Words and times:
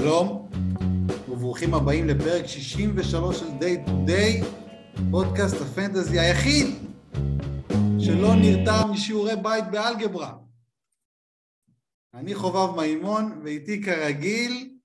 שלום, 0.00 0.50
וברוכים 1.28 1.74
הבאים 1.74 2.08
לפרק 2.08 2.46
63 2.46 3.38
של 3.38 3.46
Day 3.46 3.88
to 3.88 3.90
Day, 4.08 4.44
פודקאסט 5.10 5.56
הפנטזי 5.62 6.18
היחיד 6.18 6.66
שלא 7.98 8.28
נרתע 8.34 8.86
משיעורי 8.92 9.36
בית 9.42 9.64
באלגברה. 9.70 10.38
אני 12.14 12.34
חובב 12.34 12.80
מימון, 12.80 13.40
ואיתי 13.44 13.82
כרגיל, 13.82 14.78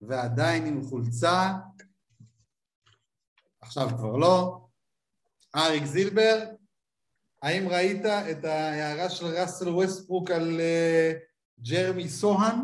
ועדיין 0.00 0.66
עם 0.66 0.82
חולצה, 0.82 1.52
עכשיו 3.60 3.88
כבר 3.88 4.16
לא, 4.16 4.66
אריק 5.56 5.84
זילבר, 5.84 6.44
האם 7.42 7.68
ראית 7.68 8.06
את 8.06 8.44
ההערה 8.44 9.10
של 9.10 9.26
ראסל 9.26 9.68
ווסטברוק 9.68 10.30
על 10.30 10.60
uh, 10.60 11.62
ג'רמי 11.62 12.08
סוהן? 12.08 12.56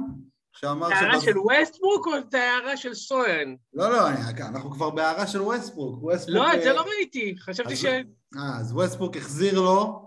שאמר... 0.57 0.89
את 0.89 0.93
ההערה 0.93 1.21
של 1.21 1.39
ווסטברוק 1.39 2.07
או 2.07 2.39
ההערה 2.39 2.77
של 2.77 2.95
סוהן? 2.95 3.57
לא, 3.75 3.93
לא, 3.93 4.09
אנחנו 4.41 4.71
כבר 4.71 4.91
בהערה 4.91 5.27
של 5.27 5.41
ווסטברוק. 5.43 6.03
לא, 6.29 6.55
את 6.55 6.63
זה 6.63 6.73
לא 6.73 6.83
ראיתי, 6.83 7.37
חשבתי 7.41 7.77
ש... 7.77 7.85
אה, 7.85 8.59
אז 8.61 8.73
ווסטברוק 8.73 9.17
החזיר 9.17 9.61
לו, 9.61 10.05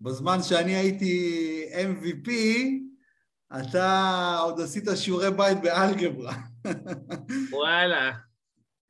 בזמן 0.00 0.42
שאני 0.42 0.74
הייתי 0.76 1.64
MVP, 1.72 2.30
אתה 3.60 4.38
עוד 4.42 4.60
עשית 4.60 4.84
שיעורי 4.94 5.30
בית 5.30 5.60
באלגברה. 5.60 6.34
וואלה. 7.52 8.12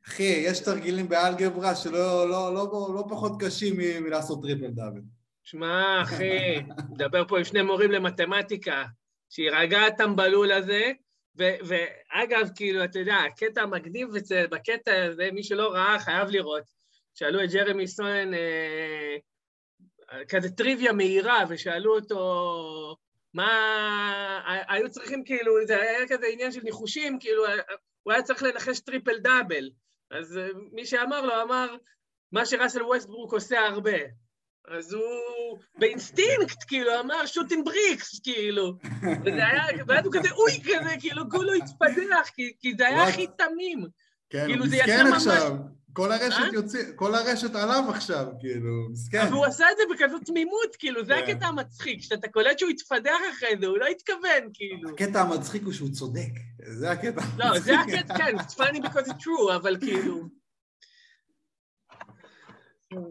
אחי, 0.08 0.22
יש 0.22 0.60
תרגילים 0.60 1.08
באלגברה 1.08 1.74
שלא 1.74 2.28
לא, 2.30 2.54
לא, 2.54 2.68
לא, 2.72 2.94
לא 2.94 3.04
פחות 3.08 3.32
קשים 3.42 3.76
מלעשות 4.04 4.42
triple 4.42 4.70
double. 4.70 5.00
שמע, 5.42 6.02
אחי, 6.02 6.60
מדבר 6.90 7.28
פה 7.28 7.38
עם 7.38 7.44
שני 7.44 7.62
מורים 7.62 7.90
למתמטיקה, 7.90 8.84
שיירגע 9.30 9.80
הטמבלול 9.80 10.52
הזה, 10.52 10.92
ו- 11.38 11.56
ואגב, 11.64 12.48
כאילו, 12.56 12.84
אתה 12.84 12.98
יודע, 12.98 13.16
הקטע 13.16 13.62
המגניב 13.62 14.08
בקטע 14.50 15.04
הזה, 15.04 15.28
מי 15.32 15.42
שלא 15.42 15.72
ראה 15.72 15.98
חייב 15.98 16.28
לראות. 16.28 16.76
שאלו 17.14 17.44
את 17.44 17.50
ג'רמי 17.50 17.88
סוהן 17.88 18.34
אה, 18.34 19.16
כזה 20.28 20.50
טריוויה 20.50 20.92
מהירה, 20.92 21.44
ושאלו 21.48 21.94
אותו 21.94 22.96
מה... 23.34 24.62
היו 24.68 24.90
צריכים 24.90 25.24
כאילו, 25.24 25.66
זה 25.66 25.82
היה 25.82 26.08
כזה 26.08 26.26
עניין 26.26 26.52
של 26.52 26.60
ניחושים, 26.62 27.18
כאילו, 27.20 27.44
הוא 28.02 28.12
היה 28.12 28.22
צריך 28.22 28.42
לנחש 28.42 28.80
טריפל 28.80 29.18
דאבל. 29.18 29.70
אז 30.10 30.38
אה, 30.38 30.48
מי 30.72 30.86
שאמר 30.86 31.20
לו, 31.20 31.42
אמר, 31.42 31.76
מה 32.32 32.46
שראסל 32.46 32.82
ווסטברוק 32.82 33.32
עושה 33.32 33.60
הרבה. 33.60 34.25
אז 34.68 34.92
הוא 34.92 35.58
באינסטינקט, 35.78 36.64
כאילו, 36.66 37.00
אמר 37.00 37.26
shooting 37.26 37.64
bricks, 37.64 38.20
כאילו. 38.20 38.78
וזה 39.24 39.46
היה, 39.46 39.64
ואז 39.88 40.04
הוא 40.04 40.12
כזה, 40.12 40.28
אוי, 40.30 40.60
כזה, 40.64 40.94
כאילו, 41.00 41.30
כולו 41.30 41.52
התפדח, 41.52 42.28
כי, 42.34 42.52
כי 42.60 42.74
זה 42.78 42.86
היה 42.86 43.08
הכי 43.08 43.26
תמים. 43.26 43.86
כן, 44.30 44.44
כאילו, 44.46 44.64
הוא 44.64 44.72
מסכן 44.72 45.06
עכשיו. 45.12 45.56
כל 45.92 46.12
הרשת 46.12 46.38
אה? 46.38 46.48
יוצא, 46.52 46.78
כל 46.96 47.14
הרשת 47.14 47.54
עליו 47.54 47.84
עכשיו, 47.88 48.26
כאילו, 48.40 48.88
מסכן. 48.90 49.20
אבל 49.20 49.32
הוא 49.32 49.46
עשה 49.46 49.66
את 49.72 49.76
זה 49.76 49.82
בכזאת 49.94 50.24
תמימות, 50.24 50.76
כאילו, 50.78 51.04
זה 51.04 51.14
כן. 51.14 51.32
הקטע 51.32 51.46
המצחיק, 51.46 52.02
שאתה 52.02 52.28
קולט 52.28 52.58
שהוא 52.58 52.70
התפדח 52.70 53.18
אחרי 53.32 53.56
זה, 53.60 53.66
הוא 53.66 53.78
לא 53.78 53.86
התכוון, 53.86 54.50
כאילו. 54.54 54.90
הקטע 54.90 55.20
המצחיק 55.20 55.62
הוא 55.62 55.72
שהוא 55.72 55.88
צודק, 55.88 56.30
זה 56.66 56.90
הקטע 56.90 57.20
המצחיק. 57.22 57.38
לא, 57.38 57.58
זה 57.58 57.80
הקטע, 57.80 58.18
כן, 58.18 58.38
it's 58.38 58.54
funny 58.54 58.78
because 58.78 59.08
it's 59.08 59.22
true, 59.22 59.54
אבל 59.56 59.76
כאילו... 59.80 60.45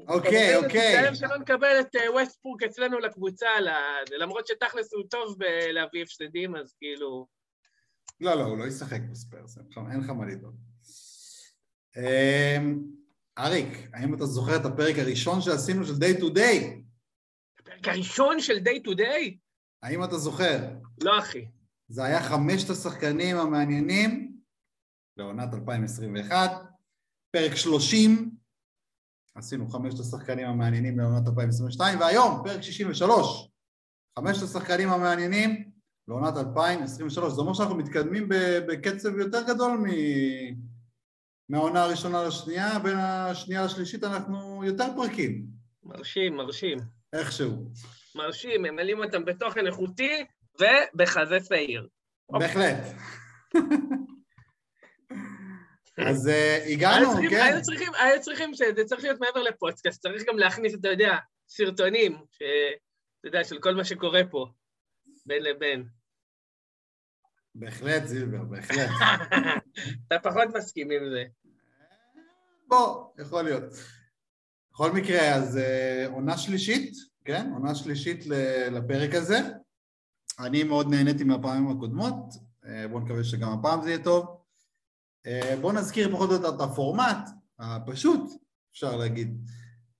אוקיי, 0.07 0.55
אוקיי. 0.55 1.07
אני 1.07 1.15
שלא 1.15 1.37
נקבל 1.37 1.79
את 1.79 1.95
ווסטפורק 2.13 2.63
אה, 2.63 2.67
אצלנו 2.67 2.99
לקבוצה, 2.99 3.47
למרות 4.17 4.47
שתכלס 4.47 4.93
הוא 4.93 5.03
טוב 5.09 5.35
בלהביא 5.39 6.03
הפסדים, 6.03 6.55
אז 6.55 6.73
כאילו... 6.77 7.27
לא, 8.21 8.33
לא, 8.35 8.43
הוא 8.43 8.57
לא 8.57 8.63
ישחק 8.65 8.99
בספיירס, 9.11 9.57
אין 9.91 9.99
לך 9.99 10.09
מה 10.09 10.25
לדאוג. 10.25 10.55
אמ, 11.97 12.83
אריק, 13.37 13.89
האם 13.93 14.15
אתה 14.15 14.25
זוכר 14.25 14.55
את 14.55 14.65
הפרק 14.65 14.95
הראשון 14.99 15.41
שעשינו 15.41 15.85
של 15.85 15.93
Day 15.93 16.19
to 16.19 16.35
Day? 16.37 16.81
הפרק 17.59 17.87
הראשון 17.87 18.39
של 18.39 18.57
Day 18.57 18.87
to 18.87 18.97
Day? 18.97 19.37
האם 19.83 20.03
אתה 20.03 20.17
זוכר? 20.17 20.59
לא, 21.03 21.19
אחי. 21.19 21.47
זה 21.87 22.03
היה 22.03 22.23
חמשת 22.23 22.69
השחקנים 22.69 23.37
המעניינים 23.37 24.37
לעונת 25.17 25.53
2021, 25.53 26.51
פרק 27.31 27.55
30, 27.55 28.31
עשינו 29.35 29.69
חמשת 29.69 29.99
השחקנים 29.99 30.47
המעניינים 30.47 30.99
לעונת 30.99 31.27
2022, 31.27 31.99
והיום, 31.99 32.41
פרק 32.43 32.61
63, 32.61 33.49
חמשת 34.19 34.43
השחקנים 34.43 34.89
המעניינים 34.89 35.71
לעונת 36.07 36.37
2023. 36.37 37.33
זה 37.33 37.41
אומר 37.41 37.53
שאנחנו 37.53 37.75
מתקדמים 37.75 38.29
בקצב 38.67 39.17
יותר 39.17 39.41
גדול 39.47 39.71
מ... 39.71 39.85
מהעונה 41.49 41.83
הראשונה 41.83 42.23
לשנייה, 42.23 42.79
בין 42.79 42.97
השנייה 42.97 43.65
לשלישית 43.65 44.03
אנחנו 44.03 44.63
יותר 44.63 44.85
פרקים. 44.95 45.45
מרשים, 45.83 46.35
מרשים. 46.35 46.77
איכשהו. 47.13 47.71
מרשים, 48.15 48.61
ממלאים 48.63 48.99
אותם 48.99 49.25
בתוכן 49.25 49.67
איכותי 49.67 50.25
ובחזה 50.59 51.37
שעיר. 51.47 51.87
בהחלט. 52.31 52.77
אז 55.97 56.27
uh, 56.27 56.71
הגענו, 56.71 57.07
כן. 57.29 57.41
היו 57.53 57.61
צריכים, 57.61 57.93
היו 57.99 58.21
צריכים 58.21 58.53
שזה 58.53 58.83
צריך 58.85 59.03
להיות 59.03 59.19
מעבר 59.19 59.43
לפודקאסט, 59.43 60.01
צריך 60.01 60.23
גם 60.27 60.37
להכניס, 60.37 60.75
אתה 60.75 60.87
יודע, 60.87 61.15
סרטונים, 61.49 62.13
אתה 62.13 63.27
יודע, 63.27 63.43
של 63.43 63.59
כל 63.59 63.75
מה 63.75 63.83
שקורה 63.83 64.21
פה, 64.31 64.45
בין 65.25 65.43
לבין. 65.43 65.87
בהחלט, 67.55 68.05
זילבר, 68.05 68.43
בהחלט. 68.43 68.89
אתה 70.07 70.19
פחות 70.23 70.47
מסכים 70.55 70.91
עם 70.91 71.09
זה. 71.09 71.23
בוא, 72.67 73.11
יכול 73.19 73.41
להיות. 73.41 73.63
בכל 74.71 74.91
מקרה, 74.91 75.35
אז 75.35 75.57
uh, 75.57 76.11
עונה 76.11 76.37
שלישית, 76.37 76.93
כן? 77.25 77.49
עונה 77.53 77.75
שלישית 77.75 78.25
לפרק 78.71 79.13
הזה. 79.13 79.37
אני 80.39 80.63
מאוד 80.63 80.89
נהניתי 80.89 81.23
מהפעמים 81.23 81.77
הקודמות, 81.77 82.33
uh, 82.33 82.67
בואו 82.89 82.99
נקווה 82.99 83.23
שגם 83.23 83.59
הפעם 83.59 83.81
זה 83.81 83.89
יהיה 83.89 84.03
טוב. 84.03 84.34
Uh, 85.25 85.55
בואו 85.61 85.73
נזכיר 85.73 86.11
פחות 86.11 86.29
או 86.29 86.35
יותר 86.35 86.55
את 86.55 86.61
הפורמט 86.61 87.29
הפשוט, 87.59 88.31
אפשר 88.71 88.95
להגיד. 88.95 89.49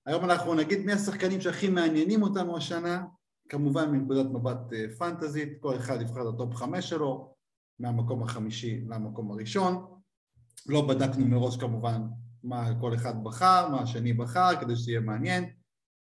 היום 0.06 0.24
אנחנו 0.24 0.54
נגיד 0.54 0.86
מי 0.86 0.92
השחקנים 0.92 1.40
שהכי 1.40 1.68
מעניינים 1.68 2.22
אותנו 2.22 2.56
השנה, 2.56 3.04
כמובן 3.48 3.90
מנקודת 3.90 4.26
מבט 4.26 4.58
פנטזית, 4.98 5.48
כל 5.60 5.76
אחד 5.76 6.00
יבחר 6.00 6.28
את 6.28 6.34
ה 6.34 6.39
top 6.39 6.54
חמש 6.54 6.88
שלו, 6.88 7.34
מהמקום 7.78 8.22
החמישי 8.22 8.80
למקום 8.88 9.30
הראשון. 9.30 9.86
לא 10.66 10.88
בדקנו 10.88 11.26
מראש 11.26 11.56
כמובן 11.56 12.02
מה 12.42 12.80
כל 12.80 12.94
אחד 12.94 13.24
בחר, 13.24 13.68
מה 13.68 13.80
השני 13.80 14.12
בחר, 14.12 14.60
כדי 14.60 14.76
שיהיה 14.76 15.00
מעניין, 15.00 15.50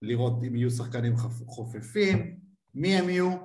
לראות 0.01 0.43
אם 0.47 0.55
יהיו 0.55 0.71
שחקנים 0.71 1.15
חופפים, 1.45 2.39
מי 2.73 2.97
הם 2.97 3.09
יהיו. 3.09 3.37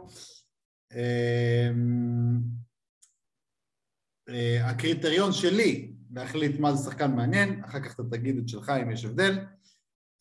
אה, 4.28 4.70
הקריטריון 4.70 5.32
שלי 5.32 5.92
להחליט 6.10 6.60
מה 6.60 6.74
זה 6.74 6.84
שחקן 6.84 7.16
מעניין, 7.16 7.64
אחר 7.64 7.80
כך 7.80 7.94
אתה 7.94 8.02
תגיד 8.10 8.38
את 8.38 8.48
שלך 8.48 8.70
אם 8.70 8.90
יש 8.90 9.04
הבדל. 9.04 9.38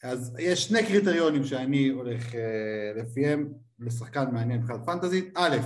אז 0.03 0.35
יש 0.39 0.63
שני 0.63 0.85
קריטריונים 0.87 1.43
שאני 1.43 1.87
הולך 1.87 2.35
אה, 2.35 2.91
לפיהם 2.95 3.53
לשחקן 3.79 4.33
מעניין 4.33 4.59
מבחינת 4.59 4.79
פנטזית. 4.85 5.37
א', 5.37 5.57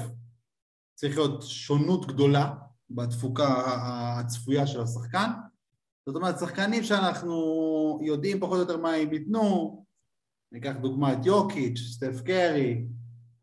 צריך 0.95 1.17
להיות 1.17 1.43
שונות 1.43 2.07
גדולה 2.07 2.53
בתפוקה 2.89 3.47
הצפויה 4.19 4.67
של 4.67 4.81
השחקן. 4.81 5.29
זאת 6.05 6.15
אומרת, 6.15 6.39
שחקנים 6.39 6.83
שאנחנו 6.83 7.99
יודעים 8.03 8.39
פחות 8.39 8.55
או 8.55 8.59
יותר 8.59 8.77
מה 8.77 8.93
הם 8.93 9.13
ייתנו, 9.13 9.85
ניקח 10.51 10.75
דוגמא 10.81 11.13
את 11.13 11.25
יוקיץ', 11.25 11.79
סטף 11.79 12.21
קרי, 12.25 12.85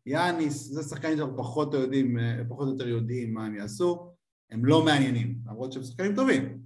יאניס, 0.05 0.67
זה 0.67 0.83
שחקנים 0.83 1.17
שאנחנו 1.17 1.37
פחות 1.37 1.73
או, 1.73 1.79
יודעים, 1.79 2.17
פחות 2.49 2.67
או 2.67 2.73
יותר 2.73 2.87
יודעים 2.87 3.33
מה 3.33 3.45
הם 3.45 3.55
יעשו, 3.55 4.14
הם 4.51 4.65
לא 4.65 4.85
מעניינים, 4.85 5.39
למרות 5.45 5.71
שהם 5.71 5.83
שחקנים 5.83 6.15
טובים. 6.15 6.65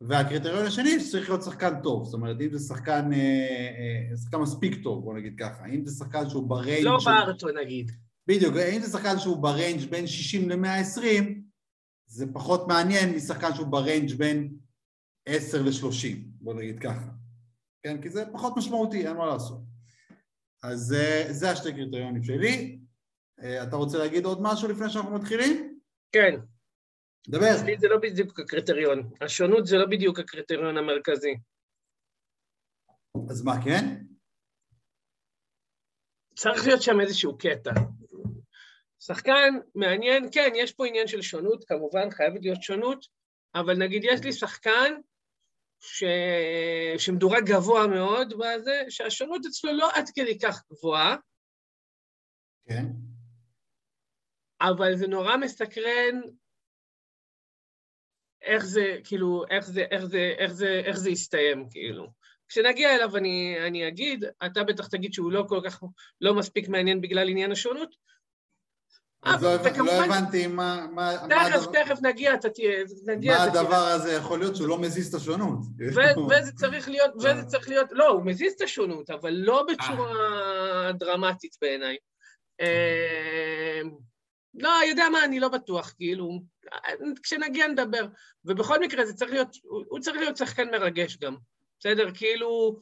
והקריטריון 0.00 0.66
השני 0.66 1.00
שצריך 1.00 1.28
להיות 1.28 1.42
שחקן 1.42 1.82
טוב, 1.82 2.04
זאת 2.04 2.14
אומרת 2.14 2.36
אם 2.40 2.52
זה 2.52 2.58
שחקן, 2.58 3.12
אה, 3.12 4.08
אה, 4.10 4.16
שחקן 4.16 4.36
מספיק 4.38 4.82
טוב, 4.82 5.04
בוא 5.04 5.14
נגיד 5.14 5.34
ככה, 5.38 5.66
אם 5.66 5.86
זה 5.86 5.96
שחקן 5.98 6.28
שהוא 6.28 6.48
ב 6.48 6.54
range 6.54 6.84
לא 6.84 7.00
של... 7.00 7.10
בארטו 7.10 7.48
נגיד. 7.62 7.90
בדיוק, 8.26 8.56
אם 8.56 8.80
זה 8.80 8.98
שחקן 8.98 9.18
שהוא 9.18 9.36
ב 9.36 9.45
range 9.45 9.90
בין 9.90 10.06
60 10.06 10.50
ל-120, 10.50 11.24
זה 12.06 12.26
פחות 12.32 12.68
מעניין 12.68 13.14
משחקן 13.14 13.54
שהוא 13.54 13.66
ב 13.66 13.74
range 13.74 14.14
בין 14.14 14.56
10 15.26 15.62
ל-30, 15.62 16.16
בוא 16.40 16.54
נגיד 16.54 16.78
ככה. 16.78 17.10
כן? 17.82 18.02
כי 18.02 18.10
זה 18.10 18.24
פחות 18.32 18.56
משמעותי, 18.56 19.08
אין 19.08 19.16
מה 19.16 19.26
לעשות. 19.26 19.58
אז 20.62 20.92
אה, 20.92 21.26
זה 21.30 21.50
השתי 21.50 21.72
קריטריונים 21.72 22.22
שלי. 22.22 22.78
אה, 23.42 23.62
אתה 23.62 23.76
רוצה 23.76 23.98
להגיד 23.98 24.24
עוד 24.24 24.42
משהו 24.42 24.68
לפני 24.68 24.90
שאנחנו 24.90 25.14
מתחילים? 25.14 25.78
כן. 26.12 26.40
דבר. 27.28 27.46
אצלי 27.56 27.78
זה 27.78 27.88
לא 27.88 27.98
בדיוק 28.02 28.40
הקריטריון. 28.40 29.10
השונות 29.20 29.66
זה 29.66 29.76
לא 29.76 29.86
בדיוק 29.86 30.18
הקריטריון 30.18 30.76
המרכזי. 30.76 31.34
אז 33.30 33.42
מה, 33.42 33.52
כן? 33.64 33.84
צריך 36.34 36.66
להיות 36.66 36.82
שם 36.82 37.00
איזשהו 37.00 37.38
קטע. 37.38 37.70
שחקן 38.98 39.54
מעניין, 39.74 40.28
כן, 40.32 40.52
יש 40.56 40.72
פה 40.72 40.86
עניין 40.86 41.06
של 41.06 41.22
שונות, 41.22 41.64
כמובן, 41.64 42.10
חייבת 42.10 42.40
להיות 42.42 42.62
שונות, 42.62 43.06
אבל 43.54 43.74
נגיד 43.78 44.02
יש 44.04 44.20
לי 44.24 44.32
שחקן 44.32 44.92
ש... 45.80 46.04
שמדורג 46.98 47.44
גבוה 47.44 47.86
מאוד 47.86 48.34
בזה, 48.34 48.82
שהשונות 48.88 49.46
אצלו 49.46 49.72
לא 49.72 49.90
עד 49.94 50.04
כדי 50.14 50.38
כך 50.38 50.62
גבוהה. 50.72 51.16
כן. 52.68 52.84
אבל 54.60 54.96
זה 54.96 55.06
נורא 55.06 55.36
מסקרן 55.36 56.20
איך 58.46 58.64
זה, 58.64 58.96
כאילו, 59.04 59.44
איך 59.50 59.66
זה, 59.66 59.84
איך 59.90 60.04
זה, 60.04 60.34
איך 60.38 60.52
זה, 60.52 60.82
איך 60.84 60.96
זה 60.96 61.10
יסתיים, 61.10 61.66
כאילו. 61.70 62.06
כשנגיע 62.48 62.94
אליו 62.94 63.16
אני, 63.16 63.56
אני 63.66 63.88
אגיד, 63.88 64.24
אתה 64.46 64.64
בטח 64.64 64.86
תגיד 64.86 65.12
שהוא 65.12 65.32
לא 65.32 65.44
כל 65.48 65.60
כך, 65.64 65.82
לא 66.20 66.34
מספיק 66.34 66.68
מעניין 66.68 67.00
בגלל 67.00 67.28
עניין 67.28 67.52
השונות. 67.52 67.94
אז 69.22 69.42
לא, 69.44 69.48
וכמובן, 69.64 69.86
לא 69.86 70.04
הבנתי 70.04 70.46
מה... 70.46 70.86
מה 70.94 71.12
תכף, 71.28 71.66
מה 71.66 71.72
תכף 71.72 71.98
נגיע, 72.02 72.34
אתה 72.34 72.50
תהיה... 72.50 72.84
נגיע, 73.06 73.38
מה 73.38 73.42
הדבר 73.42 73.76
הזה 73.76 74.12
יכול 74.12 74.38
להיות 74.38 74.56
שהוא 74.56 74.68
לא 74.68 74.78
מזיז 74.78 75.08
את 75.08 75.14
השונות. 75.14 75.58
וזה 76.30 76.52
צריך 76.52 76.88
להיות, 76.88 77.10
וזה. 77.16 77.44
צריך 77.46 77.68
להיות, 77.68 77.88
לא, 77.92 78.08
הוא 78.08 78.24
מזיז 78.24 78.52
את 78.52 78.60
השונות, 78.60 79.10
אבל 79.10 79.30
לא 79.32 79.64
בצורה 79.68 80.12
אה. 80.86 80.92
דרמטית 80.92 81.56
בעיניי. 81.60 81.96
אה, 84.56 84.62
לא, 84.62 84.88
יודע 84.88 85.08
מה, 85.12 85.24
אני 85.24 85.40
לא 85.40 85.48
בטוח, 85.48 85.94
כאילו, 85.96 86.40
כשנגיע 87.22 87.66
נדבר. 87.66 88.06
ובכל 88.44 88.80
מקרה 88.80 89.06
זה 89.06 89.14
צריך 89.14 89.30
להיות, 89.30 89.56
הוא 89.64 90.00
צריך 90.00 90.16
להיות 90.16 90.36
שחקן 90.36 90.70
מרגש 90.70 91.16
גם, 91.16 91.36
בסדר? 91.80 92.14
כאילו, 92.14 92.78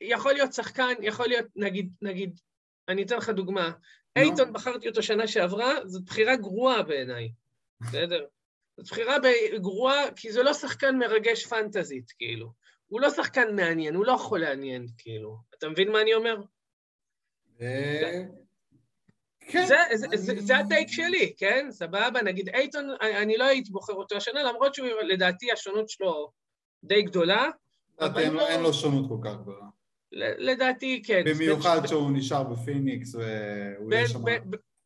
יכול 0.00 0.32
להיות 0.32 0.52
שחקן, 0.52 0.92
יכול 1.02 1.26
להיות, 1.26 1.46
נגיד, 1.56 1.92
נגיד, 2.02 2.40
אני 2.88 3.02
אתן 3.02 3.16
לך 3.16 3.28
דוגמה, 3.28 3.70
אייטון, 4.16 4.52
בחרתי 4.52 4.88
אותו 4.88 5.02
שנה 5.02 5.28
שעברה, 5.28 5.74
זאת 5.86 6.04
בחירה 6.04 6.36
גרועה 6.36 6.82
בעיניי, 6.82 7.32
בסדר? 7.80 8.26
זאת 8.76 8.86
בחירה 8.90 9.16
גרועה, 9.54 10.12
כי 10.16 10.32
זה 10.32 10.42
לא 10.42 10.54
שחקן 10.54 10.98
מרגש 10.98 11.46
פנטזית, 11.46 12.12
כאילו. 12.18 12.52
הוא 12.86 13.00
לא 13.00 13.10
שחקן 13.10 13.56
מעניין, 13.56 13.94
הוא 13.94 14.06
לא 14.06 14.12
יכול 14.12 14.40
לעניין, 14.40 14.86
כאילו. 14.98 15.36
אתה 15.58 15.68
מבין 15.68 15.92
מה 15.92 16.02
אני 16.02 16.14
אומר? 16.14 16.36
כן. 19.48 19.66
זה 20.38 20.56
הטייק 20.56 20.88
שלי, 20.88 21.32
כן? 21.36 21.66
סבבה? 21.70 22.22
נגיד 22.24 22.48
אייטון, 22.48 22.88
אני 23.22 23.36
לא 23.36 23.44
הייתי 23.44 23.70
בוחר 23.70 23.92
אותו 23.92 24.16
השנה, 24.16 24.42
למרות 24.42 24.74
שלדעתי 24.74 25.52
השונות 25.52 25.88
שלו 25.88 26.30
די 26.84 27.02
גדולה. 27.02 27.46
אין 28.16 28.32
לו 28.34 28.62
לא- 28.62 28.72
שונות 28.72 29.08
כל 29.08 29.18
כך 29.24 29.36
גדולה. 29.42 29.66
לדעתי 30.38 31.02
כן. 31.04 31.22
במיוחד 31.26 31.86
שהוא 31.86 32.10
נשאר 32.10 32.42
בפיניקס 32.42 33.14
והוא 33.14 33.92
יהיה 33.92 34.08
שם... 34.08 34.22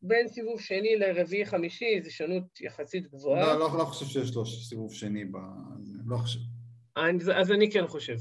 בין 0.05 0.29
סיבוב 0.29 0.61
שני 0.61 0.97
לרביעי 0.97 1.47
חמישי 1.47 2.01
זה 2.05 2.11
שונות 2.11 2.61
יחסית 2.61 3.11
גבוהה. 3.11 3.47
לא, 3.47 3.59
לא, 3.59 3.79
לא 3.79 3.85
חושב 3.85 4.07
שיש 4.07 4.35
לו 4.35 4.47
סיבוב 4.47 4.93
שני, 4.93 5.25
ב... 5.25 5.37
לא 6.07 6.17
חושב. 6.17 6.39
אז 7.35 7.51
אני 7.51 7.71
כן 7.71 7.87
חושב. 7.87 8.17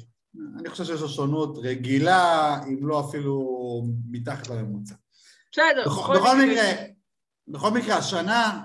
אני 0.59 0.69
חושב 0.69 0.83
שיש 0.83 1.01
לו 1.01 1.09
שונות 1.09 1.57
רגילה, 1.63 2.59
אם 2.67 2.87
לא 2.87 3.09
אפילו 3.09 3.47
מתחת 4.09 4.47
לממוצע. 4.47 4.95
בסדר. 5.51 5.83
בכל, 5.85 6.35
מקרה, 6.45 6.71
בכל 7.47 7.69
מקרה, 7.71 7.97
השנה, 7.97 8.61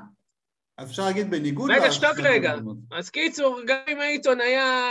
אפשר 0.82 1.04
להגיד 1.04 1.30
בניגוד... 1.30 1.70
רגע, 1.70 1.92
שתוק 1.92 2.18
רגע. 2.22 2.54
אז 2.92 3.10
קיצור, 3.10 3.60
גם 3.66 3.78
אם 3.88 4.00
העיתון 4.00 4.40
היה, 4.40 4.90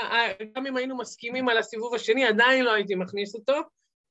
גם 0.55 0.67
אם 0.67 0.77
היינו 0.77 0.97
מסכימים 0.97 1.49
על 1.49 1.57
הסיבוב 1.57 1.95
השני, 1.95 2.25
עדיין 2.25 2.65
לא 2.65 2.73
הייתי 2.73 2.95
מכניס 2.95 3.35
אותו. 3.35 3.53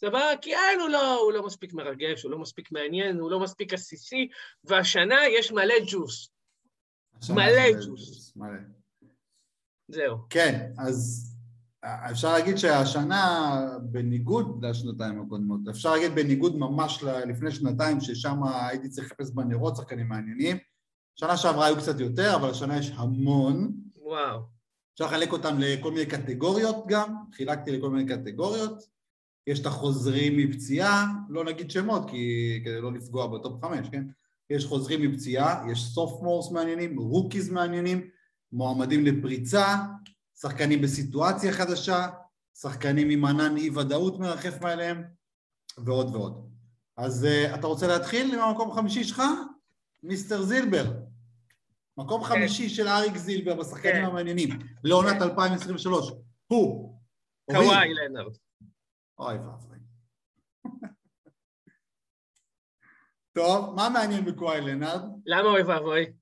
סבבה? 0.00 0.22
כי 0.42 0.54
אין, 0.54 0.80
הוא 0.80 0.88
לא, 0.88 1.18
הוא 1.20 1.32
לא 1.32 1.46
מספיק 1.46 1.72
מרגש, 1.72 2.22
הוא 2.22 2.32
לא 2.32 2.38
מספיק 2.38 2.72
מעניין, 2.72 3.18
הוא 3.18 3.30
לא 3.30 3.40
מספיק 3.40 3.72
עסיסי, 3.72 4.28
והשנה 4.64 5.28
יש 5.38 5.52
מלא 5.52 5.74
ג'וס. 5.86 6.30
מלא 7.30 7.72
ג'וס. 7.86 8.32
מלא. 8.36 8.60
זהו. 9.88 10.16
כן, 10.30 10.72
אז 10.78 11.30
אפשר 11.84 12.32
להגיד 12.32 12.56
שהשנה, 12.56 13.60
בניגוד 13.82 14.64
לשנתיים 14.64 15.20
הקודמות, 15.20 15.60
אפשר 15.70 15.92
להגיד 15.92 16.14
בניגוד 16.14 16.56
ממש 16.56 17.04
לפני 17.26 17.50
שנתיים, 17.50 18.00
ששם 18.00 18.40
הייתי 18.44 18.88
צריך 18.88 19.06
לחפש 19.06 19.30
בנרות 19.30 19.76
שחקנים 19.76 20.08
מעניינים, 20.08 20.56
שנה 21.16 21.36
שעברה 21.36 21.66
היו 21.66 21.76
קצת 21.76 22.00
יותר, 22.00 22.36
אבל 22.36 22.50
השנה 22.50 22.78
יש 22.78 22.92
המון. 22.96 23.72
וואו. 23.96 24.40
אפשר 24.94 25.04
לחלק 25.04 25.32
אותם 25.32 25.56
לכל 25.58 25.90
מיני 25.90 26.06
קטגוריות 26.06 26.84
גם, 26.88 27.14
חילקתי 27.32 27.70
לכל 27.70 27.90
מיני 27.90 28.08
קטגוריות. 28.08 28.82
יש 29.46 29.60
את 29.60 29.66
החוזרים 29.66 30.36
מפציעה, 30.36 31.06
לא 31.28 31.44
נגיד 31.44 31.70
שמות 31.70 32.10
כי 32.10 32.60
כדי 32.64 32.80
לא 32.80 32.92
לפגוע 32.92 33.26
ב 33.26 33.36
top 33.36 33.64
חמש, 33.64 33.88
כן? 33.92 34.04
יש 34.50 34.66
חוזרים 34.66 35.02
מפציעה, 35.02 35.64
יש 35.72 35.84
sophomores 35.84 36.50
מעניינים, 36.50 36.98
rookies 36.98 37.50
מעניינים, 37.50 38.08
מועמדים 38.52 39.04
לפריצה, 39.04 39.76
שחקנים 40.40 40.82
בסיטואציה 40.82 41.52
חדשה, 41.52 42.08
שחקנים 42.54 43.10
עם 43.10 43.24
ענן 43.24 43.56
אי 43.56 43.70
ודאות 43.70 44.18
מרחף 44.18 44.60
מעליהם, 44.60 45.04
ועוד 45.78 46.14
ועוד. 46.14 46.50
אז 46.96 47.24
uh, 47.24 47.54
אתה 47.54 47.66
רוצה 47.66 47.86
להתחיל 47.86 48.34
עם 48.34 48.40
המקום 48.40 48.70
החמישי 48.70 49.04
שלך? 49.04 49.22
מיסטר 50.02 50.42
זילבר. 50.42 50.84
מקום 51.96 52.24
כן. 52.24 52.28
חמישי 52.28 52.68
של 52.68 52.88
אריק 52.88 53.16
זילבר 53.16 53.54
בשחקנים 53.54 53.94
כן. 53.94 54.04
המעניינים, 54.04 54.48
לעונת 54.84 55.22
2023. 55.22 56.12
הוא. 56.46 56.94
קוואי 57.50 57.94
לנארד. 57.94 58.36
אוי 59.18 59.38
ואבוי. 59.38 59.78
טוב, 63.36 63.74
מה 63.74 63.88
מעניין 63.88 64.24
בקוואי 64.24 64.60
לנארד? 64.60 65.02
למה 65.26 65.48
אוי 65.48 65.62
ואבוי? 65.62 66.12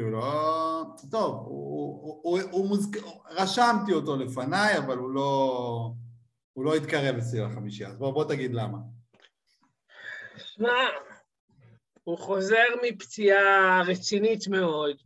הוא 0.00 0.10
לא... 0.10 0.82
טוב, 1.10 1.34
הוא, 1.34 2.02
הוא, 2.02 2.20
הוא, 2.22 2.40
הוא 2.50 2.68
מוזכ... 2.68 2.96
רשמתי 3.30 3.92
אותו 3.92 4.16
לפניי, 4.16 4.78
אבל 4.78 4.96
הוא 4.96 5.10
לא... 5.10 5.90
הוא 6.52 6.64
לא 6.64 6.74
התקרב 6.74 7.16
אצלי 7.16 7.40
לחמישייה, 7.40 7.88
אז 7.88 7.98
בוא, 7.98 8.10
בוא 8.10 8.24
תגיד 8.24 8.54
למה. 8.54 8.78
שמע, 10.36 10.72
הוא 12.04 12.18
חוזר 12.18 12.64
מפציעה 12.82 13.82
רצינית 13.86 14.48
מאוד. 14.48 14.96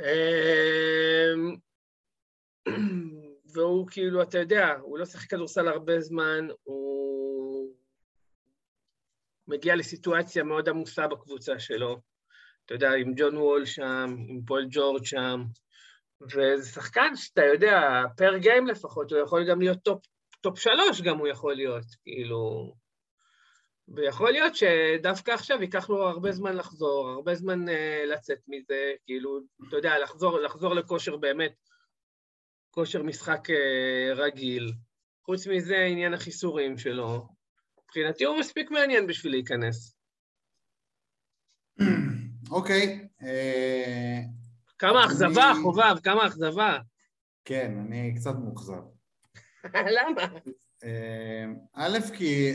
אמ, 0.00 1.56
והוא 3.54 3.86
כאילו, 3.90 4.22
אתה 4.22 4.38
יודע, 4.38 4.74
הוא 4.80 4.98
לא 4.98 5.04
שיחק 5.04 5.30
כדורסל 5.30 5.68
הרבה 5.68 6.00
זמן, 6.00 6.48
הוא 6.62 6.97
מגיע 9.48 9.76
לסיטואציה 9.76 10.42
מאוד 10.42 10.68
עמוסה 10.68 11.06
בקבוצה 11.06 11.58
שלו. 11.58 12.00
אתה 12.66 12.74
יודע, 12.74 12.92
עם 12.94 13.12
ג'ון 13.16 13.36
וול 13.36 13.66
שם, 13.66 14.16
עם 14.28 14.40
פול 14.46 14.66
ג'ורג' 14.70 15.04
שם, 15.04 15.44
וזה 16.20 16.70
שחקן 16.70 17.16
שאתה 17.16 17.42
יודע, 17.44 18.02
per 18.16 18.36
game 18.36 18.66
לפחות, 18.66 19.12
הוא 19.12 19.20
יכול 19.20 19.50
גם 19.50 19.60
להיות 19.60 19.78
top, 19.82 20.02
top 20.40 20.58
שלוש 20.58 21.00
גם 21.00 21.18
הוא 21.18 21.28
יכול 21.28 21.54
להיות, 21.54 21.84
כאילו... 22.02 22.72
ויכול 23.94 24.30
להיות 24.30 24.52
שדווקא 24.56 25.30
עכשיו 25.30 25.62
ייקח 25.62 25.90
לו 25.90 26.08
הרבה 26.08 26.32
זמן 26.32 26.56
לחזור, 26.56 27.08
הרבה 27.08 27.34
זמן 27.34 27.68
uh, 27.68 28.06
לצאת 28.06 28.38
מזה, 28.48 28.92
כאילו, 29.06 29.40
אתה 29.68 29.76
יודע, 29.76 29.98
לחזור, 29.98 30.40
לחזור 30.40 30.74
לכושר 30.74 31.16
באמת, 31.16 31.54
כושר 32.70 33.02
משחק 33.02 33.50
uh, 33.50 34.14
רגיל. 34.16 34.72
חוץ 35.24 35.46
מזה, 35.46 35.84
עניין 35.84 36.14
החיסורים 36.14 36.78
שלו. 36.78 37.37
מבחינתי 37.88 38.24
הוא 38.24 38.38
מספיק 38.38 38.70
מעניין 38.70 39.06
בשביל 39.06 39.32
להיכנס. 39.32 39.94
אוקיי. 42.50 43.08
אה, 43.22 44.20
כמה 44.78 45.04
אכזבה, 45.04 45.52
חובב, 45.62 45.98
כמה 46.02 46.26
אכזבה. 46.26 46.78
כן, 47.44 47.78
אני 47.86 48.14
קצת 48.16 48.34
מאוכזב. 48.44 48.82
למה? 49.96 50.22
א', 51.74 51.98
כי 52.18 52.52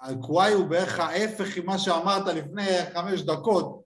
הקוואי 0.00 0.52
הוא 0.52 0.66
בערך 0.66 0.98
ההפך 0.98 1.58
ממה 1.58 1.78
שאמרת 1.78 2.26
לפני 2.26 2.66
חמש 2.94 3.22
דקות 3.22 3.82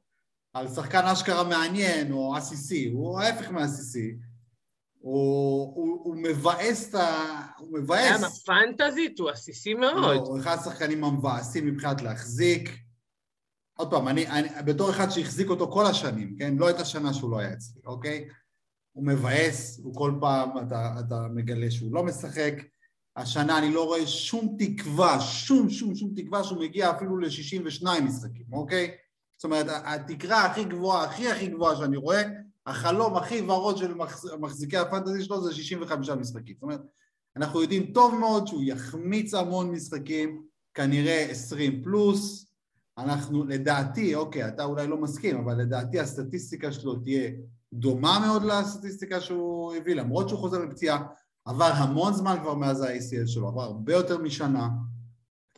על 0.52 0.68
שחקן 0.68 1.04
אשכרה 1.04 1.44
מעניין 1.44 2.12
או 2.12 2.36
עסיסי, 2.36 2.88
הוא 2.88 3.20
ההפך 3.20 3.50
מעסיסי. 3.50 4.16
הוא, 5.04 5.74
הוא, 5.74 6.00
הוא 6.04 6.16
מבאס 6.16 6.88
את 6.88 6.94
ה... 6.94 7.40
הוא 7.58 7.78
מבאס. 7.78 8.18
למה? 8.18 8.28
פנטזית? 8.46 9.18
הוא 9.18 9.30
עסיסי 9.30 9.74
מאוד. 9.74 10.02
לא, 10.02 10.12
הוא 10.12 10.38
אחד 10.40 10.56
השחקנים 10.58 11.04
המבאסים 11.04 11.66
מבחינת 11.66 12.02
להחזיק. 12.02 12.70
עוד 13.78 13.90
פעם, 13.90 14.08
אני, 14.08 14.26
אני 14.26 14.48
בתור 14.64 14.90
אחד 14.90 15.10
שהחזיק 15.10 15.48
אותו 15.48 15.72
כל 15.72 15.86
השנים, 15.86 16.36
כן? 16.38 16.54
לא 16.56 16.66
הייתה 16.66 16.84
שנה 16.84 17.14
שהוא 17.14 17.30
לא 17.30 17.38
היה 17.38 17.52
אצלי, 17.52 17.80
אוקיי? 17.86 18.28
הוא 18.92 19.06
מבאס, 19.06 19.80
הוא 19.82 19.94
כל 19.94 20.14
פעם, 20.20 20.50
אתה, 20.66 20.94
אתה 21.00 21.26
מגלה 21.34 21.70
שהוא 21.70 21.94
לא 21.94 22.04
משחק. 22.04 22.54
השנה 23.16 23.58
אני 23.58 23.74
לא 23.74 23.84
רואה 23.84 24.06
שום 24.06 24.56
תקווה, 24.58 25.20
שום 25.20 25.70
שום 25.70 25.94
שום 25.94 26.12
תקווה 26.16 26.44
שהוא 26.44 26.60
מגיע 26.60 26.90
אפילו 26.90 27.18
ל-62 27.18 28.00
משחקים, 28.02 28.46
אוקיי? 28.52 28.90
זאת 29.36 29.44
אומרת, 29.44 29.66
התקרה 29.68 30.44
הכי 30.44 30.64
גבוהה, 30.64 31.04
הכי 31.04 31.30
הכי 31.30 31.46
גבוהה 31.46 31.76
שאני 31.76 31.96
רואה, 31.96 32.22
החלום 32.66 33.16
הכי 33.16 33.40
ורוד 33.40 33.76
של 33.76 33.94
מחזיקי 34.40 34.76
הפנטזי 34.76 35.24
שלו 35.24 35.44
זה 35.44 35.54
65 35.54 36.10
משחקים. 36.10 36.54
זאת 36.54 36.62
אומרת, 36.62 36.80
אנחנו 37.36 37.62
יודעים 37.62 37.92
טוב 37.92 38.14
מאוד 38.14 38.46
שהוא 38.46 38.62
יחמיץ 38.62 39.34
המון 39.34 39.70
משחקים, 39.70 40.42
כנראה 40.74 41.26
20 41.30 41.82
פלוס, 41.82 42.46
אנחנו 42.98 43.44
לדעתי, 43.44 44.14
אוקיי, 44.14 44.48
אתה 44.48 44.64
אולי 44.64 44.86
לא 44.86 44.96
מסכים, 44.96 45.36
אבל 45.36 45.54
לדעתי 45.54 46.00
הסטטיסטיקה 46.00 46.72
שלו 46.72 46.94
תהיה 46.94 47.30
דומה 47.72 48.18
מאוד 48.26 48.42
לסטטיסטיקה 48.44 49.20
שהוא 49.20 49.74
הביא, 49.74 49.94
למרות 49.94 50.28
שהוא 50.28 50.40
חוזר 50.40 50.58
מפציעה, 50.66 51.06
עבר 51.44 51.70
המון 51.74 52.12
זמן 52.12 52.36
כבר 52.42 52.54
מאז 52.54 52.80
ה-ACL 52.80 53.26
שלו, 53.26 53.48
עבר 53.48 53.62
הרבה 53.62 53.92
יותר 53.92 54.18
משנה, 54.18 54.68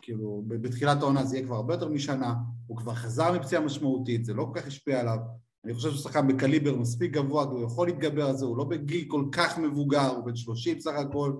כאילו 0.03 0.43
בתחילת 0.47 1.03
העונה 1.03 1.25
זה 1.25 1.37
יהיה 1.37 1.47
כבר 1.47 1.57
הרבה 1.57 1.75
יותר 1.75 1.89
משנה, 1.89 2.35
הוא 2.67 2.77
כבר 2.77 2.95
חזר 2.95 3.33
מפציעה 3.33 3.63
משמעותית, 3.63 4.25
זה 4.25 4.35
לא 4.35 4.51
כל 4.53 4.61
כך 4.61 4.67
השפיע 4.67 5.01
עליו, 5.01 5.19
אני 5.67 5.75
חושב 5.75 5.91
שהוא 5.91 6.01
שחקן 6.01 6.29
בקליבר 6.29 6.77
מספיק 6.77 7.13
גבוה, 7.13 7.45
הוא 7.45 7.65
יכול 7.65 7.87
להתגבר 7.89 8.27
על 8.27 8.37
זה, 8.37 8.45
הוא 8.45 8.57
לא 8.57 8.65
בגיל 8.65 9.05
כל 9.09 9.25
כך 9.33 9.59
מבוגר, 9.59 10.09
הוא 10.09 10.25
בן 10.25 10.37
30 10.37 10.81
סך 10.81 10.93
הכל. 10.93 11.33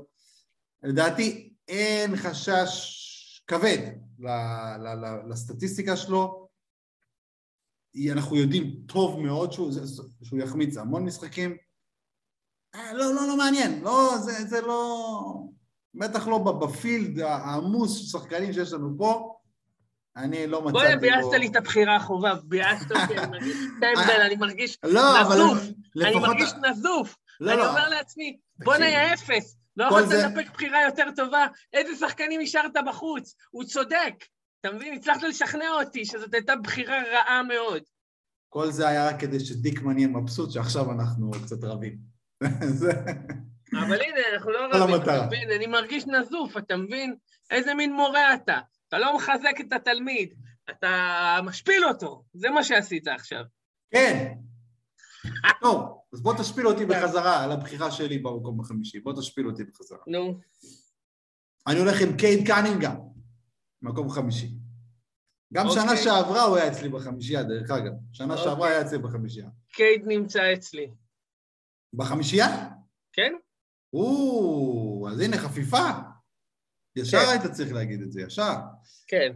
לדעתי 0.83 1.53
אין 1.69 2.17
חשש 2.17 3.43
כבד 3.47 3.93
לסטטיסטיקה 5.29 5.97
שלו, 5.97 6.49
אנחנו 8.13 8.37
יודעים 8.37 8.83
טוב 8.87 9.21
מאוד 9.21 9.53
שהוא, 9.53 9.71
שהוא 10.23 10.41
יחמיץ 10.41 10.77
המון 10.77 11.05
משחקים. 11.05 11.57
אה, 12.75 12.93
לא, 12.93 13.15
לא, 13.15 13.29
לא 13.29 13.37
מעניין, 13.37 13.83
לא, 13.83 14.19
זה, 14.19 14.45
זה 14.45 14.61
לא... 14.61 15.23
בטח 15.95 16.27
לא 16.27 16.39
בפילד 16.39 17.19
העמוס 17.19 17.97
של 17.97 18.19
שחקנים 18.19 18.53
שיש 18.53 18.73
לנו 18.73 18.95
פה, 18.99 19.36
אני 20.17 20.47
לא 20.47 20.63
מצאתי 20.63 20.73
בו... 20.73 20.79
בוא'נה, 20.79 20.97
ביאסת 20.97 21.33
לי 21.33 21.47
את 21.47 21.57
הבחירה 21.57 21.97
החובה, 21.97 22.35
ביאסת 22.45 22.93
אותי, 22.93 23.19
אני 23.19 23.27
מרגיש 23.31 23.57
טמבל, 23.81 24.21
אני 24.27 24.37
מרגיש 24.37 24.79
לא, 24.83 25.03
נזוף, 25.21 25.59
אני 26.05 26.15
מרגיש 26.15 26.53
נזוף. 26.71 27.17
לא, 27.41 27.53
אני 27.53 27.61
לא. 27.61 27.69
אומר 27.71 27.89
לעצמי, 27.89 28.37
בוא 28.65 28.77
נהיה 28.77 29.15
אפס, 29.15 29.57
לא 29.77 29.85
יכולת 29.85 30.09
לספק 30.09 30.51
בחירה 30.55 30.83
יותר 30.83 31.05
טובה, 31.17 31.47
איזה 31.73 32.07
שחקנים 32.07 32.41
השארת 32.41 32.73
בחוץ, 32.87 33.35
הוא 33.51 33.65
צודק. 33.65 34.15
אתה 34.61 34.75
מבין? 34.75 34.95
הצלחת 34.95 35.23
לשכנע 35.23 35.71
אותי 35.71 36.05
שזאת 36.05 36.35
הייתה 36.35 36.57
בחירה 36.57 37.03
רעה 37.13 37.43
מאוד. 37.43 37.83
כל 38.49 38.71
זה 38.71 38.89
היה 38.89 39.09
רק 39.09 39.21
כדי 39.21 39.41
שדיקמן 39.41 39.99
יהיה 39.99 40.09
מבסוט 40.09 40.51
שעכשיו 40.51 40.93
אנחנו 40.93 41.31
קצת 41.31 41.65
רבים. 41.65 41.99
אבל 43.83 44.01
הנה, 44.01 44.21
אנחנו 44.35 44.51
לא 44.51 44.59
רבים, 44.73 44.95
אתה 44.95 45.27
מבין? 45.27 45.51
אני 45.51 45.67
מרגיש 45.67 46.07
נזוף, 46.07 46.57
אתה 46.57 46.77
מבין? 46.77 47.15
איזה 47.51 47.75
מין 47.75 47.93
מורה 47.93 48.35
אתה? 48.35 48.59
אתה 48.89 48.99
לא 48.99 49.17
מחזק 49.17 49.55
את 49.61 49.73
התלמיד, 49.73 50.35
אתה 50.71 51.39
משפיל 51.45 51.85
אותו, 51.85 52.25
זה 52.35 52.51
מה 52.51 52.65
שעשית 52.65 53.09
עכשיו. 53.09 53.45
כן. 53.91 54.35
טוב, 55.61 55.99
אז 56.13 56.23
בוא 56.23 56.35
תשפיל 56.39 56.67
אותי 56.67 56.87
בחזרה 56.87 57.45
על 57.45 57.53
הבחירה 57.53 57.91
שלי 57.91 58.19
במקום 58.19 58.61
החמישי, 58.61 59.01
בוא 59.01 59.13
תשפיל 59.21 59.47
אותי 59.47 59.65
בחזרה. 59.65 59.99
נו. 60.07 60.41
אני 61.67 61.79
הולך 61.79 62.01
עם 62.01 62.17
קייד 62.17 62.47
קנינגהם, 62.47 62.97
מקום 63.83 64.11
חמישי. 64.11 64.49
גם 65.53 65.67
שנה 65.71 65.83
אוקיי. 65.83 65.97
שעברה 66.05 66.43
הוא 66.43 66.57
היה 66.57 66.73
אצלי 66.73 66.89
בחמישייה, 66.89 67.43
דרך 67.43 67.71
אגב. 67.71 67.93
שנה 68.13 68.35
אוקיי. 68.35 68.45
שעברה 68.45 68.69
היה 68.69 68.81
אצלי 68.81 68.99
בחמישייה. 68.99 69.49
קייד 69.73 70.03
נמצא 70.07 70.53
אצלי. 70.53 70.91
בחמישייה? 71.95 72.47
כן. 73.13 73.33
או, 73.93 75.09
אז 75.11 75.21
הנה 75.21 75.37
חפיפה. 75.37 75.79
ישר 76.97 77.19
כן. 77.19 77.29
היית 77.29 77.53
צריך 77.53 77.73
להגיד 77.73 78.03
את 78.03 78.13
זה, 78.13 78.21
ישר. 78.21 78.55
כן. 79.07 79.33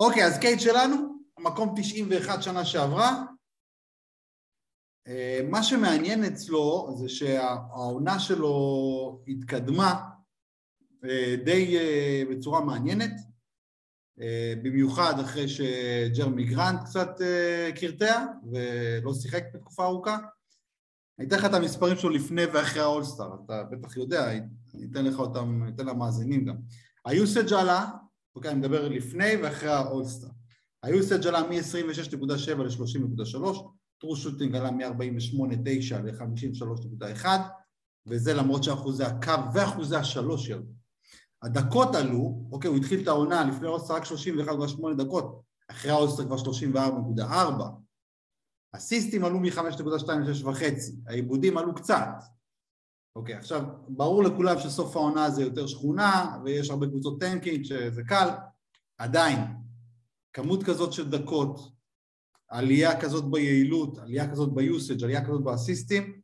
אוקיי, 0.00 0.24
אז 0.24 0.38
קייט 0.38 0.60
שלנו, 0.60 0.96
מקום 1.38 1.74
91 1.76 2.42
שנה 2.42 2.64
שעברה. 2.64 3.24
אה, 5.08 5.40
מה 5.50 5.62
שמעניין 5.62 6.24
אצלו 6.24 6.94
זה 6.96 7.08
שהעונה 7.08 8.18
שלו 8.18 9.22
התקדמה 9.28 10.08
אה, 11.04 11.36
די 11.44 11.78
אה, 11.78 12.22
בצורה 12.30 12.60
מעניינת, 12.60 13.12
במיוחד 14.62 15.20
אחרי 15.20 15.48
שג'רמי 15.48 16.44
גרנט 16.44 16.80
קצת 16.84 17.10
קרטע 17.80 18.24
ולא 18.52 19.14
שיחק 19.14 19.44
בתקופה 19.54 19.84
ארוכה. 19.84 20.18
אני 21.18 21.26
אתן 21.26 21.36
לך 21.36 21.44
את 21.44 21.54
המספרים 21.54 21.96
שלו 21.96 22.10
לפני 22.10 22.44
ואחרי 22.44 22.82
האולסטאר, 22.82 23.34
אתה 23.44 23.62
בטח 23.62 23.96
יודע, 23.96 24.32
אני 24.32 24.86
אתן 24.90 25.04
לך 25.04 25.18
אותם, 25.18 25.62
אני 25.62 25.72
אתן 25.74 25.86
למאזינים 25.86 26.44
גם. 26.44 26.56
היוסג' 27.06 27.52
עלה, 27.52 27.90
אוקיי, 28.36 28.50
אני 28.50 28.58
מדבר 28.58 28.88
לפני 28.88 29.36
ואחרי 29.42 29.68
האולסטאר. 29.68 30.28
היוסג' 30.82 31.26
עלה 31.26 31.42
מ-26.7 31.42 32.62
ל-30.3, 32.62 33.58
טרו 34.00 34.16
שוטינג 34.16 34.56
עלה 34.56 34.70
מ-48.9 34.70 35.96
ל-53.1, 36.04 37.26
וזה 38.06 38.34
למרות 38.34 38.64
שאחוזי 38.64 39.04
הקו 39.04 39.52
ואחוזי 39.54 39.96
השלוש 39.96 40.48
ירדו. 40.48 40.72
הדקות 41.42 41.94
עלו, 41.94 42.48
אוקיי, 42.52 42.68
הוא 42.68 42.76
התחיל 42.76 43.02
את 43.02 43.08
העונה 43.08 43.44
לפני 43.44 43.66
האולסטאר 43.66 43.96
רק 43.96 44.04
31.8 44.04 44.94
דקות, 44.98 45.42
אחרי 45.70 45.90
האולסטאר 45.90 46.24
כבר 46.24 46.36
34.4. 46.36 47.62
האסיסטים 48.74 49.24
עלו 49.24 49.40
מ-5.2 49.40 50.12
ל-6.5, 50.12 50.62
האיבודים 51.06 51.58
עלו 51.58 51.74
קצת, 51.74 52.08
אוקיי, 53.16 53.34
עכשיו, 53.34 53.62
ברור 53.88 54.22
לכולם 54.22 54.58
שסוף 54.58 54.96
העונה 54.96 55.30
זה 55.30 55.42
יותר 55.42 55.66
שכונה, 55.66 56.38
ויש 56.44 56.70
הרבה 56.70 56.86
קבוצות 56.86 57.20
tanking 57.20 57.64
שזה 57.64 58.02
קל, 58.02 58.28
עדיין, 58.98 59.40
כמות 60.32 60.62
כזאת 60.62 60.92
של 60.92 61.10
דקות, 61.10 61.72
עלייה 62.48 63.00
כזאת 63.00 63.30
ביעילות, 63.30 63.98
עלייה 63.98 64.30
כזאת 64.30 64.54
ב 64.54 64.61
usage, 64.61 65.04
עלייה 65.04 65.24
כזאת 65.24 65.44
באסיסטים, 65.44 66.20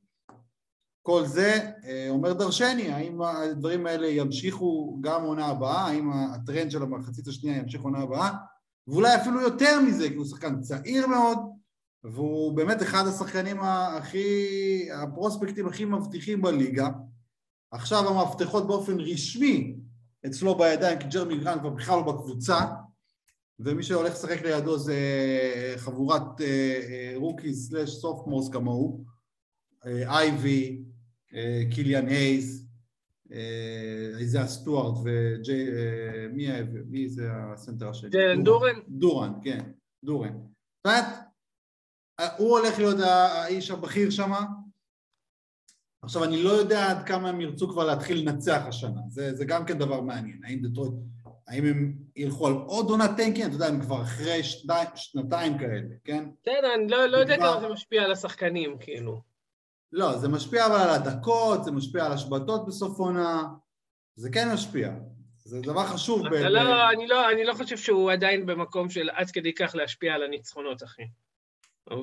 כל 1.03 1.27
זה 1.27 1.71
אה, 1.85 2.07
אומר 2.11 2.33
דרשני, 2.33 2.93
האם 2.93 3.23
הדברים 3.23 3.87
האלה 3.87 4.07
ימשיכו 4.07 4.99
גם 5.01 5.23
עונה 5.23 5.47
הבאה, 5.47 5.87
האם 5.87 6.13
הטרנד 6.13 6.71
של 6.71 6.83
המחצית 6.83 7.29
השנייה 7.29 7.57
ימשיך 7.57 7.83
עונה 7.83 7.99
הבאה, 7.99 8.31
ואולי 8.87 9.17
אפילו 9.17 9.41
יותר 9.41 9.81
מזה, 9.81 10.09
כי 10.09 10.15
הוא 10.15 10.27
שחקן 10.27 10.61
צעיר 10.61 11.07
מאוד, 11.07 11.39
והוא 12.05 12.57
באמת 12.57 12.83
אחד 12.83 13.05
השחקנים 13.07 13.57
הכי, 13.61 14.89
הפרוספקטים 14.93 15.67
הכי 15.67 15.85
מבטיחים 15.85 16.43
בליגה. 16.43 16.89
עכשיו 17.71 18.09
המפתחות 18.09 18.67
באופן 18.67 19.01
רשמי 19.01 19.77
אצלו 20.27 20.55
בידיים, 20.59 20.99
כי 20.99 21.09
ג'רמי 21.09 21.39
גרנט 21.39 21.61
כבר 21.61 21.71
בכלל 21.71 21.97
לא 21.97 22.13
בקבוצה, 22.13 22.61
ומי 23.61 23.83
שהולך 23.83 24.13
לשחק 24.13 24.43
לידו 24.43 24.79
זה 24.79 24.97
חבורת 25.77 26.41
רוקי 27.15 27.55
סלאש 27.55 27.91
סופטמורס 27.91 28.49
כמוהו, 28.49 29.05
אייווי, 29.87 30.83
קיליאן 31.75 32.07
הייז, 32.09 32.69
איזה 34.19 34.47
סטוארט 34.47 34.95
וג'יי, 35.05 35.67
מי 36.87 37.09
זה 37.09 37.29
הסנטר 37.33 37.89
השני? 37.89 38.11
דורן. 38.43 38.75
דורן, 38.89 39.33
כן, 39.43 39.61
דורן. 40.05 40.33
זאת 40.33 40.87
אומרת, 40.87 41.05
הוא 42.37 42.59
הולך 42.59 42.79
להיות 42.79 42.97
האיש 43.01 43.71
הבכיר 43.71 44.11
שם. 44.11 44.33
עכשיו, 46.03 46.25
אני 46.25 46.43
לא 46.43 46.51
יודע 46.51 46.91
עד 46.91 47.07
כמה 47.07 47.29
הם 47.29 47.41
ירצו 47.41 47.69
כבר 47.69 47.85
להתחיל 47.85 48.19
לנצח 48.21 48.63
השנה, 48.69 49.01
זה, 49.09 49.35
זה 49.35 49.45
גם 49.45 49.67
כן 49.67 49.79
דבר 49.79 50.01
מעניין. 50.01 50.41
האם 50.45 50.63
דטרויט, 50.63 50.93
האם 51.49 51.65
הם 51.65 51.95
ילכו 52.17 52.47
על 52.47 52.53
עוד 52.53 52.91
עונת 52.91 53.11
טנקין? 53.17 53.47
אתה 53.47 53.55
יודע, 53.55 53.67
הם 53.67 53.81
כבר 53.81 54.03
אחרי 54.03 54.43
שני, 54.43 54.75
שנתיים 54.95 55.59
כאלה, 55.59 55.95
כן? 56.05 56.25
כן, 56.43 56.61
אני 56.75 56.89
לא, 56.89 57.07
לא 57.07 57.17
יודע 57.17 57.37
כמה 57.37 57.61
זה 57.61 57.69
משפיע 57.69 58.03
על 58.03 58.13
השחקנים, 58.13 58.77
כאילו. 58.81 59.23
לא, 59.93 60.19
זה 60.19 60.29
משפיע 60.29 60.67
אבל 60.67 60.75
על 60.75 60.91
הדקות, 60.91 61.65
זה 61.65 61.71
משפיע 61.71 62.07
על 62.07 62.13
השבתות 62.13 62.67
בסוף 62.67 62.99
עונה, 62.99 63.43
זה 64.17 64.31
כן 64.31 64.49
משפיע. 64.55 64.93
זה 65.45 65.61
דבר 65.61 65.87
חשוב. 65.87 66.29
ב- 66.29 66.35
לא, 66.35 66.63
ב- 66.65 66.89
אני, 66.97 67.07
לא, 67.07 67.31
אני 67.31 67.45
לא 67.45 67.55
חושב 67.55 67.77
שהוא 67.77 68.13
עדיין 68.13 68.47
במקום 68.47 68.91
של 68.91 69.11
עד 69.11 69.31
כדי 69.31 69.55
כך 69.55 69.75
להשפיע 69.75 70.15
על 70.15 70.23
הניצחונות, 70.23 70.83
אחי. 70.83 71.03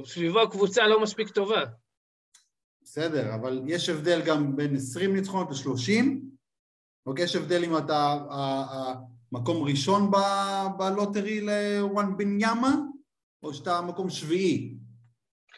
סביבו 0.05 0.41
הקבוצה 0.41 0.87
לא 0.87 1.01
מספיק 1.01 1.29
טובה. 1.29 1.63
בסדר, 2.83 3.35
אבל 3.35 3.61
יש 3.67 3.89
הבדל 3.89 4.21
גם 4.25 4.55
בין 4.55 4.75
20 4.75 5.15
ניצחונות 5.15 5.47
ל-30, 5.51 6.05
אוקיי? 7.05 7.25
יש 7.25 7.35
הבדל 7.35 7.63
אם 7.63 7.77
אתה 7.77 8.17
מקום 9.31 9.63
ראשון 9.63 10.11
בלוטרי 10.77 11.41
לוואן 11.41 12.17
בן 12.17 12.37
ימה, 12.41 12.75
או 13.43 13.53
שאתה 13.53 13.81
מקום 13.81 14.09
שביעי, 14.09 14.75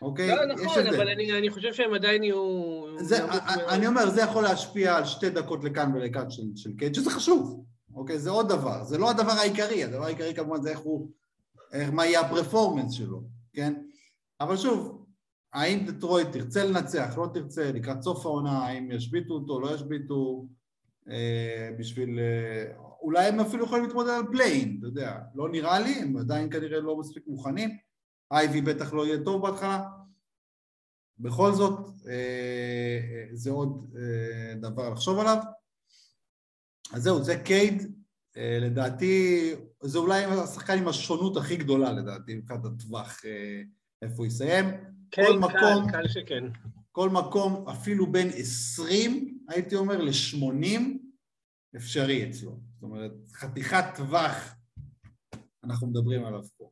אוקיי? 0.01 0.27
לא, 0.27 0.45
נכון, 0.45 0.87
אבל 0.87 1.09
אני, 1.09 1.37
אני 1.37 1.49
חושב 1.49 1.73
שהם 1.73 1.93
עדיין 1.93 2.23
יהיו... 2.23 2.83
זה, 2.99 3.25
אני 3.69 3.87
אומר, 3.87 4.09
זה 4.09 4.21
יכול 4.21 4.43
להשפיע 4.43 4.95
על 4.95 5.05
שתי 5.05 5.29
דקות 5.29 5.63
לכאן 5.63 5.91
ולכאן 5.95 6.29
של, 6.29 6.43
של 6.55 6.73
קייט, 6.77 6.95
שזה 6.95 7.09
חשוב, 7.11 7.65
אוקיי? 7.95 8.19
זה 8.19 8.29
עוד 8.29 8.49
דבר, 8.49 8.83
זה 8.83 8.97
לא 8.97 9.09
הדבר 9.09 9.31
העיקרי, 9.31 9.83
הדבר 9.83 10.05
העיקרי 10.05 10.33
כמובן 10.33 10.61
זה 10.61 10.69
איך 10.69 10.79
הוא, 10.79 11.11
איך, 11.73 11.89
מה 11.93 12.05
יהיה 12.05 12.21
הפרפורמנס 12.21 12.93
שלו, 12.93 13.23
כן? 13.53 13.73
אבל 14.41 14.57
שוב, 14.57 15.05
האם 15.53 15.85
דטרויט 15.85 16.27
תרצה 16.31 16.65
לנצח, 16.65 17.13
לא 17.17 17.27
תרצה, 17.33 17.71
לקראת 17.71 18.01
סוף 18.01 18.25
העונה, 18.25 18.65
האם 18.65 18.91
ישביתו 18.91 19.33
אותו, 19.33 19.59
לא 19.59 19.75
ישביתו, 19.75 20.47
אה, 21.09 21.69
בשביל... 21.79 22.19
אה, 22.19 22.73
אולי 23.01 23.27
הם 23.27 23.39
אפילו 23.39 23.65
יכולים 23.65 23.85
להתמודד 23.85 24.09
על 24.09 24.23
play-in, 24.31 24.77
אתה 24.79 24.87
יודע, 24.87 25.19
לא 25.35 25.49
נראה 25.49 25.79
לי, 25.79 25.93
הם 25.93 26.17
עדיין 26.17 26.49
כנראה 26.51 26.79
לא 26.79 26.97
מספיק 26.97 27.23
מוכנים, 27.27 27.77
אייווי 28.31 28.61
בטח 28.61 28.93
לא 28.93 29.05
יהיה 29.05 29.23
טוב 29.23 29.41
בהתחלה, 29.41 29.89
בכל 31.19 31.51
זאת, 31.53 31.79
אה, 32.07 32.13
אה 32.13 33.27
זה 33.33 33.51
עוד 33.51 33.95
אה, 33.97 34.55
דבר 34.55 34.89
לחשוב 34.89 35.19
עליו. 35.19 35.37
אז 36.93 37.03
זהו, 37.03 37.23
זה 37.23 37.35
קייד, 37.45 37.95
אה, 38.37 38.57
לדעתי, 38.61 39.53
זה 39.83 39.97
אולי 39.97 40.23
השחקן 40.23 40.77
עם 40.77 40.87
השונות 40.87 41.37
הכי 41.37 41.57
גדולה 41.57 41.91
לדעתי, 41.91 42.35
מבחינת 42.35 42.65
הטווח, 42.65 43.25
אה, 43.25 43.61
איפה 44.01 44.15
הוא 44.17 44.25
יסיים. 44.25 44.65
כן, 45.11 45.23
כל 45.25 45.31
קל, 45.31 45.37
מקום, 45.39 45.91
קל 45.91 46.07
שכן. 46.07 46.43
כל 46.91 47.09
מקום, 47.09 47.69
אפילו 47.69 48.11
בין 48.11 48.27
20, 48.27 49.37
הייתי 49.49 49.75
אומר, 49.75 49.97
ל-80, 49.97 50.81
אפשרי 51.77 52.29
אצלו. 52.29 52.51
זאת 52.73 52.83
אומרת, 52.83 53.11
חתיכת 53.33 53.83
טווח, 53.95 54.55
אנחנו 55.63 55.87
מדברים 55.87 56.25
עליו 56.25 56.41
פה. 56.57 56.69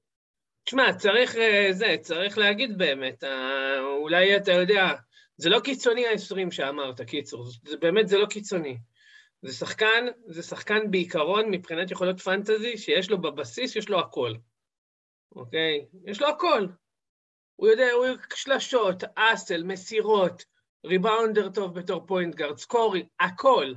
תשמע, 0.64 0.94
צריך 0.94 1.36
אה, 1.36 1.68
זה, 1.72 1.96
צריך 2.02 2.38
להגיד 2.38 2.78
באמת, 2.78 3.24
אה, 3.24 3.80
אולי 3.80 4.38
אתה 4.38 4.52
יודע, 4.52 4.94
זה 5.38 5.50
לא 5.50 5.60
קיצוני 5.60 6.08
ה-20 6.08 6.52
שאמרת, 6.52 7.02
קיצור, 7.02 7.46
זה 7.68 7.78
באמת 7.78 8.08
זה 8.08 8.18
לא 8.18 8.26
קיצוני. 8.26 8.78
זה 9.42 9.54
שחקן, 9.54 10.06
זה 10.28 10.44
שחקן 10.44 10.92
בעיקרון 10.92 11.52
מבחינת 11.52 11.92
יכולות 11.92 12.20
פנטזי, 12.22 12.78
שיש 12.78 13.10
לו 13.10 13.22
בבסיס, 13.22 13.76
יש 13.76 13.90
לו 13.90 14.00
הכל. 14.00 14.34
אוקיי? 15.36 15.86
יש 16.06 16.22
לו 16.22 16.28
הכל. 16.28 16.68
הוא 17.60 17.68
יודע, 17.68 17.92
הוא 17.92 18.06
שלשות, 18.34 19.04
אסל, 19.16 19.64
מסירות, 19.64 20.44
rebounder 20.86 21.50
טוב 21.50 21.74
בתור 21.74 22.02
point 22.08 22.36
guard, 22.36 22.58
scorer, 22.58 23.06
הכל. 23.20 23.74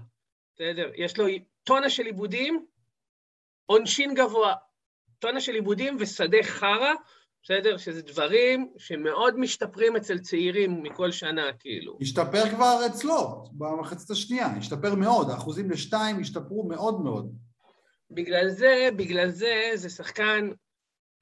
בסדר? 0.54 0.90
יש 0.96 1.18
לו 1.18 1.26
טונה 1.64 1.90
של 1.90 2.02
איבודים, 2.02 2.66
עונשין 3.66 4.14
גבוה, 4.14 4.54
טונה 5.18 5.40
של 5.40 5.54
איבודים 5.54 5.96
ושדה 6.00 6.42
חרא, 6.42 6.92
בסדר? 7.42 7.76
שזה 7.76 8.02
דברים 8.02 8.72
שמאוד 8.78 9.38
משתפרים 9.38 9.96
אצל 9.96 10.18
צעירים 10.18 10.82
מכל 10.82 11.10
שנה, 11.10 11.52
כאילו. 11.58 11.98
השתפר 12.00 12.50
כבר 12.50 12.86
אצלו, 12.86 13.44
במחצית 13.52 14.10
השנייה, 14.10 14.46
השתפר 14.46 14.94
מאוד, 14.94 15.30
האחוזים 15.30 15.70
לשתיים 15.70 16.20
השתפרו 16.20 16.68
מאוד 16.68 17.00
מאוד. 17.00 17.34
בגלל 18.10 18.48
זה, 18.48 18.88
בגלל 18.96 19.30
זה, 19.30 19.70
זה 19.74 19.90
שחקן, 19.90 20.50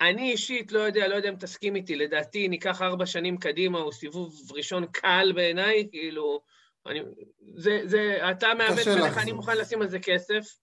אני 0.00 0.32
אישית 0.32 0.72
לא 0.72 0.78
יודע, 0.78 1.08
לא 1.08 1.14
יודע 1.14 1.28
אם 1.28 1.36
תסכים 1.36 1.76
איתי, 1.76 1.96
לדעתי 1.96 2.48
ניקח 2.48 2.82
ארבע 2.82 3.06
שנים 3.06 3.36
קדימה, 3.36 3.78
הוא 3.78 3.92
סיבוב 3.92 4.52
ראשון 4.52 4.86
קל 4.86 5.32
בעיניי, 5.34 5.88
כאילו, 5.90 6.40
אני, 6.86 7.00
זה, 7.56 7.80
זה, 7.84 8.30
אתה 8.30 8.48
מאבד 8.58 8.82
פניך, 8.82 9.18
אני 9.18 9.32
מוכן 9.32 9.56
לשים 9.56 9.82
על 9.82 9.88
זה 9.88 9.98
כסף. 9.98 10.56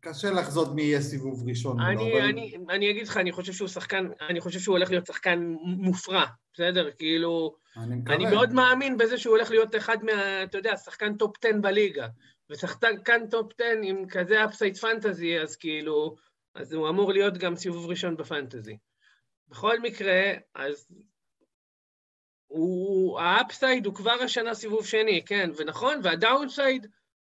קשה 0.00 0.30
לחזות 0.30 0.74
מי 0.74 0.82
יהיה 0.82 1.00
סיבוב 1.00 1.48
ראשון. 1.48 1.80
אני, 1.80 2.12
אבל... 2.12 2.20
אני, 2.20 2.54
אני 2.70 2.90
אגיד 2.90 3.06
לך, 3.08 3.16
אני 3.16 3.32
חושב 3.32 3.52
שהוא 3.52 3.68
שחקן, 3.68 4.08
אני 4.28 4.40
חושב 4.40 4.60
שהוא 4.60 4.76
הולך 4.76 4.90
להיות 4.90 5.06
שחקן 5.06 5.54
מופרע, 5.62 6.24
בסדר? 6.54 6.90
כאילו, 6.98 7.54
אני, 7.76 7.94
אני 8.06 8.24
מאוד 8.24 8.52
מאמין 8.52 8.96
בזה 8.96 9.18
שהוא 9.18 9.36
הולך 9.36 9.50
להיות 9.50 9.76
אחד 9.76 10.04
מה, 10.04 10.42
אתה 10.42 10.58
יודע, 10.58 10.76
שחקן 10.76 11.16
top 11.16 11.36
10 11.44 11.48
בליגה. 11.60 12.06
ושחקן 12.50 13.26
top 13.30 13.52
10 13.60 13.64
עם 13.82 14.04
כזה 14.08 14.44
upside 14.44 14.76
פנטזי, 14.76 15.40
אז 15.40 15.56
כאילו, 15.56 16.16
אז 16.54 16.72
הוא 16.72 16.88
אמור 16.88 17.12
להיות 17.12 17.38
גם 17.38 17.56
סיבוב 17.56 17.86
ראשון 17.86 18.16
בפנטזי. 18.16 18.78
בכל 19.48 19.80
מקרה, 19.80 20.32
אז 20.54 20.86
הוא, 22.46 23.20
ה 23.20 23.29
upside 23.29 23.86
הוא 23.86 23.94
כבר 23.94 24.16
השנה 24.24 24.54
סיבוב 24.54 24.86
שני, 24.86 25.24
כן, 25.26 25.50
ונכון, 25.56 26.00
וה 26.04 26.19
downside, 26.19 26.86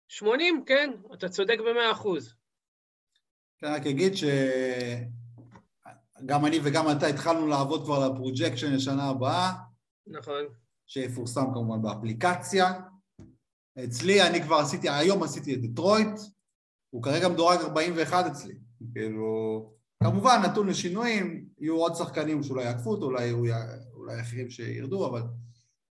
80, 0.09 0.65
כן, 0.67 0.91
אתה 1.15 1.29
צודק 1.29 1.59
במאה 1.59 1.93
אחוז. 1.93 2.35
אני 3.63 3.71
רק 3.71 3.87
אגיד 3.87 4.13
שגם 4.17 4.37
אני 6.47 6.59
וגם 6.65 6.85
אתה 6.97 7.07
התחלנו 7.07 7.47
לעבוד 7.47 7.85
כבר 7.85 7.95
על 7.95 8.13
ה 8.13 8.18
projection 8.18 8.75
לשנה 8.75 9.09
הבאה. 9.09 9.53
נכון. 10.07 10.45
שיפורסם 10.87 11.45
כמובן 11.55 11.83
באפליקציה. 11.83 12.73
אצלי, 13.85 14.23
אני 14.23 14.43
כבר 14.43 14.57
עשיתי, 14.57 14.89
היום 14.89 15.23
עשיתי 15.23 15.55
את 15.55 15.61
דטרויט, 15.61 16.19
הוא 16.91 17.03
כרגע 17.03 17.29
מדורג 17.29 17.59
41 17.61 18.27
אצלי. 18.27 18.55
כאילו, 18.95 19.73
כמובן 20.03 20.41
נתון 20.45 20.69
לשינויים, 20.69 21.49
יהיו 21.59 21.77
עוד 21.77 21.95
שחקנים 21.95 22.43
שאולי 22.43 22.65
יעקפו 22.65 22.91
אותו, 22.91 23.05
אולי, 23.05 23.33
אולי 23.95 24.21
אחרים 24.21 24.51
שירדו, 24.51 25.07
אבל 25.07 25.23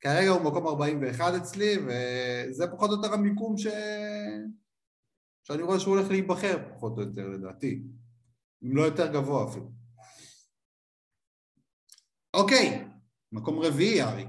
כרגע 0.01 0.31
הוא 0.31 0.45
מקום 0.45 0.67
41 0.67 1.35
אצלי, 1.35 1.77
וזה 1.77 2.67
פחות 2.67 2.91
או 2.91 2.97
יותר 2.97 3.15
המיקום 3.15 3.59
ש... 3.59 3.67
שאני 5.43 5.63
רואה 5.63 5.81
שהוא 5.81 5.97
הולך 5.97 6.11
להיבחר 6.11 6.59
פחות 6.75 6.97
או 6.97 7.03
יותר 7.03 7.29
לדעתי, 7.29 7.83
אם 8.63 8.77
לא 8.77 8.83
יותר 8.83 9.13
גבוה 9.13 9.49
אפילו. 9.51 9.71
אוקיי, 12.35 12.89
מקום 13.33 13.59
רביעי 13.59 14.03
אריק. 14.03 14.29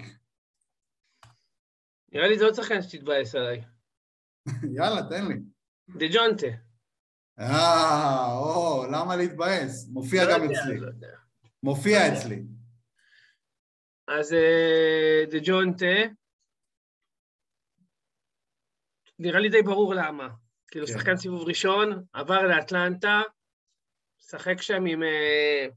נראה 2.11 2.27
לי 2.27 2.39
זה 2.39 2.45
עוד 2.45 2.53
שחקן 2.53 2.81
שתתבאס 2.81 3.35
עליי. 3.35 3.61
יאללה, 4.77 5.09
תן 5.09 5.27
לי. 5.27 5.35
דה 5.89 6.05
ג'ונטה. 6.13 6.70
אה, 7.41 8.33
או, 8.33 8.85
למה 8.91 9.15
להתבאס? 9.15 9.87
מופיע 9.89 10.25
לא 10.25 10.33
גם 10.33 10.43
אצלי. 10.43 10.79
לא 10.79 10.89
מופיע 11.63 11.99
לא 11.99 12.13
אצלי. 12.13 12.43
אז 14.07 14.33
אה, 14.33 15.25
דג'ונטה, 15.31 15.85
נראה 19.19 19.39
לי 19.39 19.49
די 19.49 19.61
ברור 19.61 19.93
למה. 19.93 20.27
כאילו, 20.67 20.87
כן. 20.87 20.93
שחקן 20.93 21.17
סיבוב 21.17 21.47
ראשון, 21.47 22.05
עבר 22.13 22.41
לאטלנטה, 22.41 23.21
משחק 24.19 24.61
שם 24.61 24.85
עם... 24.85 25.03
אה, 25.03 25.67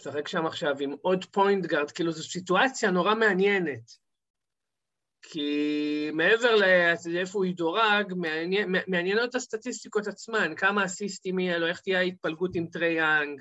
משחק 0.00 0.28
שם 0.28 0.46
עכשיו 0.46 0.74
עם 0.80 0.94
עוד 1.02 1.24
point 1.24 1.66
guard, 1.66 1.90
כאילו 1.90 2.12
זו 2.12 2.22
סיטואציה 2.22 2.90
נורא 2.90 3.14
מעניינת. 3.14 4.05
כי 5.28 6.10
מעבר 6.12 6.56
לאיפה 7.06 7.38
הוא 7.38 7.44
ידורג, 7.44 8.14
מעניין, 8.16 8.74
מעניינות 8.86 9.34
הסטטיסטיקות 9.34 10.06
עצמן, 10.06 10.54
כמה 10.56 10.84
אסיסטים 10.84 11.38
יהיה 11.38 11.58
לו, 11.58 11.66
איך 11.66 11.80
תהיה 11.80 11.98
ההתפלגות 11.98 12.50
עם 12.54 12.66
טריי 12.66 12.92
יאנג, 12.92 13.40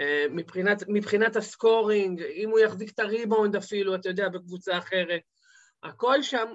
אה, 0.00 0.26
מבחינת, 0.30 0.82
מבחינת 0.88 1.36
הסקורינג, 1.36 2.22
אם 2.22 2.50
הוא 2.50 2.58
יחזיק 2.58 2.90
את 2.92 2.98
הריבאונד 2.98 3.56
אפילו, 3.56 3.94
אתה 3.94 4.08
יודע, 4.08 4.28
בקבוצה 4.28 4.78
אחרת. 4.78 5.20
הכל 5.82 6.22
שם, 6.22 6.46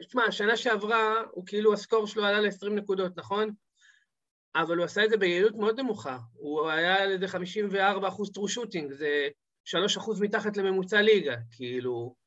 תשמע, 0.00 0.24
השנה 0.24 0.56
שעברה, 0.56 1.14
הוא 1.30 1.46
כאילו, 1.46 1.72
הסקור 1.72 2.06
שלו 2.06 2.24
עלה 2.24 2.40
ל-20 2.40 2.70
נקודות, 2.70 3.12
נכון? 3.16 3.50
אבל 4.56 4.76
הוא 4.76 4.84
עשה 4.84 5.04
את 5.04 5.10
זה 5.10 5.16
ביעילות 5.16 5.54
מאוד 5.54 5.80
נמוכה. 5.80 6.18
הוא 6.32 6.68
היה 6.68 7.02
על 7.02 7.10
איזה 7.10 7.28
54 7.28 8.08
אחוז 8.08 8.32
טרו 8.32 8.48
שוטינג, 8.48 8.92
זה 8.92 9.28
3 9.64 9.96
אחוז 9.96 10.20
מתחת 10.20 10.56
לממוצע 10.56 11.02
ליגה, 11.02 11.36
כאילו... 11.50 12.17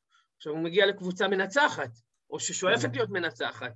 עכשיו 0.42 0.52
הוא 0.52 0.60
מגיע 0.60 0.86
לקבוצה 0.86 1.28
מנצחת, 1.28 1.90
או 2.30 2.40
ששואפת 2.40 2.88
להיות 2.94 3.10
מנצחת. 3.10 3.72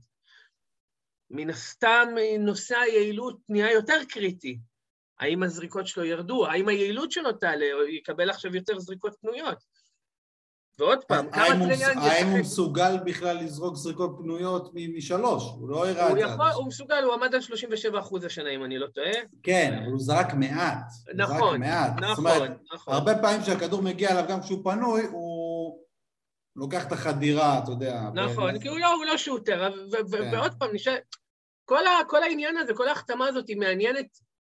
מן 1.31 1.51
הסתם 1.51 2.09
נושא 2.39 2.77
היעילות 2.77 3.39
נהיה 3.49 3.73
יותר 3.73 4.01
קריטי. 4.09 4.59
האם 5.19 5.43
הזריקות 5.43 5.87
שלו 5.87 6.05
ירדו? 6.05 6.47
האם 6.47 6.69
היעילות 6.69 7.13
שלו 7.13 7.33
תעלה, 7.33 7.67
או 7.73 7.83
יקבל 7.83 8.31
עכשיו 8.31 8.57
יותר 8.57 8.79
זריקות 8.79 9.17
פנויות? 9.21 9.65
ועוד 10.79 11.05
פעם, 11.05 11.31
כמה 11.31 11.47
טריאנגל... 11.47 12.01
האם 12.01 12.27
הוא 12.27 12.39
מסוגל 12.39 12.97
בכלל 13.05 13.37
לזרוק 13.37 13.77
זריקות 13.77 14.17
פנויות 14.19 14.71
משלוש? 14.75 15.45
הוא 15.59 15.69
לא 15.69 15.89
הראה 15.89 16.13
את 16.13 16.19
זה. 16.19 16.35
הוא 16.55 16.67
מסוגל, 16.67 17.03
הוא 17.05 17.15
עמד 17.15 17.35
על 17.35 17.41
37 17.41 18.01
אחוז 18.01 18.25
השנה, 18.25 18.51
אם 18.51 18.65
אני 18.65 18.79
לא 18.79 18.87
טועה. 18.87 19.13
כן, 19.43 19.79
אבל 19.83 19.93
הוא 19.93 20.01
זרק 20.01 20.35
מעט. 20.35 20.93
נכון, 21.15 21.63
נכון, 22.01 22.49
נכון. 22.75 22.95
הרבה 22.95 23.15
פעמים 23.15 23.43
כשהכדור 23.43 23.83
מגיע 23.83 24.11
אליו, 24.11 24.25
גם 24.29 24.41
כשהוא 24.41 24.65
פנוי, 24.65 25.03
הוא 25.11 25.26
לוקח 26.57 26.87
את 26.87 26.93
החדירה, 26.93 27.59
אתה 27.63 27.71
יודע. 27.71 28.01
נכון, 28.15 28.59
כי 28.61 28.69
הוא 28.69 28.79
לא, 28.79 28.97
לא 29.07 29.17
שוטר, 29.17 29.71
כן. 29.93 30.29
ועוד 30.33 30.53
פעם, 30.59 30.71
כל 32.09 32.23
העניין 32.23 32.57
הזה, 32.57 32.75
כל 32.75 32.89
ההחתמה 32.89 33.27
הזאת 33.27 33.49
היא 33.49 33.57
מעניינת 33.57 34.07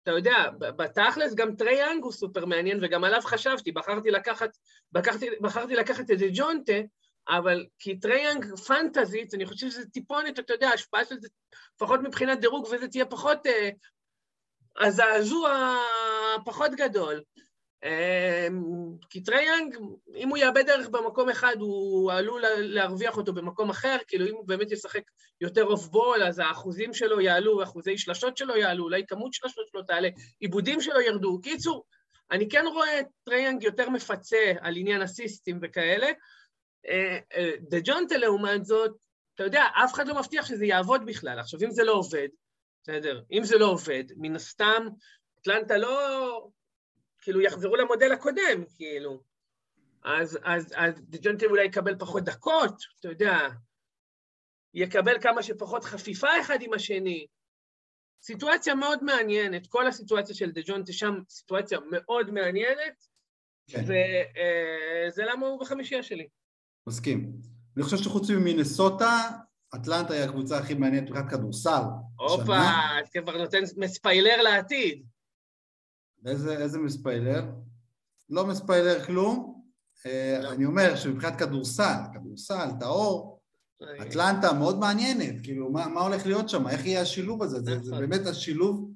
אתה 0.08 0.16
יודע, 0.16 0.50
בתכלס 0.58 1.34
גם 1.34 1.56
טריי 1.56 1.80
יאנג 1.80 2.04
הוא 2.04 2.12
סופר 2.12 2.44
מעניין, 2.44 2.78
וגם 2.84 3.04
עליו 3.04 3.20
חשבתי, 3.24 3.72
בחרתי 3.72 4.10
לקחת, 4.10 4.50
בחרתי, 4.92 5.26
בחרתי 5.40 5.74
לקחת 5.74 6.10
את 6.10 6.18
דג'ונטה, 6.32 6.72
אבל 7.28 7.66
כי 7.78 7.98
טריי 7.98 8.27
יאנג 8.27 8.56
פנטזית, 8.66 9.34
אני 9.34 9.46
חושב 9.46 9.70
שזה 9.70 9.86
טיפונת, 9.86 10.38
אתה 10.38 10.52
יודע, 10.52 10.68
השפעה 10.68 11.04
של 11.04 11.20
זה, 11.20 11.28
לפחות 11.74 12.00
מבחינת 12.00 12.40
דירוג, 12.40 12.66
וזה 12.72 12.88
תהיה 12.88 13.04
פחות, 13.06 13.46
אה, 13.46 13.70
הזעזוע 14.80 15.76
פחות 16.44 16.70
גדול. 16.70 17.22
אמ, 17.84 18.96
כי 19.10 19.22
טריי 19.22 19.46
יאנג, 19.46 19.76
אם 20.16 20.28
הוא 20.28 20.36
יאבד 20.36 20.70
ערך 20.70 20.88
במקום 20.88 21.28
אחד, 21.28 21.56
הוא 21.60 22.12
עלול 22.12 22.42
להרוויח 22.58 23.16
אותו 23.16 23.32
במקום 23.32 23.70
אחר, 23.70 23.96
כאילו 24.08 24.26
אם 24.26 24.34
הוא 24.34 24.48
באמת 24.48 24.72
ישחק 24.72 25.02
יותר 25.40 25.64
off 25.64 25.86
ball, 25.86 26.22
אז 26.22 26.38
האחוזים 26.38 26.94
שלו 26.94 27.20
יעלו, 27.20 27.62
אחוזי 27.62 27.98
שלשות 27.98 28.36
שלו 28.36 28.56
יעלו, 28.56 28.84
אולי 28.84 29.06
כמות 29.06 29.32
שלשות 29.32 29.68
שלו 29.68 29.82
תעלה, 29.82 30.08
איבודים 30.40 30.80
שלו 30.80 31.00
ירדו. 31.00 31.40
קיצור, 31.40 31.84
אני 32.30 32.48
כן 32.48 32.64
רואה 32.66 33.00
את 33.00 33.06
טריי 33.24 33.43
יאנג 33.43 33.62
יותר 33.62 33.90
מפצה 33.90 34.52
על 34.60 34.76
עניין 34.76 35.02
אסיסטים 35.02 35.58
וכאלה. 35.62 36.06
אה, 36.88 37.18
אה, 37.34 37.50
דג'ונטה 37.60 38.16
לעומת 38.16 38.64
זאת, 38.64 38.96
אתה 39.34 39.44
יודע, 39.44 39.64
אף 39.84 39.94
אחד 39.94 40.08
לא 40.08 40.18
מבטיח 40.18 40.46
שזה 40.46 40.66
יעבוד 40.66 41.06
בכלל. 41.06 41.38
עכשיו, 41.38 41.60
אם 41.62 41.70
זה 41.70 41.84
לא 41.84 41.92
עובד, 41.92 42.28
בסדר, 42.82 43.22
אם 43.32 43.44
זה 43.44 43.58
לא 43.58 43.66
עובד, 43.66 44.04
מן 44.16 44.36
הסתם, 44.36 44.86
אטלנטה 45.40 45.76
לא, 45.76 46.48
כאילו 47.20 47.40
יחזרו 47.40 47.76
למודל 47.76 48.12
הקודם, 48.12 48.64
כאילו. 48.74 49.22
אז, 50.04 50.38
אז, 50.44 50.72
אז 50.76 50.94
דיג'ונטי 51.00 51.46
אולי 51.46 51.64
יקבל 51.64 51.98
פחות 51.98 52.24
דקות, 52.24 52.82
אתה 53.00 53.08
יודע, 53.08 53.38
יקבל 54.74 55.20
כמה 55.20 55.42
שפחות 55.42 55.84
חפיפה 55.84 56.28
אחד 56.40 56.58
עם 56.60 56.72
השני. 56.72 57.26
סיטואציה 58.22 58.74
מאוד 58.74 59.04
מעניינת, 59.04 59.66
כל 59.66 59.86
הסיטואציה 59.86 60.34
של 60.34 60.50
דה 60.50 60.60
ג'ונטה 60.66 60.92
שם 60.92 61.14
סיטואציה 61.30 61.78
מאוד 61.90 62.30
מעניינת, 62.30 63.06
כן. 63.70 63.82
וזה 63.82 65.22
למה 65.24 65.46
הוא 65.46 65.60
בחמישייה 65.60 66.02
שלי. 66.02 66.28
מסכים. 66.86 67.32
אני 67.76 67.84
חושב 67.84 67.96
שחוץ 67.96 68.30
ממינסוטה, 68.30 69.30
אטלנטה 69.74 70.14
היא 70.14 70.22
הקבוצה 70.22 70.58
הכי 70.58 70.74
מעניינת 70.74 71.08
מבחינת 71.10 71.30
כדורסל. 71.30 71.82
הופה, 72.18 72.42
השנה. 72.42 73.00
את 73.00 73.24
כבר 73.24 73.36
נותן 73.36 73.62
מספיילר 73.76 74.42
לעתיד. 74.42 75.06
איזה, 76.26 76.58
איזה 76.58 76.78
מספיילר? 76.78 77.44
לא 78.30 78.46
מספיילר 78.46 79.04
כלום. 79.04 79.62
אה, 80.06 80.38
לא. 80.42 80.52
אני 80.52 80.64
אומר 80.64 80.96
שמבחינת 80.96 81.38
כדורסל, 81.38 82.00
כדורסל, 82.14 82.68
טהור, 82.80 83.38
אטלנטה 84.02 84.52
מאוד 84.52 84.78
מעניינת, 84.78 85.34
כאילו, 85.42 85.70
מה, 85.72 85.88
מה 85.88 86.00
הולך 86.00 86.26
להיות 86.26 86.48
שם? 86.48 86.68
איך 86.68 86.86
יהיה 86.86 87.00
השילוב 87.00 87.42
הזה? 87.42 87.60
זה, 87.60 87.78
זה 87.78 87.90
נכון. 87.90 88.08
באמת 88.08 88.26
השילוב 88.26 88.90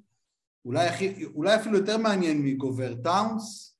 אולי, 0.65 0.87
הכי, 0.87 1.25
אולי 1.25 1.55
אפילו 1.55 1.77
יותר 1.77 1.97
מעניין 1.97 2.41
מגובר 2.41 2.95
טאונס, 3.03 3.77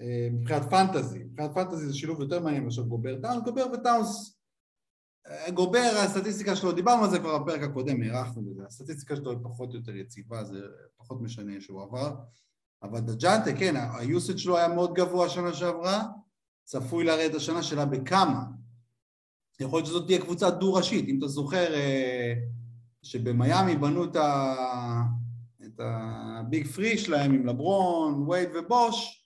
אה, 0.00 0.28
מבחינת 0.32 0.62
פנטזי. 0.70 1.24
מבחינת 1.24 1.50
פנטזי 1.54 1.86
זה 1.86 1.94
שילוב 1.94 2.20
יותר 2.20 2.40
מעניין 2.40 2.64
מאשר 2.64 2.82
גובר 2.82 3.20
טאונס. 3.20 3.44
גובר 3.44 3.66
וטאונס, 3.72 4.38
אה, 5.26 5.50
גובר, 5.50 5.90
הסטטיסטיקה 6.04 6.56
שלו, 6.56 6.72
דיברנו 6.72 7.04
על 7.04 7.10
זה 7.10 7.18
כבר 7.18 7.38
בפרק 7.38 7.62
הקודם, 7.62 8.02
הארכנו 8.02 8.42
בזה, 8.42 8.62
הסטטיסטיקה 8.66 9.16
שלו 9.16 9.30
היא 9.30 9.38
פחות 9.42 9.74
יותר 9.74 9.96
יציבה, 9.96 10.44
זה 10.44 10.58
פחות 10.96 11.20
משנה 11.20 11.60
שהוא 11.60 11.82
עבר. 11.82 12.14
אבל 12.84 13.00
דג'אנטה, 13.00 13.52
כן, 13.58 13.74
היוסד 13.98 14.38
שלו 14.38 14.56
היה 14.56 14.68
מאוד 14.68 14.94
גבוה 14.94 15.28
שנה 15.28 15.54
שעברה, 15.54 16.02
צפוי 16.64 17.04
לרדת 17.04 17.34
השנה 17.34 17.62
שלה 17.62 17.84
בכמה. 17.86 18.44
יכול 19.60 19.78
להיות 19.78 19.86
שזאת 19.86 20.06
תהיה 20.06 20.20
קבוצה 20.20 20.50
דו-ראשית. 20.50 21.08
אם 21.08 21.18
אתה 21.18 21.28
זוכר 21.28 21.74
אה, 21.74 22.34
שבמיאמי 23.02 23.76
בנו 23.76 24.04
את, 24.04 24.16
ה... 24.16 24.54
את 25.64 25.80
הביג 25.80 26.66
פרי 26.66 26.98
שלהם 26.98 27.34
עם 27.34 27.46
לברון, 27.46 28.28
וייד 28.28 28.48
ובוש, 28.54 29.24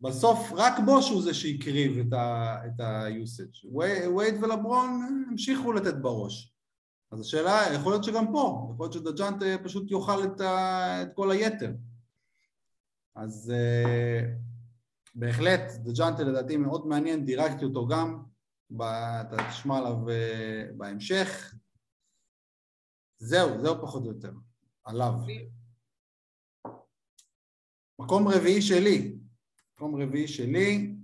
בסוף 0.00 0.52
רק 0.52 0.74
בוש 0.84 1.10
הוא 1.10 1.22
זה 1.22 1.34
שהקריב 1.34 1.98
את, 1.98 2.12
ה... 2.12 2.56
את. 2.66 2.80
ווי- 3.64 4.06
וייד 4.06 4.34
ולברון 4.42 5.24
המשיכו 5.30 5.72
לתת 5.72 5.94
בראש. 5.94 6.54
אז 7.12 7.20
השאלה, 7.20 7.60
יכול 7.74 7.92
להיות 7.92 8.04
שגם 8.04 8.32
פה, 8.32 8.70
יכול 8.74 8.84
להיות 8.84 8.92
שדג'אנטה 8.92 9.46
פשוט 9.64 9.90
יאכל 9.90 10.24
את, 10.24 10.40
ה... 10.40 11.02
את 11.02 11.08
כל 11.14 11.30
היתר. 11.30 11.72
אז 13.16 13.52
אה, 13.54 14.20
בהחלט, 15.14 15.60
דג'אנטה 15.84 16.22
לדעתי 16.22 16.56
מאוד 16.56 16.86
מעניין, 16.86 17.24
דירקתי 17.24 17.64
אותו 17.64 17.86
גם, 17.86 18.22
אתה 18.76 19.36
תשמע 19.50 19.78
עליו 19.78 20.10
אה, 20.10 20.64
בהמשך. 20.76 21.54
זהו, 23.18 23.60
זהו 23.60 23.82
פחות 23.82 24.02
או 24.02 24.08
יותר, 24.08 24.32
עליו. 24.84 25.12
מקום 27.98 28.28
רביעי 28.28 28.62
שלי, 28.62 29.18
מקום 29.74 30.02
רביעי 30.02 30.28
שלי 30.28 30.96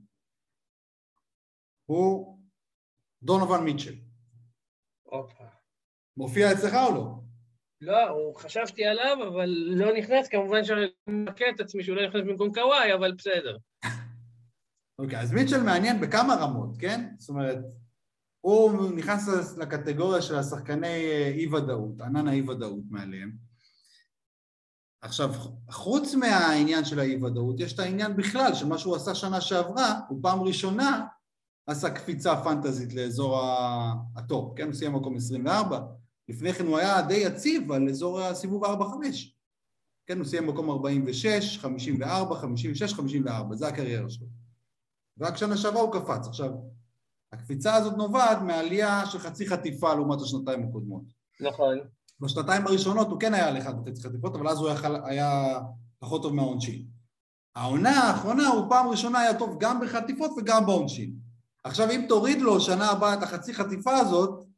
הוא 1.87 2.38
דונובן 3.23 3.64
מיטשל. 3.64 3.94
מופיע 6.16 6.53
אצלך 6.53 6.75
או 6.75 6.94
לא? 6.94 7.19
לא, 7.81 8.09
הוא 8.09 8.37
חשבתי 8.37 8.85
עליו, 8.85 9.16
אבל 9.29 9.49
לא 9.66 9.97
נכנס, 9.99 10.29
כמובן 10.29 10.64
שאני 10.64 10.87
מכה 11.07 11.45
את 11.55 11.61
עצמי 11.61 11.83
שהוא 11.83 11.97
לא 11.97 12.09
נכנס 12.09 12.23
במקום 12.27 12.55
קוואי, 12.55 12.95
אבל 12.95 13.12
בסדר. 13.12 13.57
אוקיי, 14.99 15.21
אז 15.21 15.33
מיטשל 15.33 15.62
מעניין 15.62 16.01
בכמה 16.01 16.35
רמות, 16.35 16.77
כן? 16.79 17.09
זאת 17.19 17.29
אומרת, 17.29 17.59
הוא 18.40 18.90
נכנס 18.97 19.59
לקטגוריה 19.59 20.23
של 20.23 20.37
השחקני 20.37 20.87
אה, 20.87 21.33
אי-ודאות, 21.35 22.01
ענן 22.01 22.29
האי-ודאות 22.29 22.85
מעליהם. 22.90 23.33
עכשיו, 25.03 25.31
חוץ 25.71 26.14
מהעניין 26.14 26.85
של 26.85 26.99
האי-ודאות, 26.99 27.61
יש 27.61 27.73
את 27.73 27.79
העניין 27.79 28.16
בכלל, 28.16 28.55
שמה 28.55 28.79
שהוא 28.79 28.97
עשה 28.97 29.14
שנה 29.14 29.40
שעברה, 29.40 30.01
הוא 30.09 30.19
פעם 30.23 30.40
ראשונה 30.40 31.07
עשה 31.66 31.90
קפיצה 31.90 32.45
פנטזית 32.45 32.95
לאזור 32.95 33.40
הטופ, 34.16 34.57
כן? 34.57 34.64
הוא 34.64 34.75
סיים 34.75 34.97
מקום 34.97 35.16
24. 35.16 35.81
לפני 36.31 36.53
כן 36.53 36.66
הוא 36.66 36.79
היה 36.79 37.03
די 37.03 37.14
יציב 37.14 37.73
על 37.73 37.88
אזור 37.88 38.21
הסיבוב 38.21 38.64
4-5. 38.64 38.69
כן, 40.07 40.19
הוא 40.19 40.27
סיים 40.27 40.47
מקום 40.47 40.71
46, 40.71 41.59
54, 41.59 42.35
56, 42.35 42.95
54, 42.95 43.57
זה 43.57 43.69
הקריירה 43.69 44.11
שלו. 44.11 44.27
ורק 45.19 45.37
שנה 45.37 45.57
שעברה 45.57 45.83
הוא 45.83 45.93
קפץ. 45.93 46.27
עכשיו, 46.27 46.51
הקפיצה 47.33 47.75
הזאת 47.75 47.97
נובעת 47.97 48.43
מעלייה 48.43 49.07
של 49.07 49.19
חצי 49.19 49.49
חטיפה 49.49 49.95
לעומת 49.95 50.21
השנתיים 50.21 50.69
הקודמות. 50.69 51.03
נכון. 51.40 51.79
בשנתיים 52.21 52.66
הראשונות 52.66 53.09
הוא 53.09 53.21
כן 53.21 53.35
היה 53.35 53.49
על 53.49 53.59
אחד 53.59 53.75
וחצי 53.79 54.03
חטיפות, 54.03 54.35
אבל 54.35 54.49
אז 54.49 54.59
הוא 54.59 54.71
יכל, 54.71 55.05
היה 55.05 55.59
פחות 55.99 56.23
טוב 56.23 56.35
מהעונשין. 56.35 56.85
העונה 57.57 57.90
האחרונה 57.90 58.49
הוא 58.49 58.71
פעם 58.71 58.88
ראשונה 58.88 59.19
היה 59.19 59.38
טוב 59.38 59.57
גם 59.61 59.81
בחטיפות 59.81 60.31
וגם 60.37 60.66
בעונשין. 60.66 61.14
עכשיו 61.64 61.90
אם 61.90 62.05
תוריד 62.09 62.40
לו 62.40 62.61
שנה 62.61 62.90
הבאה 62.90 63.14
את 63.14 63.23
החצי 63.23 63.55
חטיפה 63.55 63.97
הזאת, 63.97 64.49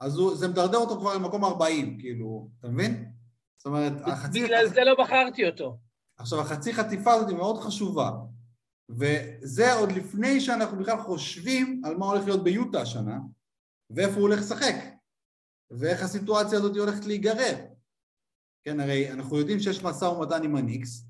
אז 0.00 0.18
הוא, 0.18 0.36
זה 0.36 0.48
מדרדר 0.48 0.78
אותו 0.78 1.00
כבר 1.00 1.14
למקום 1.14 1.44
40, 1.44 1.98
כאילו, 1.98 2.50
אתה 2.60 2.68
מבין? 2.68 3.12
זאת 3.56 3.66
אומרת, 3.66 3.92
החצי... 4.04 4.44
בגלל 4.44 4.68
זה 4.68 4.80
לא 4.84 5.04
בחרתי 5.04 5.46
אותו. 5.46 5.78
עכשיו, 6.16 6.40
החצי 6.40 6.74
חטיפה 6.74 7.12
הזאת 7.12 7.28
היא 7.28 7.36
מאוד 7.36 7.58
חשובה, 7.58 8.10
וזה 8.90 9.72
עוד 9.72 9.92
לפני 9.92 10.40
שאנחנו 10.40 10.78
בכלל 10.78 11.02
חושבים 11.02 11.82
על 11.84 11.96
מה 11.96 12.06
הולך 12.06 12.24
להיות 12.24 12.44
ביוטה 12.44 12.82
השנה, 12.82 13.18
ואיפה 13.90 14.14
הוא 14.14 14.22
הולך 14.22 14.40
לשחק, 14.40 14.74
ואיך 15.70 16.02
הסיטואציה 16.02 16.58
הזאת 16.58 16.76
הולכת 16.76 17.04
להיגרר. 17.04 17.56
כן, 18.64 18.80
הרי 18.80 19.12
אנחנו 19.12 19.38
יודעים 19.38 19.60
שיש 19.60 19.82
משא 19.82 20.04
ומתן 20.04 20.42
עם 20.44 20.56
הניקס, 20.56 21.04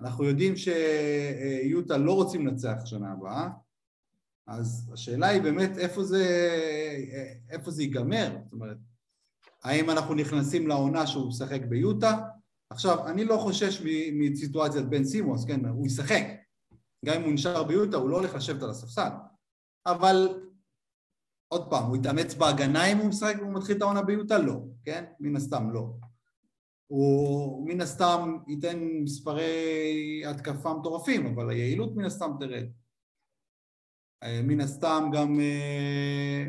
אנחנו 0.00 0.24
יודעים 0.24 0.54
שיוטה 0.56 1.98
לא 1.98 2.12
רוצים 2.12 2.46
לנצח 2.46 2.84
שנה 2.84 3.12
הבאה, 3.12 3.48
אז 4.50 4.90
השאלה 4.92 5.26
היא 5.26 5.42
באמת 5.42 5.78
איפה 5.78 6.04
זה, 6.04 6.24
איפה 7.50 7.70
זה 7.70 7.82
ייגמר, 7.82 8.36
זאת 8.44 8.52
אומרת, 8.52 8.76
האם 9.62 9.90
אנחנו 9.90 10.14
נכנסים 10.14 10.68
לעונה 10.68 11.06
שהוא 11.06 11.28
משחק 11.28 11.60
ביוטה? 11.68 12.18
עכשיו, 12.70 13.06
אני 13.08 13.24
לא 13.24 13.36
חושש 13.36 13.82
מסיטואציית 14.12 14.86
בן 14.86 15.04
סימוס, 15.04 15.44
כן, 15.44 15.64
הוא 15.66 15.86
ישחק. 15.86 16.22
גם 17.04 17.14
אם 17.16 17.22
הוא 17.22 17.32
נשאר 17.32 17.64
ביוטה, 17.64 17.96
הוא 17.96 18.10
לא 18.10 18.16
הולך 18.16 18.34
לשבת 18.34 18.62
על 18.62 18.70
הספסל. 18.70 19.08
אבל, 19.86 20.28
עוד 21.48 21.70
פעם, 21.70 21.84
הוא 21.84 21.96
יתאמץ 21.96 22.34
בהגנה 22.34 22.84
אם 22.92 22.98
הוא 22.98 23.08
משחק 23.08 23.34
והוא 23.38 23.54
מתחיל 23.54 23.76
את 23.76 23.82
העונה 23.82 24.02
ביוטה? 24.02 24.38
לא, 24.38 24.60
כן? 24.84 25.04
מן 25.20 25.36
הסתם 25.36 25.70
לא. 25.70 25.92
הוא 26.86 27.68
מן 27.68 27.80
הסתם 27.80 28.36
ייתן 28.48 28.78
מספרי 29.02 30.22
התקפה 30.26 30.74
מטורפים, 30.74 31.26
אבל 31.26 31.50
היעילות 31.50 31.96
מן 31.96 32.04
הסתם 32.04 32.30
תרד. 32.40 32.66
אה, 34.22 34.40
מן 34.42 34.60
הסתם 34.60 35.10
גם 35.12 35.40
אה, 35.40 36.44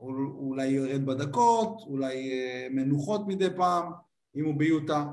אול- 0.00 0.32
אולי 0.36 0.66
ירד 0.66 1.06
בדקות, 1.06 1.82
אולי 1.86 2.32
אה, 2.32 2.68
מנוחות 2.70 3.20
מדי 3.26 3.48
פעם, 3.56 3.92
אם 4.36 4.44
הוא 4.44 4.54
ביוטה. 4.58 5.06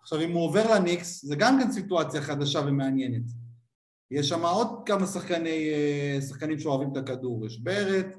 עכשיו, 0.00 0.20
אם 0.20 0.32
הוא 0.32 0.42
עובר 0.44 0.74
לניקס, 0.74 1.24
זה 1.24 1.36
גם 1.38 1.58
כן 1.62 1.72
סיטואציה 1.72 2.22
חדשה 2.22 2.60
ומעניינת. 2.66 3.22
יש 4.10 4.28
שם 4.28 4.44
עוד 4.44 4.68
כמה 4.86 5.06
שחקני, 5.06 5.68
שחקנים 6.28 6.58
שאוהבים 6.58 6.92
את 6.92 6.96
הכדור. 6.96 7.46
יש 7.46 7.58
בארט, 7.58 8.16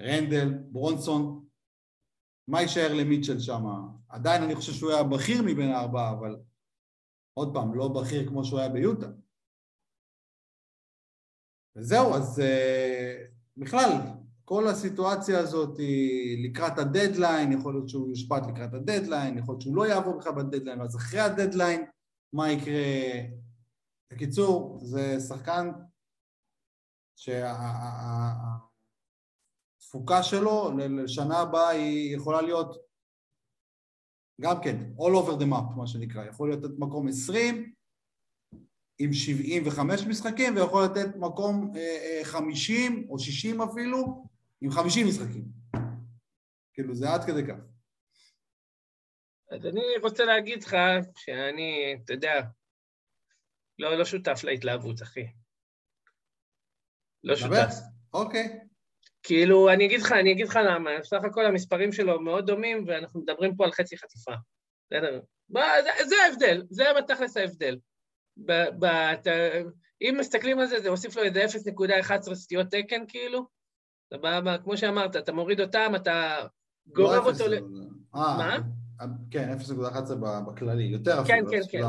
רנדל, 0.00 0.54
ברונסון. 0.70 1.44
מה 2.48 2.62
יישאר 2.62 2.94
למיטשל 2.94 3.38
שם? 3.40 3.64
עדיין 4.08 4.42
אני 4.42 4.54
חושב 4.54 4.72
שהוא 4.72 4.90
היה 4.92 5.02
בכיר 5.02 5.42
מבין 5.42 5.70
הארבעה, 5.70 6.10
אבל 6.10 6.36
עוד 7.34 7.54
פעם, 7.54 7.74
לא 7.74 7.88
בכיר 7.88 8.28
כמו 8.28 8.44
שהוא 8.44 8.60
היה 8.60 8.68
ביוטה. 8.68 9.06
וזהו, 11.76 12.14
אז 12.14 12.38
אה, 12.38 12.42
בכלל, 13.56 13.90
כל 14.44 14.68
הסיטואציה 14.68 15.38
הזאת 15.38 15.78
היא 15.78 16.50
לקראת 16.50 16.78
הדדליין, 16.78 17.52
יכול 17.52 17.74
להיות 17.74 17.88
שהוא 17.88 18.08
יושפט 18.08 18.42
לקראת 18.46 18.74
הדדליין, 18.74 19.38
יכול 19.38 19.52
להיות 19.52 19.62
שהוא 19.62 19.76
לא 19.76 19.86
יעבור 19.86 20.18
בכלל 20.18 20.32
בדדליין, 20.32 20.80
אז 20.80 20.96
אחרי 20.96 21.20
הדדליין, 21.20 21.84
מה 22.32 22.52
יקרה? 22.52 22.82
בקיצור, 24.12 24.78
זה 24.82 25.20
שחקן 25.20 25.70
שהתפוקה 29.76 30.22
שלו 30.22 30.70
לשנה 30.78 31.38
הבאה 31.38 31.68
היא 31.68 32.16
יכולה 32.16 32.42
להיות 32.42 32.76
גם 34.40 34.56
כן, 34.62 34.92
all 34.98 35.12
over 35.24 35.40
the 35.40 35.44
map, 35.52 35.76
מה 35.76 35.86
שנקרא, 35.86 36.24
יכול 36.24 36.48
להיות 36.50 36.64
את 36.64 36.70
מקום 36.78 37.08
20, 37.08 37.72
עם 39.02 39.12
75 39.12 40.02
משחקים, 40.06 40.56
ויכול 40.56 40.84
לתת 40.84 41.16
מקום 41.16 41.72
אה, 41.76 41.80
אה, 41.80 42.24
50 42.24 43.06
או 43.10 43.18
60 43.18 43.62
אפילו, 43.62 44.24
עם 44.60 44.70
50 44.70 45.06
משחקים. 45.06 45.44
כאילו, 46.74 46.94
זה 46.94 47.10
עד 47.10 47.24
כדי 47.24 47.46
כך. 47.46 47.58
אז 49.50 49.66
אני 49.66 49.82
רוצה 50.02 50.24
להגיד 50.24 50.62
לך 50.62 50.76
שאני, 51.16 51.96
אתה 52.04 52.12
יודע, 52.12 52.40
לא, 53.78 53.98
לא 53.98 54.04
שותף 54.04 54.44
להתלהבות, 54.44 55.02
אחי. 55.02 55.26
לא. 57.24 57.36
שותף. 57.36 57.74
אוקיי. 58.14 58.60
כאילו, 59.22 59.72
אני 59.72 59.86
אגיד 59.86 60.00
לך, 60.00 60.12
אני 60.12 60.32
אגיד 60.32 60.46
לך 60.46 60.58
למה, 60.64 60.90
בסך 61.00 61.24
הכל 61.24 61.46
המספרים 61.46 61.92
שלו 61.92 62.20
מאוד 62.20 62.46
דומים, 62.46 62.84
ואנחנו 62.86 63.20
מדברים 63.20 63.56
פה 63.56 63.64
על 63.64 63.72
חצי 63.72 63.96
חטיפה. 63.96 64.32
בסדר? 64.90 65.20
זה, 65.52 65.90
זה 66.08 66.14
ההבדל, 66.24 66.62
זה 66.70 66.84
בתכלס 66.98 67.36
ההבדל. 67.36 67.78
ב, 68.46 68.52
ב, 68.78 68.86
ת, 69.14 69.26
אם 70.02 70.16
מסתכלים 70.20 70.58
על 70.58 70.66
זה, 70.66 70.80
זה 70.80 70.88
הוסיף 70.88 71.16
לו 71.16 71.22
איזה 71.22 71.44
0.11 71.44 72.34
סטיות 72.34 72.66
תקן, 72.70 73.04
כאילו. 73.08 73.46
סבבה, 74.14 74.58
כמו 74.58 74.76
שאמרת, 74.76 75.16
אתה 75.16 75.32
מוריד 75.32 75.60
אותם, 75.60 75.92
אתה 75.96 76.46
גורר 76.86 77.20
לא 77.20 77.30
אותו 77.30 77.46
ל... 77.46 77.54
אה, 78.14 78.36
מה? 78.38 78.58
כן, 79.30 79.52
0.11 79.58 80.14
בכללי, 80.46 80.84
יותר 80.84 81.24
כן, 81.24 81.46
אפילו, 81.46 81.66
כן, 81.70 81.78
0.14, 81.82 81.86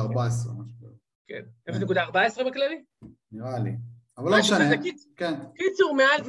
כן. 1.28 1.42
כן, 1.66 1.74
0.14 1.74 2.44
בכללי? 2.50 2.84
נראה 3.32 3.60
לי. 3.60 3.72
אבל 4.18 4.32
לא 4.32 4.40
משנה, 4.40 4.70
כן. 5.16 5.34
קיצור, 5.56 5.96
מעל, 5.96 6.22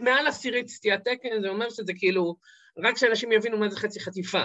מעל 0.00 0.26
עשירית 0.26 0.68
סטיית 0.68 1.00
תקן, 1.00 1.42
זה 1.42 1.48
אומר 1.48 1.70
שזה 1.70 1.92
כאילו, 1.96 2.36
רק 2.78 2.96
שאנשים 2.96 3.32
יבינו 3.32 3.58
מה 3.58 3.68
זה 3.68 3.76
חצי 3.76 4.00
חטיפה. 4.00 4.44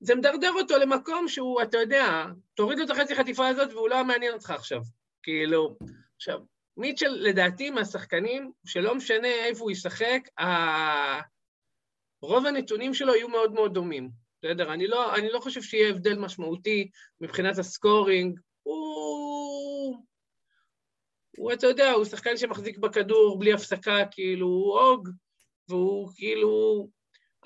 זה 0.00 0.14
מדרדר 0.14 0.52
אותו 0.52 0.78
למקום 0.78 1.28
שהוא, 1.28 1.62
אתה 1.62 1.78
יודע, 1.78 2.26
תוריד 2.54 2.78
לו 2.78 2.84
את 2.84 2.90
החצי 2.90 3.14
חטיפה 3.14 3.48
הזאת 3.48 3.72
והוא 3.72 3.88
לא 3.88 4.04
מעניין 4.04 4.32
אותך 4.32 4.50
עכשיו. 4.50 4.80
כאילו, 5.22 5.76
עכשיו, 6.16 6.40
מיטשל 6.76 7.08
לדעתי 7.10 7.70
מהשחקנים, 7.70 8.52
שלא 8.66 8.94
משנה 8.94 9.28
איפה 9.28 9.62
הוא 9.62 9.70
ישחק, 9.70 10.20
ה... 10.40 11.30
רוב 12.22 12.46
הנתונים 12.46 12.94
שלו 12.94 13.14
יהיו 13.14 13.28
מאוד 13.28 13.52
מאוד 13.52 13.74
דומים. 13.74 14.10
בסדר? 14.42 14.72
אני 14.72 14.86
לא, 14.86 15.14
אני 15.14 15.28
לא 15.32 15.40
חושב 15.40 15.62
שיהיה 15.62 15.90
הבדל 15.90 16.18
משמעותי 16.18 16.90
מבחינת 17.20 17.58
הסקורינג. 17.58 18.40
הוא... 18.62 20.04
הוא, 21.36 21.52
אתה 21.52 21.66
יודע, 21.66 21.90
הוא 21.90 22.04
שחקן 22.04 22.36
שמחזיק 22.36 22.78
בכדור 22.78 23.38
בלי 23.38 23.52
הפסקה, 23.52 24.04
כאילו, 24.10 24.46
הוא 24.46 24.80
הוג, 24.80 25.08
והוא 25.68 26.10
כאילו... 26.14 26.88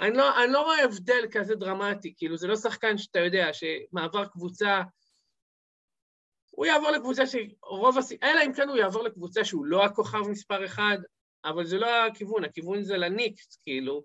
אני 0.01 0.17
לא, 0.17 0.45
אני 0.45 0.53
לא 0.53 0.63
רואה 0.63 0.85
הבדל 0.85 1.25
כזה 1.33 1.55
דרמטי, 1.55 2.15
כאילו, 2.17 2.37
זה 2.37 2.47
לא 2.47 2.57
שחקן 2.57 2.99
שאתה 2.99 3.19
יודע, 3.19 3.49
שמעבר 3.53 4.27
קבוצה... 4.27 4.83
הוא 6.51 6.67
יעבור 6.67 6.91
לקבוצה 6.91 7.23
שרוב 7.27 7.99
הס... 7.99 8.13
אלא 8.23 8.41
אם 8.47 8.53
כן 8.53 8.69
הוא 8.69 8.77
יעבור 8.77 9.03
לקבוצה 9.03 9.45
שהוא 9.45 9.67
לא 9.67 9.85
הכוכב 9.85 10.19
מספר 10.19 10.65
אחד, 10.65 10.99
אבל 11.45 11.67
זה 11.67 11.79
לא 11.79 12.07
הכיוון, 12.07 12.45
הכיוון 12.45 12.83
זה 12.83 12.97
לניקס, 12.97 13.59
כאילו. 13.63 14.05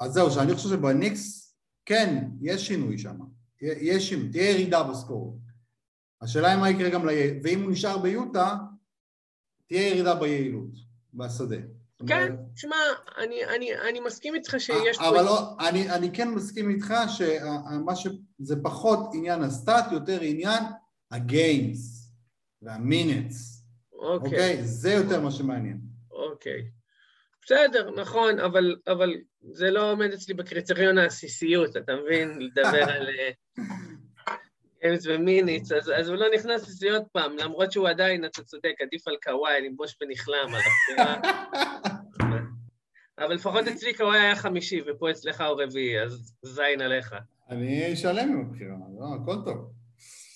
אז 0.00 0.12
זהו, 0.12 0.30
שאני 0.30 0.54
חושב 0.54 0.68
שבניקס, 0.68 1.54
כן, 1.86 2.24
יש 2.40 2.66
שינוי 2.66 2.98
שם. 2.98 3.18
יש 3.60 4.08
שינוי, 4.08 4.28
תהיה 4.28 4.50
ירידה 4.50 4.82
בסקור. 4.82 5.38
השאלה 6.20 6.50
היא 6.50 6.60
מה 6.60 6.70
יקרה 6.70 6.90
גם 6.90 7.06
ל... 7.06 7.10
ואם 7.42 7.62
הוא 7.62 7.72
נשאר 7.72 7.98
ביוטה, 7.98 8.56
תהיה 9.66 9.88
ירידה 9.88 10.14
ביעילות, 10.14 10.70
בשדה. 11.14 11.56
כן, 12.08 12.36
תשמע, 12.54 12.76
אני, 13.18 13.44
אני, 13.44 13.78
אני 13.88 14.00
מסכים 14.00 14.34
איתך 14.34 14.54
שיש... 14.58 14.98
אבל 14.98 15.18
פה... 15.18 15.22
לא, 15.22 15.56
אני, 15.68 15.90
אני 15.90 16.12
כן 16.12 16.28
מסכים 16.28 16.70
איתך 16.70 16.94
שמה 17.08 17.96
ש... 17.96 18.06
זה 18.38 18.56
פחות 18.62 18.98
עניין 19.14 19.42
הסטאט, 19.42 19.92
יותר 19.92 20.20
עניין 20.20 20.62
הגיימס 21.10 22.12
והמינטס. 22.62 23.64
אוקיי. 23.92 24.30
אוקיי? 24.30 24.62
זה 24.62 24.92
יותר 24.92 25.20
מה 25.20 25.30
שמעניין. 25.30 25.80
אוקיי. 26.10 26.62
בסדר, 27.44 27.90
נכון, 27.96 28.38
אבל, 28.38 28.76
אבל 28.86 29.10
זה 29.52 29.70
לא 29.70 29.90
עומד 29.90 30.12
אצלי 30.12 30.34
בקריטריון 30.34 30.98
העסיסיות, 30.98 31.76
אתה 31.76 31.92
מבין? 31.96 32.38
לדבר 32.38 32.84
על 32.84 33.08
גיימס 34.84 35.06
ומיניץ, 35.06 35.72
אז, 35.72 35.90
אז 35.96 36.08
הוא 36.08 36.16
לא 36.16 36.26
נכנס 36.34 36.68
לזה 36.68 36.92
עוד 36.92 37.04
פעם, 37.12 37.36
למרות 37.36 37.72
שהוא 37.72 37.88
עדיין, 37.88 38.24
אתה 38.24 38.42
צודק, 38.42 38.74
עדיף 38.82 39.08
על 39.08 39.16
קוואי, 39.22 39.60
לנבוש 39.60 39.96
ונכלם 40.00 40.48
על 40.54 40.60
הבחירה. 40.60 41.20
אבל 43.18 43.34
לפחות 43.34 43.66
אצלי 43.66 43.94
קוואי 43.94 44.18
היה 44.18 44.36
חמישי, 44.36 44.80
ופה 44.86 45.10
אצלך 45.10 45.40
הוא 45.40 45.62
רביעי, 45.62 46.02
אז 46.02 46.34
זין 46.42 46.80
עליך. 46.80 47.14
אני 47.50 47.92
אשלם 47.92 48.28
עם 48.32 48.40
הבחירה, 48.40 48.76
לא, 48.98 49.06
הכל 49.22 49.44
טוב. 49.44 49.72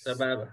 סבבה. 0.02 0.44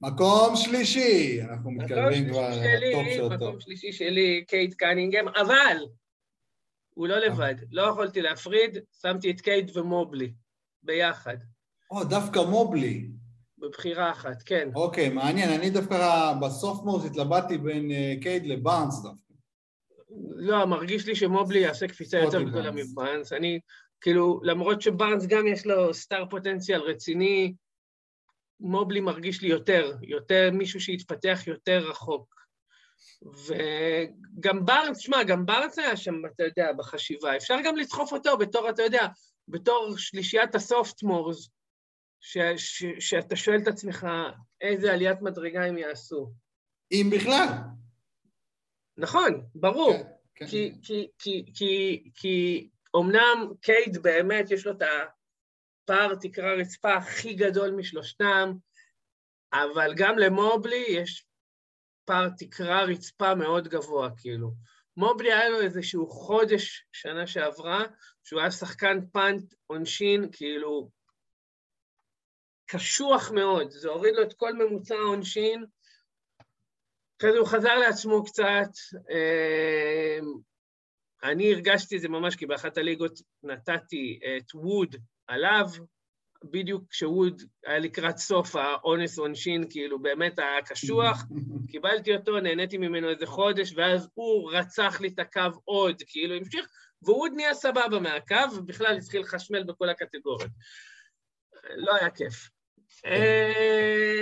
מקום 0.00 0.56
שלישי, 0.56 1.42
אנחנו 1.42 1.70
מתקרבים 1.70 2.28
כבר 2.28 2.48
לטופ 2.50 3.06
של 3.14 3.24
הטופ. 3.24 3.48
מקום 3.48 3.60
שלישי 3.60 3.92
שלי, 3.92 4.44
קייט 4.48 4.74
קנינגהם, 4.74 5.28
אבל 5.28 5.76
הוא 6.94 7.08
לא 7.08 7.18
לבד, 7.18 7.54
לא 7.70 7.82
יכולתי 7.82 8.22
להפריד, 8.22 8.78
שמתי 9.02 9.30
את 9.30 9.40
קייט 9.40 9.76
ומובלי 9.76 10.32
ביחד. 10.82 11.36
או, 11.92 12.04
דווקא 12.04 12.38
מובלי. 12.38 13.08
בבחירה 13.58 14.10
אחת, 14.10 14.42
כן. 14.46 14.68
אוקיי, 14.74 15.08
מעניין, 15.08 15.50
אני 15.60 15.70
דווקא 15.70 16.32
ב 16.42 16.48
sophomores 16.48 17.04
התלבטתי 17.04 17.58
בין 17.58 17.90
אה, 17.90 18.14
קייט 18.22 18.42
לבארנס 18.46 19.02
דווקא. 19.02 19.32
לא, 20.36 20.64
מרגיש 20.64 21.06
לי 21.06 21.16
שמובלי 21.16 21.58
יעשה 21.58 21.88
קפיצה 21.88 22.18
יותר 22.18 22.42
גדולה 22.42 22.70
מבארנס. 22.70 23.32
אני, 23.32 23.60
כאילו, 24.00 24.40
למרות 24.42 24.82
שבארנס 24.82 25.26
גם 25.26 25.46
יש 25.46 25.66
לו 25.66 25.94
סטאר 25.94 26.24
פוטנציאל 26.30 26.80
רציני, 26.80 27.54
מובלי 28.60 29.00
מרגיש 29.00 29.42
לי 29.42 29.48
יותר, 29.48 29.96
יותר 30.02 30.50
מישהו 30.52 30.80
שהתפתח 30.80 31.40
יותר 31.46 31.78
רחוק. 31.90 32.42
וגם 33.22 34.64
בארנס, 34.64 34.98
שמע, 34.98 35.22
גם 35.22 35.46
בארנס 35.46 35.78
היה 35.78 35.96
שם, 35.96 36.14
אתה 36.34 36.44
יודע, 36.44 36.72
בחשיבה. 36.72 37.36
אפשר 37.36 37.56
גם 37.64 37.76
לדחוף 37.76 38.12
אותו 38.12 38.38
בתור, 38.38 38.70
אתה 38.70 38.82
יודע, 38.82 39.06
בתור 39.48 39.94
שלישיית 39.96 40.54
הסופטמורס, 40.54 41.48
שאתה 42.98 43.36
שואל 43.36 43.58
את 43.62 43.68
עצמך 43.68 44.06
איזה 44.60 44.92
עליית 44.92 45.22
מדרגה 45.22 45.64
הם 45.64 45.78
יעשו. 45.78 46.32
אם 46.92 47.10
בכלל. 47.16 47.48
נכון, 48.96 49.46
ברור. 49.54 49.92
כן, 49.92 50.12
כן. 50.34 50.46
כי, 50.46 50.72
כי, 50.82 51.08
כי, 51.18 51.44
כי, 51.54 52.10
כי 52.14 52.68
אומנם 52.94 53.52
קייד 53.60 54.02
באמת 54.02 54.50
יש 54.50 54.66
לו 54.66 54.72
את 54.72 54.82
הפער 54.82 56.14
תקרה 56.20 56.54
רצפה 56.54 56.94
הכי 56.94 57.34
גדול 57.34 57.70
משלושתם, 57.70 58.52
אבל 59.52 59.94
גם 59.96 60.18
למובלי 60.18 60.84
יש 60.88 61.26
פער 62.04 62.28
תקרה 62.38 62.84
רצפה 62.84 63.34
מאוד 63.34 63.68
גבוה, 63.68 64.08
כאילו. 64.16 64.52
מובלי 64.96 65.32
היה 65.32 65.48
לו 65.48 65.60
איזשהו 65.60 66.06
חודש 66.06 66.86
שנה 66.92 67.26
שעברה, 67.26 67.84
שהוא 68.24 68.40
היה 68.40 68.50
שחקן 68.50 68.98
פאנט 69.12 69.54
עונשין, 69.66 70.28
כאילו, 70.32 70.90
קשוח 72.72 73.30
מאוד, 73.30 73.70
זה 73.70 73.88
הוריד 73.88 74.14
לו 74.14 74.22
את 74.22 74.32
כל 74.32 74.52
ממוצע 74.52 74.94
העונשין, 74.94 75.64
אחרי 77.20 77.32
זה 77.32 77.38
הוא 77.38 77.46
חזר 77.46 77.74
לעצמו 77.74 78.24
קצת, 78.24 78.70
אמ, 79.10 80.32
אני 81.22 81.52
הרגשתי 81.52 81.96
את 81.96 82.00
זה 82.00 82.08
ממש, 82.08 82.36
כי 82.36 82.46
באחת 82.46 82.78
הליגות 82.78 83.20
נתתי 83.42 84.20
את 84.36 84.54
ווד 84.54 84.96
עליו, 85.26 85.66
בדיוק 86.44 86.90
כשווד 86.90 87.42
היה 87.66 87.78
לקראת 87.78 88.18
סוף 88.18 88.56
האונס 88.56 89.18
עונשין, 89.18 89.64
כאילו 89.70 90.02
באמת 90.02 90.38
היה 90.38 90.62
קשוח, 90.62 91.22
קיבלתי 91.70 92.16
אותו, 92.16 92.40
נהניתי 92.40 92.78
ממנו 92.78 93.10
איזה 93.10 93.26
חודש, 93.26 93.72
ואז 93.76 94.08
הוא 94.14 94.52
רצח 94.52 95.00
לי 95.00 95.08
את 95.08 95.18
הקו 95.18 95.60
עוד, 95.64 96.02
כאילו 96.06 96.34
המשיך, 96.34 96.68
ווד 97.02 97.32
נהיה 97.36 97.54
סבבה 97.54 98.00
מהקו, 98.00 98.54
ובכלל 98.56 98.96
התחיל 98.96 99.20
לחשמל 99.20 99.62
בכל 99.62 99.88
הקטגוריות. 99.88 100.50
לא 101.76 101.94
היה 101.94 102.10
כיף. 102.10 102.48
אה, 103.06 104.20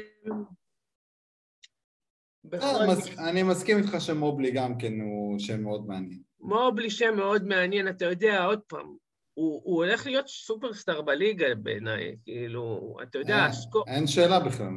אני 3.19 3.43
מסכים 3.43 3.79
איתך 3.79 3.97
שמובלי 3.99 4.51
גם 4.51 4.79
כן 4.79 5.01
הוא 5.01 5.39
שם 5.39 5.63
מאוד 5.63 5.87
מעניין. 5.87 6.23
מובלי 6.41 6.91
שם 6.91 7.17
מאוד 7.17 7.45
מעניין, 7.45 7.89
אתה 7.89 8.05
יודע, 8.05 8.45
עוד 8.45 8.61
פעם, 8.69 8.97
הוא, 9.35 9.77
הולך 9.77 10.07
להיות 10.07 10.29
סופרסטאר 10.29 11.03
בליגה 11.03 11.55
בעיניי, 11.55 12.17
כאילו, 12.25 12.97
אתה 13.03 13.19
יודע. 13.19 13.47
אין 13.87 14.07
שאלה 14.07 14.41
בכלל. 14.41 14.69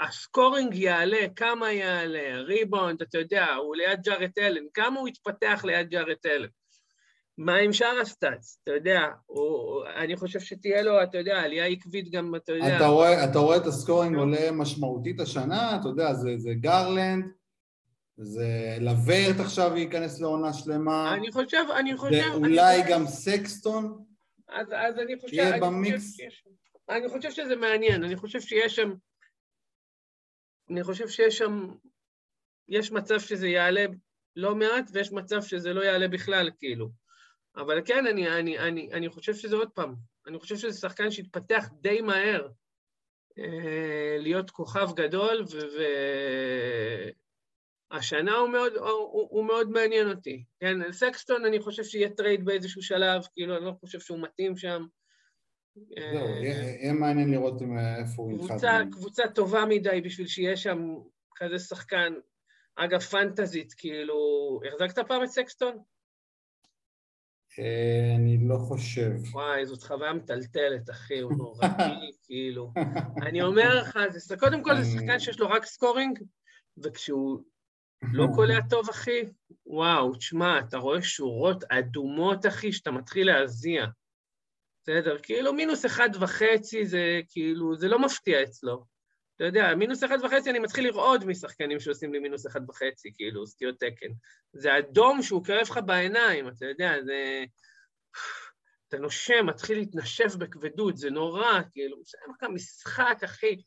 הסקורינג 0.00 0.74
יעלה, 0.74 1.26
כמה 1.36 1.72
יעלה, 1.72 2.40
ריבונד, 2.40 3.02
אתה 3.02 3.18
יודע, 3.18 3.54
הוא 3.54 3.76
ליד 3.76 4.00
ג'ארט 4.02 4.38
אלן, 4.38 4.64
כמה 4.74 5.00
הוא 5.00 5.08
יתפתח 5.08 5.64
ליד 5.64 5.88
ג'ארט 5.88 6.26
אלן. 6.26 6.48
מה 7.38 7.56
עם 7.56 7.72
שאר 7.72 7.98
הסטאצ? 8.02 8.58
אתה 8.62 8.70
יודע, 8.72 9.00
הוא, 9.26 9.84
אני 9.96 10.16
חושב 10.16 10.40
שתהיה 10.40 10.82
לו, 10.82 11.02
אתה 11.02 11.18
יודע, 11.18 11.40
עלייה 11.40 11.66
עקבית 11.66 12.10
גם, 12.10 12.34
אתה 12.34 12.52
יודע... 12.52 12.76
אתה 12.76 12.86
רואה, 12.86 13.24
אתה 13.24 13.38
רואה 13.38 13.56
את 13.56 13.66
הסקורינג 13.66 14.16
עולה 14.16 14.52
משמעותית 14.52 15.20
השנה, 15.20 15.76
אתה 15.80 15.88
יודע, 15.88 16.14
זה, 16.14 16.30
זה 16.36 16.54
גרלנד, 16.54 17.24
זה 18.16 18.76
לוורט 18.80 19.40
עכשיו 19.40 19.76
ייכנס 19.76 20.20
לעונה 20.20 20.52
שלמה. 20.52 21.14
אני 21.14 21.32
חושב, 21.32 21.64
אני 21.78 21.96
חושב... 21.96 22.30
ואולי 22.34 22.82
גם 22.90 23.06
סקסטון. 23.06 24.04
אז, 24.48 24.66
אז 24.72 24.98
אני 24.98 25.20
חושב... 25.20 25.36
יהיה 25.36 25.60
במיקס. 25.60 26.16
אני 26.88 27.08
חושב 27.08 27.30
שזה 27.30 27.56
מעניין, 27.56 28.04
אני 28.04 28.16
חושב 28.16 28.40
שיש 28.40 28.76
שם... 28.76 28.94
אני 30.70 30.84
חושב 30.84 31.08
שיש 31.08 31.38
שם... 31.38 31.68
יש 32.68 32.92
מצב 32.92 33.20
שזה 33.20 33.48
יעלה 33.48 33.84
לא 34.36 34.54
מעט, 34.54 34.90
ויש 34.92 35.12
מצב 35.12 35.42
שזה 35.42 35.72
לא 35.72 35.80
יעלה 35.84 36.08
בכלל, 36.08 36.50
כאילו. 36.58 36.88
אבל 37.60 37.80
כן, 37.84 38.06
אני, 38.06 38.28
אני, 38.28 38.58
אני, 38.58 38.92
אני 38.92 39.08
חושב 39.08 39.34
שזה 39.34 39.56
עוד 39.56 39.70
פעם, 39.70 39.94
אני 40.26 40.38
חושב 40.38 40.56
שזה 40.56 40.78
שחקן 40.78 41.10
שהתפתח 41.10 41.68
די 41.80 42.00
מהר 42.00 42.48
אה, 43.38 44.16
להיות 44.18 44.50
כוכב 44.50 44.88
גדול, 44.96 45.44
ו... 45.52 45.58
ו... 45.58 45.82
השנה 47.90 48.36
הוא 48.36 48.48
מאוד, 48.48 48.72
הוא, 48.72 49.28
הוא 49.30 49.44
מאוד 49.44 49.70
מעניין 49.70 50.10
אותי. 50.10 50.44
כן, 50.60 50.92
סקסטון 50.92 51.44
אני 51.44 51.60
חושב 51.60 51.84
שיהיה 51.84 52.10
trade 52.10 52.44
באיזשהו 52.44 52.82
שלב, 52.82 53.22
כאילו, 53.32 53.56
אני 53.56 53.64
לא 53.64 53.72
חושב 53.80 54.00
שהוא 54.00 54.18
מתאים 54.22 54.56
שם. 54.56 54.86
זהו, 55.74 56.28
יהיה 56.42 56.92
מעניין 56.92 57.30
לראות 57.30 57.62
איפה 57.98 58.22
הוא 58.22 58.32
ינחת. 58.32 58.64
קבוצה 58.92 59.22
טובה 59.34 59.64
מדי 59.68 60.00
בשביל 60.00 60.26
שיהיה 60.26 60.56
שם 60.56 60.94
כזה 61.36 61.58
שחקן. 61.58 62.12
אגב, 62.76 63.00
פנטזית, 63.00 63.74
כאילו, 63.76 64.16
החזקת 64.68 65.08
פעם 65.08 65.22
את 65.22 65.28
סקסטון? 65.28 65.78
אה, 67.58 68.14
אני 68.16 68.48
לא 68.48 68.56
חושב. 68.56 69.10
וואי, 69.32 69.66
זאת 69.66 69.82
חוויה 69.82 70.12
מטלטלת, 70.12 70.90
אחי, 70.90 71.20
הוא 71.20 71.32
נוראי, 71.32 72.10
כאילו. 72.24 72.72
אני 73.22 73.42
אומר 73.42 73.80
לך, 73.80 73.98
זה, 74.08 74.36
קודם 74.36 74.62
כל 74.62 74.82
זה 74.82 74.90
שחקן 74.90 75.18
שיש 75.18 75.40
לו 75.40 75.48
רק 75.48 75.64
סקורינג, 75.64 76.18
וכשהוא 76.82 77.40
לא 78.12 78.26
קולע 78.34 78.58
טוב, 78.70 78.88
אחי, 78.88 79.20
וואו, 79.66 80.14
תשמע, 80.14 80.58
אתה 80.58 80.78
רואה 80.78 81.02
שורות 81.02 81.64
אדומות, 81.64 82.46
אחי, 82.46 82.72
שאתה 82.72 82.90
מתחיל 82.90 83.26
להזיע. 83.26 83.86
בסדר? 84.82 85.16
כאילו, 85.22 85.52
מינוס 85.52 85.86
אחד 85.86 86.08
וחצי 86.20 86.86
זה 86.86 87.20
כאילו, 87.28 87.76
זה 87.76 87.88
לא 87.88 87.98
מפתיע 87.98 88.42
אצלו. 88.42 88.84
אתה 89.40 89.48
יודע, 89.48 89.74
מינוס 89.74 90.04
אחד 90.04 90.18
וחצי 90.24 90.50
אני 90.50 90.58
מתחיל 90.58 90.88
לרעוד 90.88 91.24
משחקנים 91.24 91.80
שעושים 91.80 92.12
לי 92.12 92.18
מינוס 92.18 92.46
אחד 92.46 92.70
וחצי, 92.70 93.12
כאילו, 93.14 93.46
סטיות 93.46 93.74
תקן. 93.80 94.06
זה 94.52 94.78
אדום 94.78 95.22
שהוא 95.22 95.44
קרב 95.44 95.62
לך 95.62 95.78
בעיניים, 95.86 96.48
אתה 96.48 96.66
יודע, 96.66 96.92
זה... 97.04 97.44
אתה 98.88 98.98
נושם, 98.98 99.46
מתחיל 99.46 99.78
להתנשף 99.78 100.34
בכבדות, 100.38 100.96
זה 100.96 101.10
נורא, 101.10 101.60
כאילו, 101.72 101.96
זה 102.06 102.18
לך 102.30 102.50
משחק, 102.54 103.18
אחי. 103.24 103.62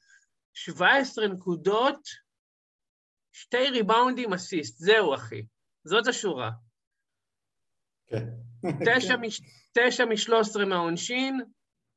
17 0.54 1.28
נקודות, 1.28 2.08
שתי 3.32 3.70
ריבאונדים 3.70 4.34
אסיסט, 4.34 4.78
זהו, 4.78 5.16
אחי. 5.16 5.46
זאת 5.84 6.08
השורה. 6.08 6.52
כן. 8.08 8.26
תשע 9.74 10.06
מ-13 10.06 10.66
מהעונשין, 10.66 11.42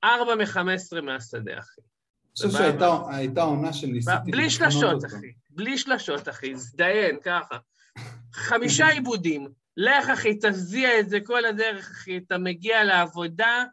ארבע 0.04 0.34
מ-15 0.34 1.00
מהשדה, 1.00 1.58
אחי. 1.58 1.80
חושב 2.36 2.50
שהייתה 2.50 3.42
עונה 3.42 3.72
של 3.72 3.86
ניסיתי... 3.86 4.30
בלי 4.30 4.50
שלשות, 4.50 5.04
אחי. 5.04 5.32
בלי 5.50 5.78
שלשות, 5.78 6.28
אחי. 6.28 6.56
זדיין, 6.56 7.18
ככה. 7.22 7.56
חמישה 8.32 8.88
עיבודים. 8.88 9.48
לך, 9.76 10.10
אחי, 10.10 10.38
תזיע 10.42 11.00
את 11.00 11.08
זה 11.08 11.18
כל 11.24 11.44
הדרך, 11.44 11.90
אחי. 11.90 12.18
אתה 12.18 12.38
מגיע 12.38 12.84
לעבודה, 12.84 13.64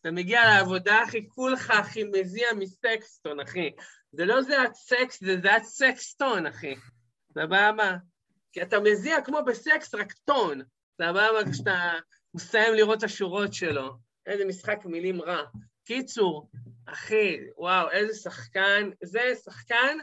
אתה 0.00 0.10
מגיע 0.10 0.44
לעבודה, 0.44 1.04
אחי, 1.04 1.28
כולך, 1.28 1.70
אחי, 1.70 2.04
מזיע 2.04 2.46
מסקסטון, 2.58 3.40
אחי. 3.40 3.70
זה 4.12 4.24
לא 4.24 4.42
זה 4.42 4.62
הסקס, 4.62 5.20
זה 5.20 5.36
זה 5.42 5.56
הסקסטון, 5.56 6.46
אחי. 6.46 6.74
סבבה? 7.34 7.96
כי 8.52 8.62
אתה 8.62 8.80
מזיע 8.80 9.20
כמו 9.20 9.38
בסקס, 9.46 9.94
רק 9.94 10.12
טון. 10.12 10.60
סבבה? 11.02 11.50
כשאתה 11.52 11.90
מסיים 12.34 12.74
לראות 12.74 12.98
את 12.98 13.04
השורות 13.04 13.54
שלו. 13.54 13.96
איזה 14.26 14.44
משחק 14.44 14.78
מילים 14.84 15.22
רע. 15.22 15.42
קיצור, 15.84 16.50
אחי, 16.86 17.36
וואו, 17.56 17.90
איזה 17.90 18.14
שחקן. 18.14 18.90
זה 19.02 19.20
שחקן 19.44 19.98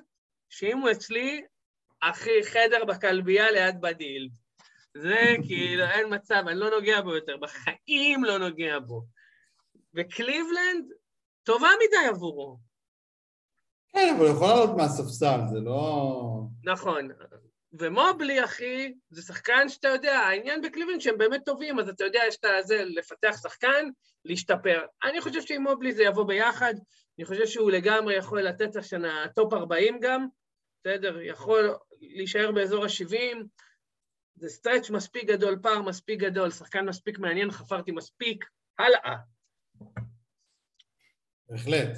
שאם 0.50 0.78
הוא 0.78 0.92
אצלי, 0.92 1.46
אחי, 2.02 2.44
חדר 2.44 2.86
בכלבייה 2.86 3.52
ליד 3.52 3.82
ביל. 3.82 4.30
זה 4.98 5.36
כאילו, 5.48 5.84
אין 5.84 6.14
מצב, 6.16 6.44
אני 6.48 6.60
לא 6.60 6.70
נוגע 6.70 7.02
בו 7.02 7.16
יותר, 7.16 7.38
בחיים 7.38 8.24
לא 8.24 8.38
נוגע 8.38 8.80
בו. 8.80 9.02
וקליבלנד, 9.94 10.86
טובה 11.44 11.70
מדי 11.86 12.08
עבורו. 12.10 12.58
כן, 13.90 14.14
אבל 14.16 14.26
הוא 14.26 14.36
יכול 14.36 14.48
לעלות 14.48 14.78
מהספסל, 14.78 15.40
זה 15.54 15.60
לא... 15.60 16.42
נכון. 16.64 17.10
ומובלי, 17.74 18.44
אחי, 18.44 18.94
זה 19.10 19.22
שחקן 19.22 19.70
שאתה 19.70 19.88
יודע, 19.88 20.20
העניין 20.20 20.62
בקליבלנד 20.62 21.02
שהם 21.02 21.18
באמת 21.18 21.42
טובים, 21.46 21.80
אז 21.80 21.90
אתה 21.90 22.04
יודע, 22.04 22.20
יש 22.28 22.36
את 22.36 22.68
זה, 22.68 22.84
לפתח 22.86 23.36
שחקן, 23.42 23.90
להשתפר. 24.26 24.86
אני 25.04 25.22
חושב 25.22 25.42
שעם 25.42 25.64
מובלי 25.64 25.92
זה 25.94 26.04
יבוא 26.04 26.24
ביחד, 26.24 26.74
אני 27.18 27.26
חושב 27.26 27.46
שהוא 27.46 27.72
לגמרי 27.72 28.16
יכול 28.16 28.42
לתת 28.42 28.76
השנה 28.76 29.26
טופ 29.36 29.54
40 29.54 30.00
גם, 30.02 30.28
בסדר? 30.80 31.22
יכול 31.22 31.76
להישאר 32.02 32.52
באזור 32.52 32.84
ה-70, 32.84 33.38
זה 34.36 34.50
stretch 34.50 34.90
מספיק 34.90 35.24
גדול, 35.24 35.60
פער 35.62 35.82
מספיק 35.82 36.20
גדול, 36.20 36.52
שחקן 36.52 36.86
מספיק 36.86 37.20
מעניין, 37.20 37.52
חפרתי 37.52 37.92
מספיק, 37.92 38.46
הלאה. 38.80 39.16
בהחלט. 41.50 41.98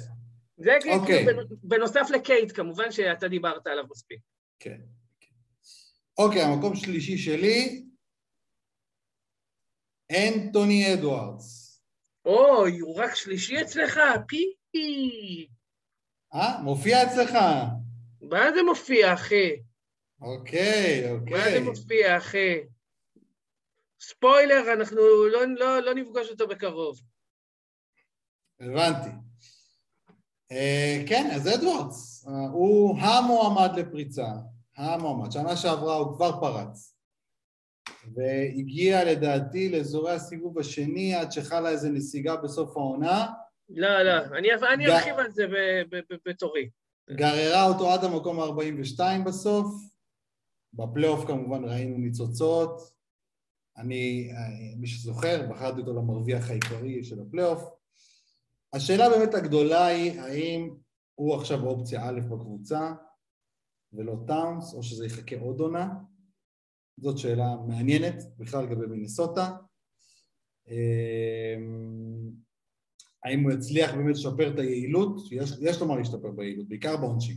זה 0.56 0.76
כאילו 0.80 0.94
אוקיי. 0.94 1.00
אוקיי. 1.00 1.26
בנוסף 1.62 2.06
לקייט, 2.14 2.52
כמובן 2.56 2.92
שאתה 2.92 3.28
דיברת 3.28 3.66
עליו 3.66 3.84
מספיק. 3.90 4.20
כן. 4.58 4.80
אוקיי, 6.18 6.42
המקום 6.42 6.76
שלישי 6.76 7.18
שלי, 7.18 7.84
אנטוני 10.10 10.94
אדוארדס. 10.94 11.82
אוי, 12.24 12.78
הוא 12.78 12.96
רק 12.96 13.14
שלישי 13.14 13.62
אצלך? 13.62 14.00
פי. 14.28 14.54
אה, 16.34 16.62
מופיע 16.62 17.02
אצלך. 17.02 17.32
מה 18.20 18.52
זה 18.54 18.62
מופיע, 18.62 19.14
אחי? 19.14 19.50
אוקיי, 20.20 21.10
אוקיי. 21.10 21.32
מה 21.32 21.50
זה 21.50 21.60
מופיע, 21.60 22.16
אחי? 22.16 22.60
ספוילר, 24.00 24.72
אנחנו 24.72 24.96
לא, 25.32 25.46
לא, 25.58 25.80
לא 25.80 25.94
נפגוש 25.94 26.30
אותו 26.30 26.48
בקרוב. 26.48 27.00
הבנתי. 28.60 29.08
Uh, 30.52 31.08
כן, 31.08 31.30
אז 31.34 31.48
אדוארדס, 31.54 32.24
uh, 32.26 32.30
הוא 32.52 32.98
המועמד 33.00 33.78
לפריצה, 33.78 34.26
המועמד. 34.76 35.32
שנה 35.32 35.56
שעברה 35.56 35.96
הוא 35.96 36.16
כבר 36.16 36.40
פרץ. 36.40 36.96
והגיע 38.14 39.04
לדעתי 39.04 39.68
לאזורי 39.68 40.12
הסיבוב 40.12 40.58
השני 40.58 41.14
עד 41.14 41.32
שחלה 41.32 41.68
איזו 41.68 41.88
נסיגה 41.88 42.36
בסוף 42.36 42.76
העונה. 42.76 43.26
לא, 43.68 44.02
לא, 44.02 44.18
אני, 44.38 44.48
אני 44.74 44.86
ג... 44.86 44.88
ארחיב 44.88 45.14
על 45.14 45.30
זה 45.30 45.46
בתורי. 46.26 46.70
גררה 47.10 47.66
אותו 47.66 47.92
עד 47.92 48.04
המקום 48.04 48.40
ה-42 48.40 49.00
בסוף. 49.26 49.66
בפלייאוף 50.74 51.26
כמובן 51.26 51.64
ראינו 51.64 51.98
ניצוצות. 51.98 52.92
אני, 53.76 54.32
מי 54.76 54.86
שזוכר, 54.86 55.46
בחרתי 55.50 55.80
אותו 55.80 55.92
למרוויח 55.92 56.50
העיקרי 56.50 57.04
של 57.04 57.20
הפלייאוף. 57.20 57.70
השאלה 58.72 59.08
באמת 59.08 59.34
הגדולה 59.34 59.86
היא, 59.86 60.20
האם 60.20 60.74
הוא 61.14 61.34
עכשיו 61.34 61.66
אופציה 61.66 62.08
א' 62.08 62.20
בקבוצה 62.20 62.92
ולא 63.92 64.16
טאונס, 64.26 64.74
או 64.74 64.82
שזה 64.82 65.06
יחכה 65.06 65.36
עוד 65.40 65.60
עונה? 65.60 65.88
זאת 67.00 67.18
שאלה 67.18 67.56
מעניינת, 67.68 68.22
בכלל 68.38 68.64
לגבי 68.64 68.86
מינסוטה. 68.86 69.50
אמ, 70.68 72.30
האם 73.24 73.42
הוא 73.42 73.52
יצליח 73.52 73.94
באמת 73.94 74.14
לשפר 74.14 74.54
את 74.54 74.58
היעילות? 74.58 75.32
יש, 75.32 75.50
יש 75.60 75.80
לו 75.80 75.86
מה 75.88 75.96
להשתפר 75.96 76.30
ביעילות, 76.30 76.68
בעיקר 76.68 76.96
בעונשין. 76.96 77.36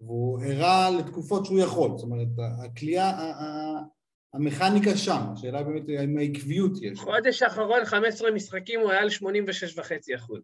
והוא 0.00 0.40
הראה 0.42 0.90
לתקופות 0.90 1.46
שהוא 1.46 1.60
יכול, 1.60 1.90
זאת 1.96 2.04
אומרת, 2.04 2.28
הכלייה, 2.64 3.12
המכניקה 4.34 4.96
שם, 4.96 5.20
השאלה 5.32 5.62
באמת 5.62 5.88
אם 5.88 6.18
העקביות 6.18 6.72
יש. 6.82 6.98
חודש 6.98 7.42
האחרון, 7.42 7.84
15 7.84 8.30
משחקים, 8.30 8.80
הוא 8.80 8.90
היה 8.90 9.00
על 9.00 9.08
86.5 9.08 10.16
אחוז. 10.16 10.40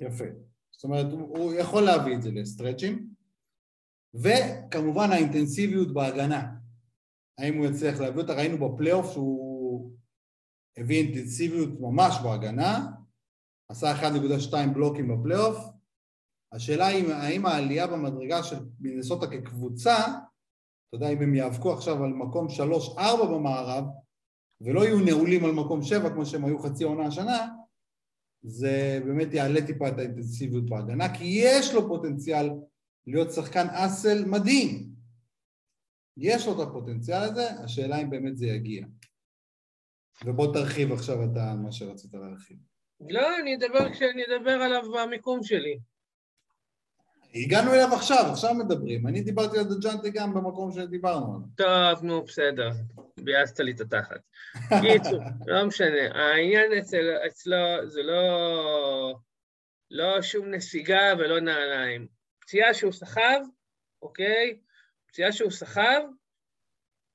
יפה. 0.00 0.24
זאת 0.70 0.84
אומרת, 0.84 1.12
הוא 1.12 1.54
יכול 1.54 1.82
להביא 1.82 2.16
את 2.16 2.22
זה 2.22 2.30
לסטרצ'ים, 2.30 3.08
וכמובן 4.14 5.12
האינטנסיביות 5.12 5.94
בהגנה. 5.94 6.54
האם 7.38 7.58
הוא 7.58 7.66
יצליח 7.66 8.00
להביא 8.00 8.22
אותה? 8.22 8.34
ראינו 8.34 8.68
בפלייאוף 8.68 9.12
שהוא 9.12 9.90
הביא 10.76 11.02
אינטנסיביות 11.02 11.80
ממש 11.80 12.14
בהגנה, 12.24 12.90
עשה 13.68 14.00
1.2 14.00 14.54
בלוקים 14.74 15.08
בפלייאוף. 15.08 15.58
השאלה 16.52 16.86
היא 16.86 17.12
האם 17.12 17.46
העלייה 17.46 17.86
במדרגה 17.86 18.42
של 18.42 18.56
מינסוטה 18.80 19.26
כקבוצה, 19.26 19.96
אתה 19.96 20.96
יודע, 20.96 21.08
אם 21.08 21.22
הם 21.22 21.34
יאבקו 21.34 21.72
עכשיו 21.72 22.04
על 22.04 22.10
מקום 22.10 22.46
3-4 22.96 23.00
במערב, 23.30 23.84
ולא 24.60 24.84
יהיו 24.84 25.00
נעולים 25.00 25.44
על 25.44 25.52
מקום 25.52 25.82
7 25.82 26.10
כמו 26.10 26.26
שהם 26.26 26.44
היו 26.44 26.58
חצי 26.58 26.84
עונה 26.84 27.06
השנה, 27.06 27.48
זה 28.44 29.00
באמת 29.04 29.34
יעלה 29.34 29.66
טיפה 29.66 29.88
את 29.88 29.98
האינטנסיביות 29.98 30.70
בהגנה, 30.70 31.18
כי 31.18 31.24
יש 31.24 31.74
לו 31.74 31.88
פוטנציאל 31.88 32.50
להיות 33.06 33.30
שחקן 33.32 33.66
אסל 33.70 34.24
מדהים. 34.24 34.92
יש 36.16 36.46
לו 36.46 36.52
את 36.52 36.68
הפוטנציאל 36.68 37.22
הזה, 37.22 37.50
השאלה 37.50 38.02
אם 38.02 38.10
באמת 38.10 38.36
זה 38.36 38.46
יגיע. 38.46 38.86
ובוא 40.24 40.54
תרחיב 40.54 40.92
עכשיו 40.92 41.24
אתה 41.24 41.54
מה 41.62 41.72
שרצית 41.72 42.14
להרחיב. 42.14 42.56
לא, 43.08 43.38
אני 43.38 43.56
אדבר 43.56 43.92
כשאני 43.92 44.22
אדבר 44.24 44.50
עליו 44.50 44.82
במיקום 44.92 45.42
שלי. 45.42 45.78
הגענו 47.34 47.74
אליו 47.74 47.88
עכשיו, 47.94 48.24
עכשיו 48.30 48.54
מדברים. 48.54 49.06
אני 49.06 49.22
דיברתי 49.22 49.58
על 49.58 49.64
דג'אנטי 49.64 50.10
גם 50.10 50.34
במקום 50.34 50.72
שדיברנו 50.72 51.26
עליו. 51.34 51.48
טוב, 51.56 52.04
נו, 52.04 52.22
בסדר. 52.22 52.70
ביאסת 53.20 53.60
לי 53.60 53.72
את 53.72 53.80
התחת. 53.80 54.20
קיצור, 54.68 55.18
לא 55.46 55.66
משנה. 55.66 56.14
העניין 56.14 56.72
אצל, 56.78 57.16
אצלו 57.26 57.56
זה 57.86 58.02
לא, 58.02 59.14
לא 59.90 60.22
שום 60.22 60.54
נסיגה 60.54 61.14
ולא 61.18 61.40
נעליים. 61.40 62.06
פציעה 62.52 62.74
שהוא 62.74 62.92
סחב, 62.92 63.40
אוקיי? 64.02 64.58
פציעה 65.06 65.32
שהוא 65.32 65.50
סחב, 65.50 66.00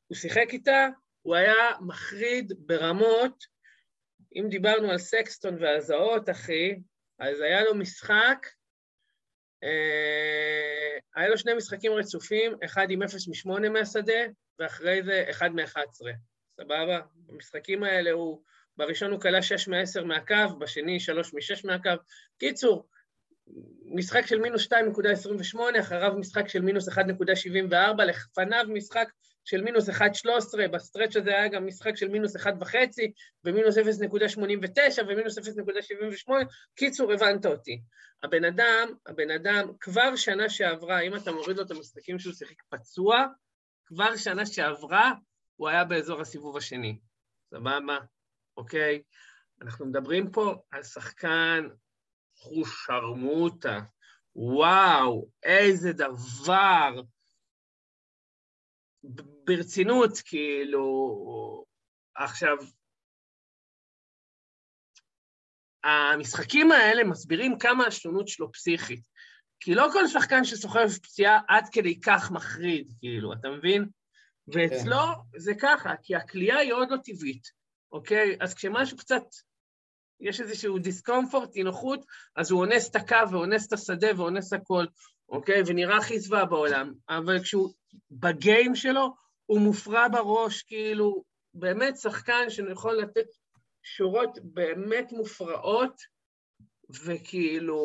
הוא 0.08 0.16
שיחק 0.16 0.46
איתה, 0.50 0.88
הוא 1.22 1.36
היה 1.36 1.54
מחריד 1.82 2.54
ברמות, 2.58 3.46
אם 4.36 4.46
דיברנו 4.50 4.92
על 4.92 4.98
סקסטון 4.98 5.64
והזעות, 5.64 6.30
אחי, 6.30 6.76
אז 7.20 7.42
היה 7.42 7.64
לו 7.64 7.76
משחק, 7.76 8.48
אה, 9.64 10.98
היה 11.16 11.30
לו 11.30 11.38
שני 11.38 11.54
משחקים 11.54 11.92
רצופים, 11.92 12.58
אחד 12.66 12.88
עם 12.90 13.04
0 13.04 13.28
מ-8 13.28 13.70
מהשדה, 13.70 14.24
ואחרי 14.60 15.04
זה 15.04 15.26
אחד 15.30 15.50
מ-11, 15.50 16.06
סבבה? 16.62 17.00
במשחקים 17.16 17.84
האלה 17.84 18.12
הוא, 18.12 18.44
בראשון 18.78 19.12
הוא 19.12 19.22
קלע 19.22 19.42
6 19.42 19.68
מ-10 19.68 20.04
מהקו, 20.04 20.60
בשני 20.60 21.00
3 21.00 21.34
מ-6 21.34 21.68
מהקו. 21.68 22.04
קיצור, 22.40 22.88
משחק 23.86 24.26
של 24.26 24.40
מינוס 24.40 24.68
2.28, 24.68 25.80
אחריו 25.80 26.14
משחק 26.20 26.48
של 26.48 26.62
מינוס 26.62 26.90
1.74, 26.90 28.04
לפניו 28.04 28.66
משחק 28.74 29.08
של 29.46 29.62
מינוס 29.62 29.90
1.13, 29.90 30.68
ב 30.74 30.79
stretch 30.79 31.16
הזה 31.16 31.30
היה 31.30 31.48
גם 31.48 31.68
משחק 31.68 31.96
של 31.96 32.08
מינוס 32.08 32.36
1.5 32.36 32.76
ומינוס 33.44 33.78
0.89 33.78 33.82
ומינוס 35.08 35.38
0.78, 35.38 36.32
קיצור, 36.76 37.14
הבנת 37.14 37.46
אותי. 37.46 37.82
הבן 38.24 38.46
אדם, 38.46 38.88
הבן 39.06 39.32
אדם, 39.32 39.72
כבר 39.80 40.16
שנה 40.16 40.50
שעברה, 40.50 41.00
אם 41.00 41.16
אתה 41.16 41.32
מוריד 41.32 41.58
לו 41.58 41.64
את 41.64 41.72
המשחקים 41.72 42.20
שהוא 42.20 42.34
שיחק 42.34 42.64
פצוע, 42.70 43.26
כבר 43.86 44.16
שנה 44.16 44.46
שעברה 44.46 45.12
הוא 45.56 45.70
היה 45.70 45.84
באזור 45.84 46.22
הסיבוב 46.22 46.58
השני. 46.58 47.00
סבבה? 47.50 47.98
אוקיי? 48.58 49.02
אנחנו 49.62 49.86
מדברים 49.86 50.32
פה 50.32 50.56
על 50.72 50.84
שחקן 50.84 51.68
חוש 52.38 52.86
שרמוטה. 52.86 53.80
וואו, 54.36 55.30
איזה 55.44 55.94
דבר. 55.94 57.02
ברצינות, 59.44 60.12
כאילו... 60.26 61.66
עכשיו, 62.16 62.58
המשחקים 65.84 66.72
האלה 66.72 67.04
מסבירים 67.04 67.60
כמה 67.60 67.88
השונות 67.88 68.28
שלו 68.28 68.52
פסיכית. 68.52 69.08
כי 69.60 69.76
לא 69.76 69.88
כל 69.94 70.08
שחקן 70.08 70.44
שסוחב 70.44 70.88
פציעה 71.04 71.40
עד 71.48 71.64
כדי 71.72 72.00
כך 72.02 72.32
מחריד, 72.32 72.94
כאילו, 73.00 73.34
אתה 73.34 73.50
מבין? 73.50 73.90
ואצלו 74.48 74.98
כן. 74.98 75.40
זה 75.40 75.52
ככה, 75.62 75.94
כי 76.04 76.16
הכלייה 76.16 76.58
היא 76.58 76.74
עוד 76.74 76.92
לא 76.92 76.98
טבעית, 77.04 77.48
אוקיי? 77.92 78.38
אז 78.42 78.54
כשמשהו 78.54 78.98
קצת, 78.98 79.24
יש 80.20 80.42
איזשהו 80.42 80.80
דיסקומפורט, 80.80 81.56
אי 81.56 81.64
נוחות, 81.64 82.06
אז 82.36 82.52
הוא 82.52 82.60
אונס 82.60 82.90
את 82.90 82.96
הקו 82.96 83.32
ואונס 83.32 83.68
את 83.68 83.74
השדה 83.74 84.08
ואונס 84.18 84.54
הכל, 84.54 84.86
אוקיי? 85.30 85.62
ונראה 85.68 85.98
הכי 85.98 86.20
זוועה 86.20 86.46
בעולם. 86.46 86.94
אבל 87.10 87.40
כשהוא 87.44 87.74
בגיים 88.12 88.76
שלו, 88.76 89.16
הוא 89.46 89.60
מופרע 89.60 90.08
בראש, 90.08 90.62
כאילו, 90.62 91.24
באמת 91.54 91.98
שחקן 91.98 92.50
שיכול 92.50 92.96
לתת 92.96 93.28
שורות 93.84 94.40
באמת 94.44 95.12
מופרעות, 95.12 96.02
וכאילו... 97.06 97.78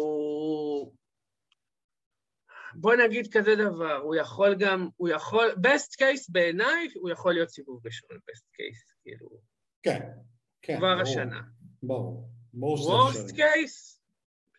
בוא 2.74 2.95
נגיד 2.95 3.33
כזה 3.33 3.55
דבר, 3.57 3.97
הוא 3.97 4.14
יכול 4.14 4.55
גם, 4.59 4.89
הוא 4.97 5.09
יכול, 5.09 5.51
best 5.51 6.01
case 6.01 6.26
בעיניי, 6.28 6.89
הוא 6.95 7.11
יכול 7.11 7.35
להיות 7.35 7.49
סיבוב 7.49 7.87
ראשון, 7.87 8.16
best 8.16 8.45
case, 8.45 8.93
כאילו. 9.03 9.28
כן, 9.83 10.01
כן. 10.62 10.78
כבר 10.78 10.89
ברור, 10.89 11.03
השנה. 11.03 11.41
ברור, 11.83 12.28
worst 12.55 13.33
case, 13.33 13.99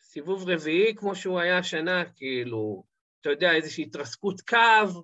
סיבוב 0.01 0.49
רביעי 0.49 0.95
כמו 0.95 1.15
שהוא 1.15 1.39
היה 1.39 1.57
השנה, 1.57 2.03
כאילו, 2.15 2.83
אתה 3.21 3.29
יודע, 3.29 3.51
איזושהי 3.51 3.83
התרסקות 3.83 4.41
קו. 4.41 5.03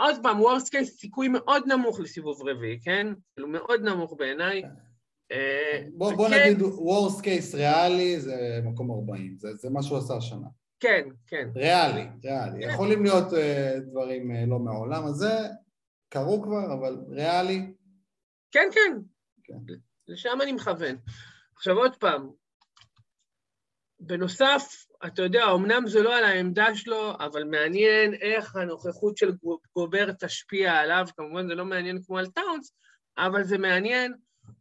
עוד 0.00 0.16
פעם, 0.22 0.40
worst 0.40 0.66
case, 0.66 0.84
סיכוי 0.84 1.28
מאוד 1.28 1.62
נמוך 1.66 2.00
לסיבוב 2.00 2.48
רביעי, 2.48 2.80
כן? 2.80 3.06
כאילו, 3.34 3.48
מאוד 3.48 3.80
נמוך 3.82 4.14
בעיניי. 4.18 4.62
כן. 4.62 4.68
אה, 5.32 5.82
בוא, 5.92 6.14
בוא 6.14 6.28
נגיד, 6.28 6.60
worst 6.62 7.20
case 7.20 7.56
ריאלי 7.56 8.20
זה 8.20 8.60
מקום 8.64 8.90
40, 8.90 9.36
זה, 9.38 9.54
זה 9.54 9.70
מה 9.70 9.82
שהוא 9.82 9.98
עשה 9.98 10.16
השנה. 10.16 10.46
כן, 10.80 11.08
כן. 11.26 11.48
ריאלי, 11.54 12.06
ריאלי. 12.24 12.62
כן. 12.64 12.70
יכולים 12.70 13.02
להיות 13.02 13.32
uh, 13.32 13.80
דברים 13.90 14.30
uh, 14.30 14.50
לא 14.50 14.58
מהעולם 14.58 15.06
הזה, 15.06 15.32
קרו 16.08 16.42
כבר, 16.42 16.74
אבל 16.74 16.96
ריאלי. 17.08 17.72
כן, 18.50 18.68
כן. 18.72 18.98
כן. 19.44 19.74
לשם 20.08 20.38
אני 20.42 20.52
מכוון. 20.52 20.96
עכשיו 21.56 21.76
עוד 21.76 21.96
פעם, 21.96 22.30
בנוסף, 24.00 24.86
אתה 25.06 25.22
יודע, 25.22 25.44
אמנם 25.54 25.86
זה 25.86 26.02
לא 26.02 26.16
על 26.16 26.24
העמדה 26.24 26.74
שלו, 26.74 27.12
אבל 27.20 27.44
מעניין 27.44 28.14
איך 28.14 28.56
הנוכחות 28.56 29.16
של 29.16 29.32
גובר 29.74 30.12
תשפיע 30.12 30.72
עליו, 30.72 31.06
כמובן 31.16 31.48
זה 31.48 31.54
לא 31.54 31.64
מעניין 31.64 32.02
כמו 32.06 32.18
על 32.18 32.26
טאונס, 32.26 32.72
אבל 33.18 33.44
זה 33.44 33.58
מעניין, 33.58 34.14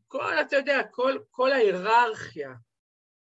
כל, 0.08 0.34
אתה 0.42 0.56
יודע, 0.56 0.82
כל, 0.92 1.18
כל 1.32 1.52
ההיררכיה 1.52 2.54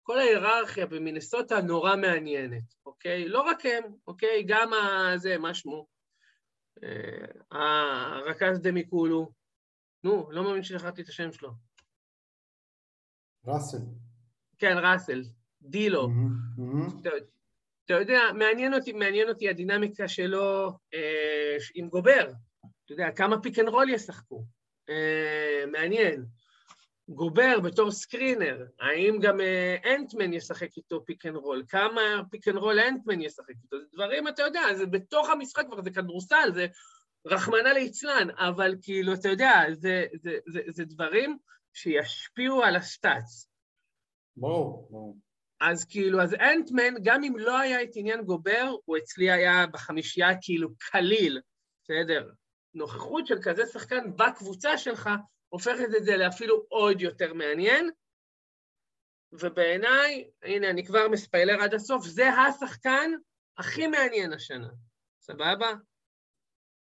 כל 0.02 0.18
ההיררכיה 0.18 0.86
במינסוטה 0.86 1.60
נורא 1.60 1.96
מעניינת, 1.96 2.74
אוקיי? 2.86 3.28
לא 3.28 3.40
רק 3.40 3.66
הם, 3.66 3.82
אוקיי? 4.06 4.42
גם 4.46 4.72
ה... 4.72 5.12
זה, 5.16 5.38
מה 5.38 5.54
שמו? 5.54 5.86
אה, 6.84 7.58
הרכז 8.18 8.60
דמיקולו. 8.60 9.32
נו, 10.04 10.28
לא 10.30 10.44
מאמין 10.44 10.62
ששכחתי 10.62 11.02
את 11.02 11.08
השם 11.08 11.32
שלו. 11.32 11.50
ראסל. 13.46 13.78
כן, 14.58 14.76
ראסל. 14.78 15.22
דילו. 15.62 16.08
אתה 17.84 17.94
יודע, 17.94 18.20
מעניין 18.38 18.74
אותי, 18.74 18.92
מעניין 18.92 19.28
אותי 19.28 19.48
הדינמיקה 19.48 20.08
שלו 20.08 20.72
אה, 20.94 21.56
עם 21.74 21.88
גובר. 21.88 22.32
אתה 22.84 22.92
יודע, 22.92 23.10
כמה 23.10 23.40
pick 23.40 23.58
and 23.58 23.68
roll 23.68 23.90
ישחקו. 23.90 24.44
אה, 24.88 25.64
מעניין. 25.72 26.24
גובר 27.08 27.60
בתור 27.60 27.90
screener, 27.90 28.66
האם 28.80 29.18
גם 29.20 29.40
אה, 29.40 29.76
אנטמן 29.94 30.32
ישחק 30.32 30.76
איתו 30.76 31.04
pick 31.04 31.26
and 31.26 31.36
roll? 31.36 31.64
כמה 31.68 32.00
pick 32.30 32.48
and 32.48 32.56
roll 32.56 32.80
אנטמן 32.80 33.20
ישחק 33.20 33.54
איתו? 33.64 33.78
זה 33.80 33.86
דברים, 33.92 34.28
אתה 34.28 34.42
יודע, 34.42 34.74
זה 34.74 34.86
בתוך 34.86 35.30
המשחק 35.30 35.66
כבר, 35.66 35.82
זה 35.82 35.90
כדורסל, 35.90 36.50
זה 36.54 36.66
רחמנא 37.26 37.68
ליצלן, 37.68 38.28
אבל 38.38 38.74
כאילו, 38.82 39.14
אתה 39.14 39.28
יודע, 39.28 39.62
זה, 39.72 40.06
זה, 40.22 40.38
זה, 40.46 40.60
זה 40.68 40.84
דברים 40.84 41.38
שישפיעו 41.72 42.62
על 42.62 42.76
ה 42.76 42.86
stats. 42.86 43.48
ברור, 44.36 44.88
ברור. 44.90 45.18
אז 45.60 45.84
כאילו, 45.84 46.22
אז 46.22 46.34
אנטמן, 46.34 46.94
גם 47.02 47.24
אם 47.24 47.38
לא 47.38 47.58
היה 47.58 47.82
את 47.82 47.90
עניין 47.94 48.24
גובר, 48.24 48.74
הוא 48.84 48.98
אצלי 48.98 49.30
היה 49.30 49.66
בחמישייה 49.66 50.28
כאילו 50.40 50.68
קליל, 50.78 51.40
בסדר? 51.82 52.30
נוכחות 52.74 53.26
של 53.26 53.42
כזה 53.42 53.66
שחקן 53.66 54.16
בקבוצה 54.16 54.78
שלך, 54.78 55.10
הופכת 55.48 55.88
את 55.96 56.04
זה 56.04 56.16
לאפילו 56.16 56.64
עוד 56.68 57.00
יותר 57.00 57.34
מעניין, 57.34 57.90
ובעיניי, 59.32 60.30
הנה, 60.42 60.70
אני 60.70 60.86
כבר 60.86 61.08
מספיילר 61.08 61.62
עד 61.62 61.74
הסוף, 61.74 62.06
זה 62.06 62.28
השחקן 62.28 63.10
הכי 63.58 63.86
מעניין 63.86 64.32
השנה. 64.32 64.68
סבבה? 65.20 65.72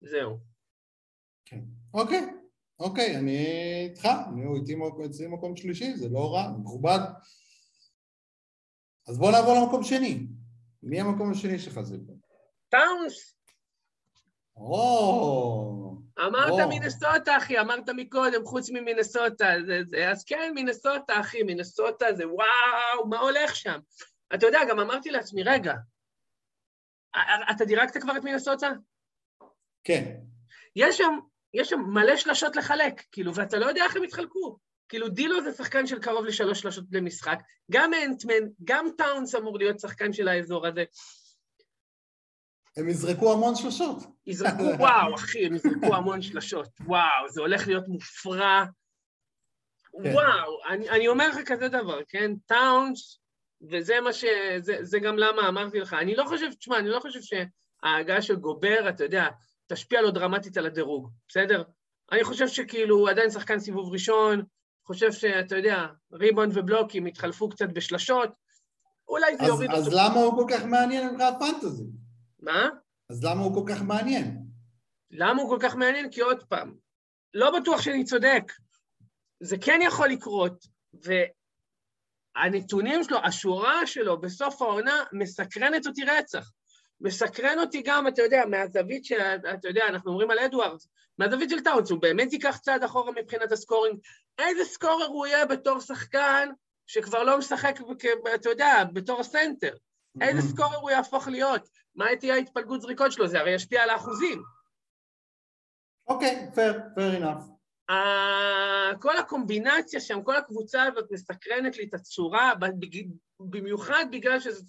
זהו. 0.01 0.39
כן. 1.45 1.61
אוקיי, 1.95 2.38
אוקיי, 2.81 3.17
אני 3.17 3.47
איתך, 3.85 4.09
אני 4.33 4.45
הוא 4.45 4.57
איתי 4.57 4.77
אצלי 5.07 5.27
מקום 5.27 5.57
שלישי, 5.57 5.97
זה 5.97 6.09
לא 6.09 6.35
רע, 6.35 6.53
מכובד. 6.59 6.99
אז 9.09 9.19
בוא 9.19 9.31
נעבור 9.33 9.55
למקום 9.55 9.85
שני. 9.85 10.27
מי 10.83 11.01
המקום 11.01 11.33
השני 11.33 11.59
שלך 11.59 11.81
זה 11.81 11.97
פה? 12.07 12.13
טאונס. 12.69 13.35
או, 14.57 15.97
אמרת 16.27 16.69
מינסוטה, 16.69 17.37
אחי, 17.37 17.61
אמרת 17.61 17.89
מקודם, 17.89 18.45
חוץ 18.45 18.71
ממינסוטה. 18.71 19.47
אז 20.11 20.25
כן, 20.25 20.53
מינסוטה, 20.55 21.21
אחי, 21.21 21.43
מינסוטה 21.43 22.07
זה 22.13 22.29
וואו, 22.29 23.09
מה 23.09 23.19
הולך 23.19 23.57
שם? 23.57 23.79
אתה 24.35 24.47
יודע, 24.47 24.59
גם 24.71 24.81
אמרתי 24.81 25.11
לעצמי, 25.11 25.43
רגע, 25.43 25.75
אתה 27.51 27.65
דירקת 27.65 28.03
כבר 28.03 28.17
את 28.17 28.25
מינסוטה? 28.25 28.71
כן. 29.85 30.21
יש 30.77 30.99
שם, 30.99 31.19
יש 31.55 31.69
שם 31.69 31.81
מלא 31.81 32.17
שלשות 32.17 32.57
לחלק, 32.57 33.03
כאילו, 33.13 33.35
ואתה 33.35 33.59
לא 33.59 33.67
יודע 33.67 33.85
איך 33.85 33.97
הם 33.97 34.05
יתחלקו. 34.05 34.59
כאילו, 34.89 35.09
דילו 35.09 35.43
זה 35.43 35.53
שחקן 35.53 35.87
של 35.87 35.99
קרוב 35.99 36.25
לשלוש 36.25 36.61
שלשות 36.61 36.85
למשחק, 36.93 37.39
גם 37.71 37.91
אנטמן, 37.95 38.49
גם 38.65 38.87
טאונס 38.99 39.35
אמור 39.35 39.59
להיות 39.59 39.81
שחקן 39.81 40.13
של 40.13 40.29
האזור 40.29 40.67
הזה. 40.67 40.85
הם 42.77 42.89
יזרקו 42.89 43.33
המון 43.33 43.55
שלשות. 43.55 43.99
יזרקו, 44.27 44.63
וואו, 44.79 45.15
אחי, 45.15 45.47
הם 45.47 45.55
יזרקו 45.55 45.95
המון 45.95 46.23
שלשות. 46.23 46.69
וואו, 46.81 47.29
זה 47.31 47.41
הולך 47.41 47.67
להיות 47.67 47.89
מופרע. 47.89 48.65
כן. 50.03 50.13
וואו, 50.13 50.59
אני, 50.69 50.91
אני 50.91 51.09
אומר 51.09 51.29
לך 51.29 51.39
כזה 51.47 51.69
דבר, 51.69 52.01
כן? 52.09 52.33
טאונס, 52.47 53.21
וזה 53.71 54.01
מה 54.01 54.13
ש... 54.13 54.25
זה, 54.59 54.77
זה 54.81 54.99
גם 54.99 55.19
למה 55.19 55.49
אמרתי 55.49 55.81
לך. 55.81 55.93
אני 55.93 56.15
לא 56.15 56.25
חושב, 56.25 56.53
תשמע, 56.53 56.79
אני 56.79 56.89
לא 56.89 57.01
חושב 57.01 57.21
שההגעה 57.23 58.23
של 58.23 58.37
גובר, 58.37 58.89
אתה 58.89 59.05
יודע, 59.05 59.29
תשפיע 59.69 60.03
לו 60.03 60.11
דרמטית 60.11 60.57
על 60.57 60.67
הדירוג, 60.67 61.11
בסדר? 61.29 61.63
אני 62.13 62.25
חושב 62.25 62.49
שכאילו 62.49 62.97
הוא 62.97 63.09
עדיין 63.09 63.31
שחקן 63.31 63.61
סיבוב 63.61 63.93
ראשון, 63.93 64.43
חושב 64.87 65.13
שאתה 65.13 65.57
יודע, 65.57 65.87
ריבון 66.13 66.49
ובלוקים 66.55 67.07
יתחלפו 67.07 67.49
קצת 67.49 67.69
בשלשות, 67.73 68.31
אולי 69.09 69.37
זה 69.37 69.45
יוריד 69.45 69.71
אותו. 69.71 69.83
אז 69.83 69.89
למה 69.93 70.21
הוא 70.21 70.37
כל 70.37 70.55
כך 70.55 70.65
מעניין 70.65 71.09
מבחינת 71.09 71.35
פנטזי? 71.39 71.85
מה? 72.41 72.69
אז 73.11 73.25
למה 73.25 73.43
הוא 73.43 73.55
כל 73.55 73.73
כך 73.73 73.83
מעניין? 73.83 74.39
למה 75.11 75.43
הוא 75.43 75.51
כל 75.51 75.59
כך 75.61 75.77
מעניין? 75.77 76.11
כי 76.11 76.21
עוד 76.21 76.45
פעם, 76.49 76.75
לא 77.35 77.61
בטוח 77.61 77.81
שאני 77.81 78.05
צודק. 78.05 78.53
זה 79.41 79.57
כן 79.61 79.81
יכול 79.83 80.09
לקרות, 80.09 80.67
והנתונים 82.37 83.05
שלו, 83.05 83.19
השורה 83.25 83.87
שלו 83.87 84.21
בסוף 84.21 84.63
העונה 84.63 85.05
מסקרנת 85.13 85.87
אותי 85.87 86.05
רצח. 86.05 86.51
מסקרן 87.01 87.59
אותי 87.59 87.83
גם, 87.83 88.09
אתה 88.09 88.23
יודע, 88.23 88.45
מהזווית 88.47 89.05
של, 89.05 89.21
אתה 89.55 89.69
יודע, 89.69 89.87
אנחנו 89.89 90.11
אומרים 90.11 90.31
על 90.31 90.39
אדוארדס, 90.39 90.89
מהזווית 91.19 91.51
של 91.51 91.61
טאונס, 91.61 91.91
הוא 91.91 92.03
באמת 92.03 92.33
ייקח 92.33 92.57
צעד 92.57 92.83
אחורה 92.83 93.13
מבחינת 93.13 93.53
ה 93.53 93.58
scoring. 93.58 93.99
איזה 94.39 94.65
scorer 94.65 95.07
הוא 95.07 95.27
יהיה 95.27 95.47
בתור 95.47 95.81
שחקן 95.81 96.49
שכבר 96.87 97.23
לא 97.23 97.39
משחק, 97.39 97.79
אתה 98.35 98.49
יודע, 98.49 98.85
בתור 98.93 99.21
הסנטר? 99.21 99.75
איזה 100.21 100.41
mm-hmm. 100.41 100.53
scorer 100.53 100.77
הוא 100.77 100.91
יהפוך 100.91 101.29
להיות? 101.29 101.69
מה 101.95 102.07
תהיה 102.21 102.35
ההתפלגות 102.35 102.81
זריקות 102.81 103.13
שלו? 103.13 103.29
זה 103.29 103.41
הרי 103.41 103.55
ישפיע 103.55 103.83
על 103.83 103.91
האחוזים. 103.91 104.43
אוקיי, 106.09 106.51
fair, 106.55 106.81
fair 106.95 107.25
enough. 107.25 107.59
כל 109.01 109.17
הקומבינציה 109.19 110.01
שם, 110.01 110.23
כל 110.23 110.37
הקבוצה 110.37 110.83
הזאת 110.83 111.05
מסקרנת 111.11 111.77
לי 111.77 111.85
את 111.85 111.95
הצורה, 111.95 112.53
במיוחד 113.41 114.05
בגלל 114.13 114.41
שזה 114.41 114.63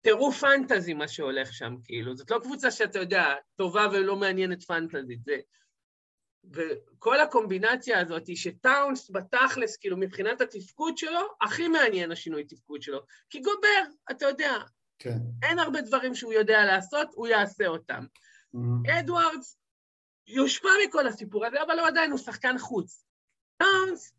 טירוף 0.00 0.40
פנטזי 0.40 0.94
מה 0.94 1.08
שהולך 1.08 1.52
שם, 1.52 1.74
כאילו. 1.84 2.16
זאת 2.16 2.30
לא 2.30 2.38
קבוצה 2.38 2.70
שאתה 2.70 2.98
יודע, 2.98 3.34
טובה 3.56 3.86
ולא 3.92 4.16
מעניינת 4.16 4.62
פנטזית, 4.62 5.24
זה... 5.24 5.36
וכל 6.52 7.20
הקומבינציה 7.20 8.00
הזאת 8.00 8.26
היא 8.26 8.36
שטאונס 8.36 9.10
בתכלס, 9.10 9.76
כאילו 9.76 9.96
מבחינת 9.96 10.40
התפקוד 10.40 10.98
שלו, 10.98 11.20
הכי 11.40 11.68
מעניין 11.68 12.12
השינוי 12.12 12.44
תפקוד 12.44 12.82
שלו. 12.82 13.00
כי 13.30 13.40
גובר, 13.40 13.82
אתה 14.10 14.26
יודע, 14.26 14.52
כן. 14.98 15.18
אין 15.42 15.58
הרבה 15.58 15.80
דברים 15.80 16.14
שהוא 16.14 16.32
יודע 16.32 16.64
לעשות, 16.64 17.08
הוא 17.14 17.26
יעשה 17.26 17.66
אותם. 17.66 18.04
Mm-hmm. 18.54 19.00
אדוארדס 19.00 19.58
יושפע 20.26 20.68
מכל 20.88 21.06
הסיפור 21.06 21.46
הזה, 21.46 21.62
אבל 21.62 21.78
הוא 21.78 21.86
עדיין 21.86 22.10
הוא 22.10 22.18
שחקן 22.18 22.58
חוץ. 22.58 23.04
טאונס, 23.56 24.12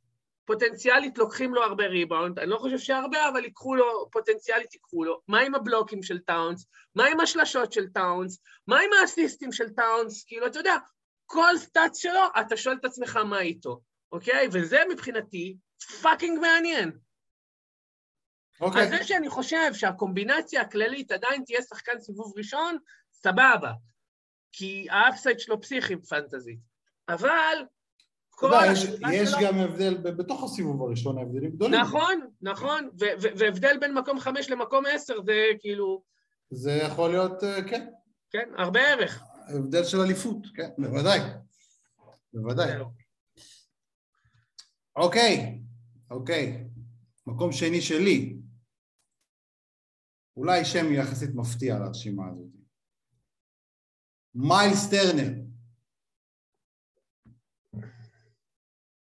פוטנציאלית 0.49 1.17
לוקחים 1.17 1.53
לו 1.53 1.63
הרבה 1.63 1.87
ריבאונד, 1.87 2.39
אני 2.39 2.49
לא 2.49 2.57
חושב 2.57 2.77
שהרבה, 2.77 3.29
אבל 3.29 3.43
ייקחו 3.43 3.75
לו, 3.75 4.09
פוטנציאלית 4.11 4.73
ייקחו 4.73 5.03
לו. 5.03 5.21
מה 5.27 5.41
עם 5.41 5.55
הבלוקים 5.55 6.03
של 6.03 6.19
טאונס? 6.19 6.67
מה 6.95 7.05
עם 7.05 7.19
השלשות 7.19 7.73
של 7.73 7.87
טאונס? 7.87 8.41
מה 8.67 8.79
עם 8.79 8.89
האסיסטים 9.01 9.51
של 9.51 9.69
טאונס? 9.69 10.23
כאילו, 10.23 10.47
אתה 10.47 10.59
יודע, 10.59 10.75
כל 11.25 11.57
stat 11.57 11.97
שלו, 11.97 12.21
אתה 12.41 12.57
שואל 12.57 12.75
את 12.79 12.85
עצמך 12.85 13.15
מה 13.15 13.39
איתו, 13.39 13.81
אוקיי? 14.11 14.47
וזה 14.51 14.79
מבחינתי 14.91 15.57
fucking 16.01 16.39
מעניין. 16.39 16.91
אוקיי. 18.61 18.81
אז 18.81 18.89
זה 18.89 19.03
שאני 19.03 19.29
חושב 19.29 19.73
שהקומבינציה 19.73 20.61
הכללית 20.61 21.11
עדיין 21.11 21.43
תהיה 21.45 21.61
שחקן 21.61 21.99
סיבוב 21.99 22.33
ראשון, 22.37 22.77
סבבה. 23.13 23.71
כי 24.51 24.87
ה 24.89 24.96
upside 24.96 25.39
שלו 25.39 25.61
פסיכי 25.61 25.95
בפנטזית. 25.95 26.59
אבל... 27.09 27.57
כל 28.39 28.51
יש, 28.71 28.83
יש 29.11 29.29
שלו... 29.29 29.39
גם 29.41 29.57
הבדל 29.57 29.97
בתוך 29.97 30.43
הסיבוב 30.43 30.81
הראשון, 30.81 31.17
ההבדלים 31.17 31.51
גדולים. 31.51 31.79
נכון, 31.79 32.29
נכון, 32.41 32.89
והבדל 33.37 33.77
בין 33.79 33.93
מקום 33.93 34.19
חמש 34.19 34.49
למקום 34.49 34.83
עשר 34.85 35.21
זה 35.25 35.45
כאילו... 35.59 36.03
זה 36.49 36.71
יכול 36.71 37.09
להיות, 37.09 37.43
אה, 37.43 37.63
כן. 37.63 37.89
כן, 38.31 38.49
הרבה 38.57 38.79
ערך. 38.79 39.23
הבדל 39.47 39.83
של 39.83 39.99
אליפות, 39.99 40.37
כן, 40.55 40.69
בוודאי. 40.77 41.19
בוודאי. 42.33 42.71
אוקיי, 44.95 45.61
אוקיי. 46.11 46.67
מקום 47.27 47.51
שני 47.51 47.81
שלי. 47.81 48.37
אולי 50.37 50.65
שם 50.65 50.93
יחסית 50.93 51.29
מפתיע 51.35 51.79
לרשימה 51.79 52.23
הזאת. 52.31 52.47
מיילס 54.35 54.89
טרנר. 54.89 55.49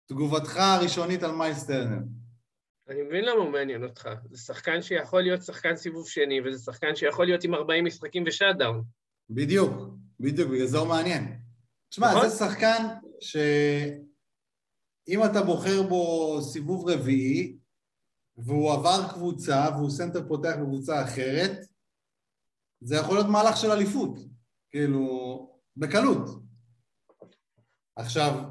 תגובתך 0.05 0.57
הראשונית 0.57 1.23
על 1.23 1.31
מיילס 1.31 1.67
טרנר. 1.67 1.99
אני 2.89 3.01
מבין 3.01 3.25
למה 3.25 3.39
הוא 3.39 3.49
מעניין 3.49 3.83
אותך. 3.83 4.09
זה 4.31 4.37
שחקן 4.37 4.81
שיכול 4.81 5.21
להיות 5.21 5.43
שחקן 5.43 5.75
סיבוב 5.75 6.09
שני, 6.09 6.41
וזה 6.41 6.63
שחקן 6.63 6.95
שיכול 6.95 7.25
להיות 7.25 7.43
עם 7.43 7.53
40 7.53 7.85
משחקים 7.85 8.23
ו 8.27 8.33
shutdown. 8.33 8.83
בדיוק, 9.29 9.71
בדיוק, 10.19 10.49
בגלל 10.49 10.67
זה 10.67 10.77
הוא 10.77 10.87
מעניין. 10.87 11.39
תשמע, 11.89 12.11
נכון? 12.11 12.29
זה 12.29 12.37
שחקן 12.37 12.85
שאם 13.19 15.23
אתה 15.25 15.41
בוחר 15.41 15.83
בו 15.83 16.37
סיבוב 16.41 16.89
רביעי, 16.89 17.57
והוא 18.37 18.73
עבר 18.73 19.13
קבוצה, 19.13 19.67
והוא 19.75 19.89
סנטר 19.89 20.27
פותח 20.27 20.55
בקבוצה 20.61 21.03
אחרת, 21.03 21.65
זה 22.81 22.95
יכול 22.95 23.15
להיות 23.15 23.27
מהלך 23.27 23.57
של 23.57 23.71
אליפות. 23.71 24.19
כאילו, 24.69 25.49
בקלות. 25.77 26.29
עכשיו, 27.95 28.43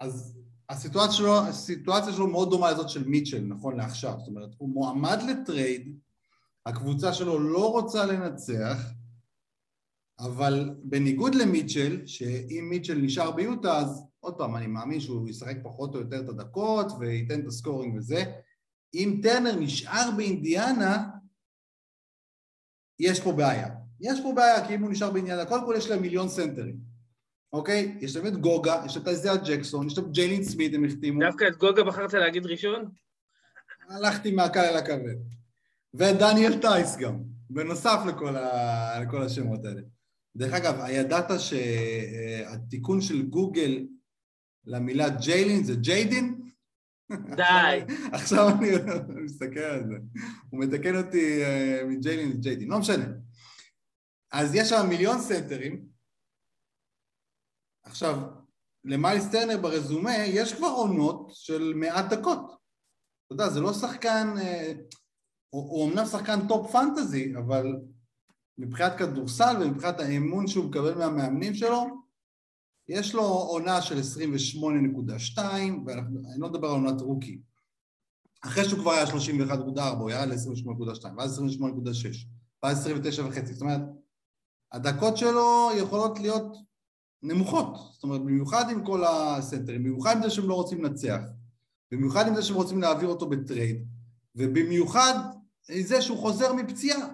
אז 0.00 0.41
הסיטואציה 0.72 1.12
שלו, 1.12 1.38
הסיטואציה 1.38 2.12
שלו 2.12 2.26
מאוד 2.26 2.50
דומה 2.50 2.70
לזאת 2.70 2.88
של 2.88 3.08
מיטשל, 3.08 3.40
נכון 3.40 3.76
לעכשיו. 3.76 4.14
זאת 4.18 4.28
אומרת, 4.28 4.50
הוא 4.58 4.68
מועמד 4.68 5.18
לטרייד, 5.28 5.98
הקבוצה 6.66 7.12
שלו 7.12 7.38
לא 7.38 7.70
רוצה 7.70 8.06
לנצח, 8.06 8.78
אבל 10.18 10.74
בניגוד 10.82 11.34
למיטשל, 11.34 12.06
שאם 12.06 12.66
מיטשל 12.70 12.98
נשאר 12.98 13.30
ביוטה, 13.30 13.78
אז 13.78 14.06
עוד 14.20 14.34
פעם, 14.38 14.56
אני 14.56 14.66
מאמין 14.66 15.00
שהוא 15.00 15.28
ישחק 15.28 15.56
פחות 15.62 15.94
או 15.94 16.00
יותר 16.00 16.20
את 16.20 16.28
הדקות 16.28 16.86
וייתן 17.00 17.40
את 17.40 17.46
ה 17.46 17.52
scoring 17.52 17.96
וזה. 17.96 18.24
אם 18.94 19.20
טרנר 19.22 19.54
נשאר 19.60 20.10
באינדיאנה, 20.16 21.08
יש 22.98 23.20
פה 23.20 23.32
בעיה. 23.32 23.68
יש 24.00 24.20
פה 24.22 24.32
בעיה, 24.36 24.66
כי 24.66 24.74
אם 24.74 24.82
הוא 24.82 24.90
נשאר 24.90 25.10
בעניין, 25.10 25.48
קודם 25.48 25.66
כל 25.66 25.74
יש 25.78 25.90
להם 25.90 26.02
מיליון 26.02 26.28
סנטרים, 26.28 26.91
אוקיי? 27.52 27.98
יש 28.00 28.16
להם 28.16 28.26
את 28.26 28.36
גוגה, 28.36 28.82
יש 28.86 28.96
את 28.96 29.08
איזיה 29.08 29.36
ג'קסון, 29.36 29.86
יש 29.86 29.98
להם 29.98 30.06
את 30.06 30.12
ג'יילין 30.12 30.44
סמית, 30.44 30.74
הם 30.74 30.84
החתימו. 30.84 31.20
דווקא 31.20 31.44
את 31.48 31.56
גוגה 31.56 31.84
בחרת 31.84 32.12
להגיד 32.14 32.46
ראשון? 32.46 32.90
הלכתי 33.88 34.30
מהקל 34.30 34.60
אל 34.60 34.76
הכבד. 34.76 35.16
ואת 35.94 36.18
דניאל 36.18 36.60
טייס 36.60 36.96
גם, 36.96 37.22
בנוסף 37.50 37.98
לכל, 38.08 38.36
ה... 38.36 39.00
לכל 39.00 39.22
השמות 39.22 39.64
האלה. 39.64 39.80
דרך 40.36 40.52
אגב, 40.52 40.80
הידעת 40.80 41.30
שהתיקון 41.38 43.00
של 43.00 43.22
גוגל 43.22 43.86
למילה 44.66 45.08
ג'יילין 45.08 45.64
זה 45.64 45.74
ג'יידין? 45.74 46.40
די. 47.36 47.94
עכשיו 48.12 48.48
אני 48.48 49.22
מסתכל 49.24 49.60
על 49.60 49.86
זה. 49.86 49.94
הוא 50.50 50.60
מתקן 50.60 50.96
אותי 50.96 51.44
אה, 51.44 51.82
מג'יילין 51.88 52.30
לג'יידין, 52.30 52.70
לא 52.70 52.78
משנה. 52.78 53.04
אז 54.32 54.54
יש 54.54 54.68
שם 54.68 54.86
מיליון 54.88 55.20
סנטרים. 55.20 55.91
עכשיו, 57.84 58.18
למיילס 58.84 59.30
טרנר 59.30 59.58
ברזומה 59.62 60.16
יש 60.16 60.54
כבר 60.54 60.66
עונות 60.66 61.30
של 61.32 61.72
מעט 61.76 62.04
דקות. 62.12 62.40
אתה 63.26 63.34
יודע, 63.34 63.48
זה 63.48 63.60
לא 63.60 63.72
שחקן, 63.72 64.34
אה, 64.38 64.72
הוא, 65.50 65.70
הוא 65.70 65.90
אמנם 65.90 66.06
שחקן 66.06 66.48
טופ 66.48 66.72
פנטזי, 66.72 67.32
אבל 67.38 67.66
מבחינת 68.58 68.92
כדורסל 68.98 69.56
ומבחינת 69.60 70.00
האמון 70.00 70.46
שהוא 70.46 70.64
מקבל 70.64 70.94
מהמאמנים 70.94 71.54
שלו, 71.54 71.86
יש 72.88 73.14
לו 73.14 73.22
עונה 73.22 73.82
של 73.82 73.98
28.2, 73.98 75.38
ואני 75.86 76.38
לא 76.38 76.48
מדבר 76.48 76.68
על 76.68 76.74
עונת 76.74 77.00
רוקי. 77.00 77.40
אחרי 78.44 78.64
שהוא 78.64 78.80
כבר 78.80 78.90
היה 78.90 79.04
31.4, 79.04 79.82
הוא 79.98 80.10
היה 80.10 80.26
ל-28.2, 80.26 81.04
ואז 81.18 81.38
28.6, 81.38 82.26
ואז 82.62 82.86
29.5, 82.86 83.52
זאת 83.52 83.62
אומרת, 83.62 83.80
הדקות 84.72 85.16
שלו 85.16 85.70
יכולות 85.78 86.20
להיות 86.20 86.56
נמוכות, 87.22 87.76
זאת 87.92 88.02
אומרת 88.02 88.20
במיוחד 88.20 88.70
עם 88.70 88.84
כל 88.84 89.04
הסנטרים, 89.04 89.84
במיוחד 89.84 90.16
עם 90.16 90.22
זה 90.22 90.30
שהם 90.30 90.48
לא 90.48 90.54
רוצים 90.54 90.84
לנצח, 90.84 91.20
במיוחד 91.92 92.28
עם 92.28 92.34
זה 92.34 92.42
שהם 92.42 92.56
רוצים 92.56 92.80
להעביר 92.80 93.08
אותו 93.08 93.28
בטרייד, 93.28 93.86
ובמיוחד 94.36 95.14
עם 95.70 95.82
זה 95.82 96.02
שהוא 96.02 96.18
חוזר 96.18 96.52
מפציעה. 96.52 97.08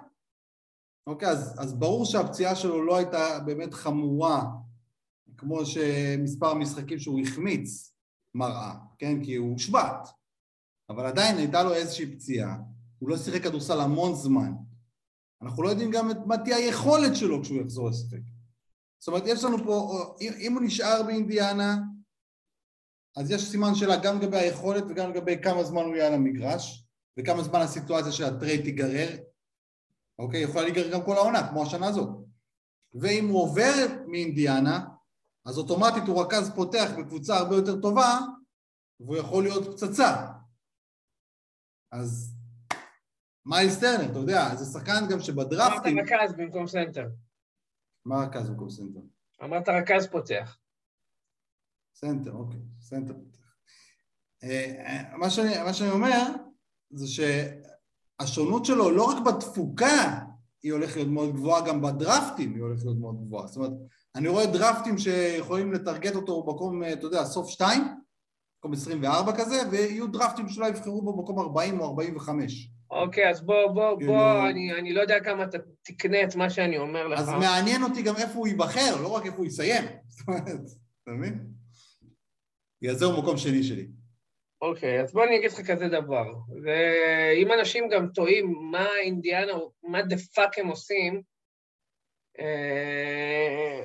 אוקיי, 1.06 1.28
אז, 1.28 1.54
אז 1.59 1.74
ברור 1.74 2.04
שהפציעה 2.04 2.54
שלו 2.56 2.84
לא 2.84 2.96
הייתה 2.96 3.38
באמת 3.46 3.74
חמורה, 3.74 4.44
כמו 5.36 5.66
שמספר 5.66 6.46
המשחקים 6.46 6.98
שהוא 6.98 7.20
החמיץ 7.20 7.92
מראה, 8.34 8.74
כן? 8.98 9.24
כי 9.24 9.36
הוא 9.36 9.52
הושבת, 9.52 10.09
אבל 10.90 11.06
עדיין 11.06 11.36
הייתה 11.36 11.62
לו 11.62 11.74
איזושהי 11.74 12.16
פציעה, 12.16 12.56
הוא 12.98 13.09
לא 13.09 13.16
שיחק 13.16 13.42
כדורסל 13.42 13.80
המון 13.80 14.14
זמן, 14.14 14.52
אנחנו 15.42 15.62
לא 15.62 15.68
יודעים 15.68 15.90
גם 15.90 16.09
מה 16.26 16.38
תהיה 16.38 16.56
היכולת 16.56 17.16
שלו 17.16 17.42
כשהוא 17.42 17.61
יחזור 17.61 17.88
לשחק. 17.88 18.38
זאת 18.99 19.09
אומרת, 19.09 19.22
יש 19.26 19.44
לנו 19.44 19.64
פה, 19.64 20.16
אם 20.20 20.53
הוא 20.55 20.62
נשאר 20.62 21.03
באינדיאנה, 21.07 21.76
אז 23.16 23.30
יש 23.30 23.51
סימן 23.51 23.74
שאלה 23.74 23.96
גם 23.96 24.18
לגבי 24.18 24.36
היכולת 24.36 24.84
וגם 24.88 25.11
לגבי 25.11 25.42
כמה 25.42 25.64
זמן 25.64 25.82
הוא 25.82 25.96
יהיה 25.96 26.07
על 26.07 26.14
המגרש, 26.14 26.84
וכמה 27.18 27.42
זמן 27.42 27.61
הסיטואציה 27.61 28.12
של 28.12 28.24
הטרייד 28.24 28.64
תיגרר. 28.64 29.09
אוקיי? 30.18 30.40
יכולה 30.40 30.64
להיגרר 30.64 30.92
גם 30.92 31.05
כל 31.05 31.16
העונה, 31.16 31.49
כמו 31.49 31.62
השנה 31.62 31.86
הזאת. 31.86 32.09
ואם 32.94 33.28
הוא 33.28 33.42
עובר 33.42 33.86
מאינדיאנה, 34.07 34.86
אז 35.46 35.59
אוטומטית 35.59 36.03
הוא 36.07 36.22
רכז 36.22 36.51
פותח 36.55 36.90
בקבוצה 36.99 37.36
הרבה 37.36 37.57
יותר 37.57 37.80
טובה, 37.80 38.18
והוא 39.01 39.16
יכול 39.16 39.42
להיות 39.42 39.64
פצצה. 39.74 40.26
אז 41.92 42.34
מיילס 43.46 43.80
טרנר, 43.80 44.11
אתה 44.11 44.18
יודע, 44.18 44.55
זה 44.55 44.64
שחקן 44.64 45.09
גם 45.11 45.20
שבדראפטים... 45.20 45.99
אמרת 45.99 46.09
רכז 46.12 46.32
במקום 46.36 46.66
סנטר. 46.66 47.09
מה 48.05 48.24
רכז 48.24 48.51
במקום 48.51 48.70
סנטר? 48.70 49.01
אמרת 49.44 49.68
רכז 49.68 50.07
פותח. 50.07 50.59
סנטר, 51.94 52.32
אוקיי, 52.32 52.61
סנטר. 52.80 53.14
אה, 54.42 55.16
מה 55.16 55.30
שאני, 55.30 55.62
מה 55.62 55.72
שאני 55.74 55.90
אומר 55.90 56.22
זה 56.90 57.07
שהשונות 58.20 58.64
שלו 58.64 58.90
לא 58.90 59.05
רק 59.05 59.16
בתפוקה 59.26 60.20
היא 60.62 60.72
הולכת 60.72 60.96
להיות 60.96 61.09
מאוד 61.09 61.34
גבוהה, 61.34 61.66
גם 61.66 61.82
בדרפטים 61.82 62.55
היא 62.55 62.62
הולכת 62.62 62.84
להיות 62.84 62.99
מאוד 62.99 63.26
גבוהה. 63.26 63.46
זאת 63.46 63.57
אומרת, 63.57 63.72
אני 64.14 64.28
רואה 64.28 64.46
דרפטים 64.46 64.99
שיכולים 64.99 65.72
לטרגט 65.72 66.14
אותו 66.14 66.42
במקום, 66.42 66.82
אתה 66.84 67.07
יודע, 67.07 67.24
סוף 67.24 67.49
שתיים, 67.49 67.82
מקום 68.59 68.72
24 68.72 69.32
כזה, 69.38 69.62
ויהיו 69.70 70.07
דרפטים 70.07 70.49
שאולי 70.49 70.68
יבחרו 70.68 71.03
בו 71.03 71.16
במקום 71.16 71.38
40 71.38 71.80
או 71.80 71.86
45. 71.86 72.70
אוקיי, 72.91 73.30
אז 73.30 73.41
בוא, 73.41 73.66
בוא, 73.66 73.99
כאילו... 73.99 74.12
בוא, 74.12 74.49
אני, 74.51 74.72
אני 74.72 74.93
לא 74.93 75.01
יודע 75.01 75.20
כמה 75.20 75.45
אתה 75.45 75.59
תקנה 75.82 76.24
את 76.24 76.36
מה 76.36 76.51
שאני 76.51 76.78
אומר 76.78 77.07
לך. 77.07 77.20
אז 77.20 77.28
מעניין 77.28 77.82
אותי 77.82 78.03
גם 78.03 78.14
איפה 78.16 78.39
הוא 78.39 78.49
ייבחר, 78.49 79.03
לא 79.03 79.09
רק 79.09 79.26
איפה 79.26 79.36
הוא 79.36 79.47
יסיים. 79.47 79.84
זאת 80.09 80.28
אומרת, 80.28 80.43
אתה 81.03 81.11
מבין? 81.11 81.47
בגלל 82.82 82.95
זה 82.95 83.05
הוא 83.05 83.22
מקום 83.22 83.36
שני 83.36 83.62
שלי. 83.62 83.89
אוקיי, 84.62 85.01
אז 85.01 85.12
בוא 85.12 85.24
אני 85.24 85.39
אגיד 85.39 85.53
לך 85.53 85.70
כזה 85.70 85.89
דבר. 85.89 86.34
ואם 86.64 87.53
אנשים 87.53 87.89
גם 87.89 88.09
טועים 88.09 88.55
מה 88.70 88.86
אינדיאנה, 89.03 89.53
מה 89.82 90.03
the 90.03 90.16
fuck 90.34 90.59
הם 90.59 90.68
עושים, 90.68 91.22
אה... 92.41 93.84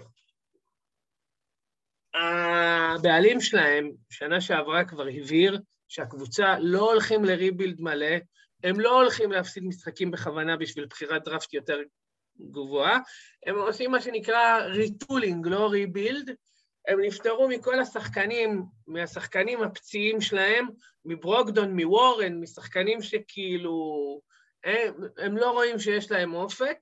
הבעלים 2.16 3.42
שלהם, 3.42 3.92
שנה 4.10 4.42
שעברה 4.42 4.86
כבר 4.86 5.08
הבהיר 5.08 5.62
שהקבוצה 5.88 6.60
לא 6.60 6.92
הולכים 6.92 7.26
ל 7.26 7.33
rebuild 7.33 7.82
מלא, 7.82 8.16
הם 8.64 8.80
לא 8.80 9.02
הולכים 9.02 9.32
להפסיד 9.32 9.64
משחקים 9.64 10.12
בכוונה 10.12 10.58
בשביל 10.58 10.86
בחירת 10.86 11.24
דראפט 11.24 11.54
יותר 11.54 11.78
גבוהה, 12.52 13.00
הם 13.46 13.56
עושים 13.56 13.92
מה 13.92 14.02
שנקרא 14.02 14.60
retooling, 14.60 15.48
לא 15.48 15.68
rebuild, 15.68 16.30
הם 16.88 17.00
נפטרו 17.02 17.48
מכל 17.48 17.80
השחקנים, 17.80 18.64
מהשחקנים 18.88 19.64
הפציעים 19.64 20.22
שלהם, 20.22 20.68
מברוקדון, 21.06 21.80
מוורן, 21.80 22.40
משחקנים 22.40 23.02
שכאילו, 23.02 23.74
הם, 24.64 24.94
הם 25.18 25.38
לא 25.38 25.52
רואים 25.52 25.80
שיש 25.80 26.12
להם 26.12 26.34
אופק, 26.34 26.78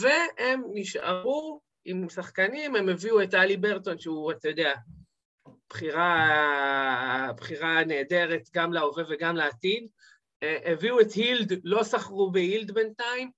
והם 0.00 0.62
נשארו 0.74 1.60
עם 1.84 2.08
שחקנים, 2.08 2.76
הם 2.76 2.88
הביאו 2.88 3.22
את 3.22 3.34
אלי 3.34 3.56
ברטון, 3.56 3.98
שהוא, 3.98 4.32
אתה 4.32 4.48
יודע, 4.48 4.72
בחירה, 5.70 7.32
בחירה 7.36 7.84
נהדרת 7.84 8.48
גם 8.54 8.72
להווה 8.72 9.04
וגם 9.08 9.36
לעתיד. 9.36 9.88
אה, 10.44 10.72
הביאו 10.72 11.00
את 11.00 11.12
הילד, 11.12 11.52
לא 11.64 11.82
סחרו 11.82 12.30
בהילד 12.30 12.70
בינתיים, 12.70 13.30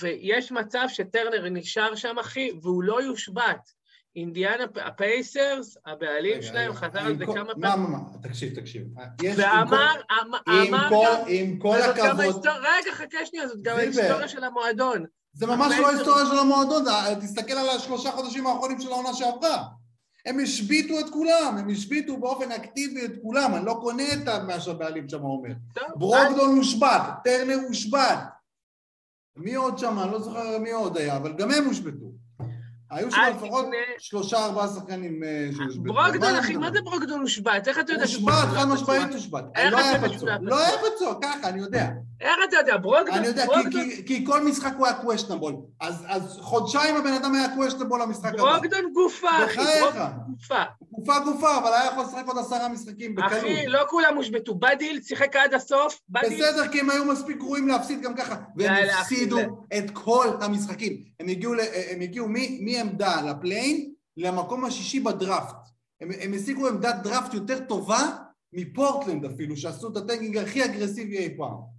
ויש 0.00 0.52
מצב 0.52 0.84
שטרנר 0.88 1.48
נשאר 1.48 1.94
שם, 1.94 2.18
אחי, 2.20 2.50
והוא 2.62 2.82
לא 2.82 3.02
יושבת. 3.02 3.70
אינדיאנה, 4.16 4.64
הפייסרס, 4.76 5.76
הבעלים 5.86 6.42
שלהם, 6.42 6.72
חזר 6.72 6.98
על 6.98 7.18
זה 7.18 7.26
כמה 7.26 7.34
פעמים. 7.34 7.60
מה, 7.60 7.76
מה, 7.76 7.88
מה, 7.88 7.98
תקשיב, 8.22 8.60
תקשיב. 8.60 8.82
ואמר, 9.36 9.94
אמר. 10.22 11.24
עם 11.26 11.58
כל 11.58 11.76
הכבוד... 11.82 12.46
רגע, 12.46 12.92
חכה 12.92 13.26
שנייה, 13.26 13.48
זאת 13.48 13.62
גם 13.62 13.76
ההיסטוריה 13.76 14.28
של 14.28 14.44
המועדון. 14.44 15.04
זה 15.32 15.46
ממש 15.46 15.74
לא 15.78 15.88
ההיסטוריה 15.88 16.26
של 16.26 16.38
המועדון, 16.38 16.84
תסתכל 17.20 17.52
על 17.52 17.68
השלושה 17.68 18.10
חודשים 18.10 18.46
האחרונים 18.46 18.80
של 18.80 18.92
העונה 18.92 19.14
שעברה. 19.14 19.64
הם 20.26 20.38
השביתו 20.40 21.00
את 21.00 21.10
כולם, 21.10 21.56
הם 21.58 21.70
השביתו 21.70 22.16
באופן 22.16 22.52
אקטיבי 22.52 23.04
את 23.04 23.12
כולם, 23.22 23.54
אני 23.54 23.64
לא 23.64 23.78
קונה 23.82 24.02
את 24.12 24.28
מה 24.46 24.60
שהבעלים 24.60 25.08
שם 25.08 25.24
אומר. 25.24 25.54
ברוקדון 25.96 26.56
הושבת, 26.56 27.02
טרנר 27.24 27.58
הושבת. 27.68 28.18
מי 29.36 29.54
עוד 29.54 29.78
שם? 29.78 29.98
אני 29.98 30.12
לא 30.12 30.20
זוכר 30.20 30.58
מי 30.58 30.70
עוד 30.70 30.96
היה, 30.96 31.16
אבל 31.16 31.32
גם 31.32 31.50
הם 31.50 31.64
הושבתו. 31.64 32.12
היו 32.90 33.10
שם 33.10 33.20
לפחות 33.36 33.66
שלושה 33.98 34.44
ארבעה 34.44 34.68
שחקנים 34.68 35.22
אה, 35.24 35.48
שהושבתו. 35.56 35.94
ברוקדון, 35.94 36.36
אחי, 36.36 36.56
מה 36.56 36.70
זה 36.72 36.78
ברוקדון 36.84 37.20
הושבת? 37.20 37.68
איך 37.68 37.78
אתה 37.78 37.92
יודע 37.92 38.06
שהוא 38.06 38.30
הושבת? 38.30 38.44
הושבת, 38.48 38.58
חד 38.58 38.68
משמעית 38.68 39.14
הושבת. 39.14 39.44
לא 39.70 39.78
היה 39.78 40.08
פצוע. 40.08 40.30
לא 40.40 40.58
היה 40.58 40.78
פצוע, 40.78 41.14
ככה, 41.22 41.48
אני 41.48 41.60
יודע. 41.60 41.90
איך 42.20 42.36
אתה 42.48 42.56
יודע? 42.56 42.76
ברוקדון... 42.76 43.14
אני 43.14 43.26
יודע, 43.26 43.46
כי 44.06 44.26
כל 44.26 44.44
משחק 44.44 44.72
הוא 44.78 44.86
היה 44.86 44.96
קוושטנבול. 44.96 45.54
אז 45.80 46.38
חודשיים 46.40 46.96
הבן 46.96 47.12
אדם 47.12 47.34
היה 47.34 47.54
קוושטנבול 47.54 48.02
למשחק 48.02 48.34
הבא. 48.34 48.42
ברוקדון 48.42 48.92
גופה, 48.92 49.28
אחי. 49.44 49.80
ברוקדון 49.80 50.10
גופה. 50.28 50.62
גופה 51.04 51.24
גופה, 51.24 51.58
אבל 51.58 51.72
היה 51.72 51.90
יכול 51.92 52.04
לשחק 52.04 52.24
עוד 52.26 52.38
עשרה 52.38 52.68
משחקים 52.68 53.14
בקלות. 53.14 53.32
אחי, 53.32 53.66
לא 53.66 53.80
כולם 53.88 54.16
הושבתו. 54.16 54.54
בדיל 54.54 55.02
שיחק 55.02 55.36
עד 55.36 55.54
הסוף. 55.54 56.00
בסדר, 56.08 56.68
כי 56.72 56.80
הם 56.80 56.90
היו 56.90 57.04
מספיק 57.04 57.36
גרועים 57.36 57.68
להפסיד 57.68 58.02
גם 58.02 58.14
ככה. 58.16 58.36
והם 58.56 58.88
הפסידו 59.00 59.38
את 59.78 59.90
כל 59.92 60.28
המשחקים. 60.40 61.04
הם 61.20 62.00
הגיעו 62.00 62.28
מעמדה 62.60 63.22
ל 63.22 63.31
play-in 63.31 63.92
למקום 64.16 64.64
השישי 64.64 65.00
בדראפט. 65.00 65.56
הם 66.00 66.34
השיגו 66.34 66.68
עמדת 66.68 66.94
דראפט 67.02 67.34
יותר 67.34 67.64
טובה 67.68 68.16
מפורטלנד 68.52 69.24
אפילו, 69.24 69.56
שעשו 69.56 69.92
את 69.92 69.96
ה 69.96 70.01
tanking 70.01 70.38
הכי 70.38 70.64
אגרסיבי 70.64 71.18
אי 71.18 71.36
פעם. 71.36 71.74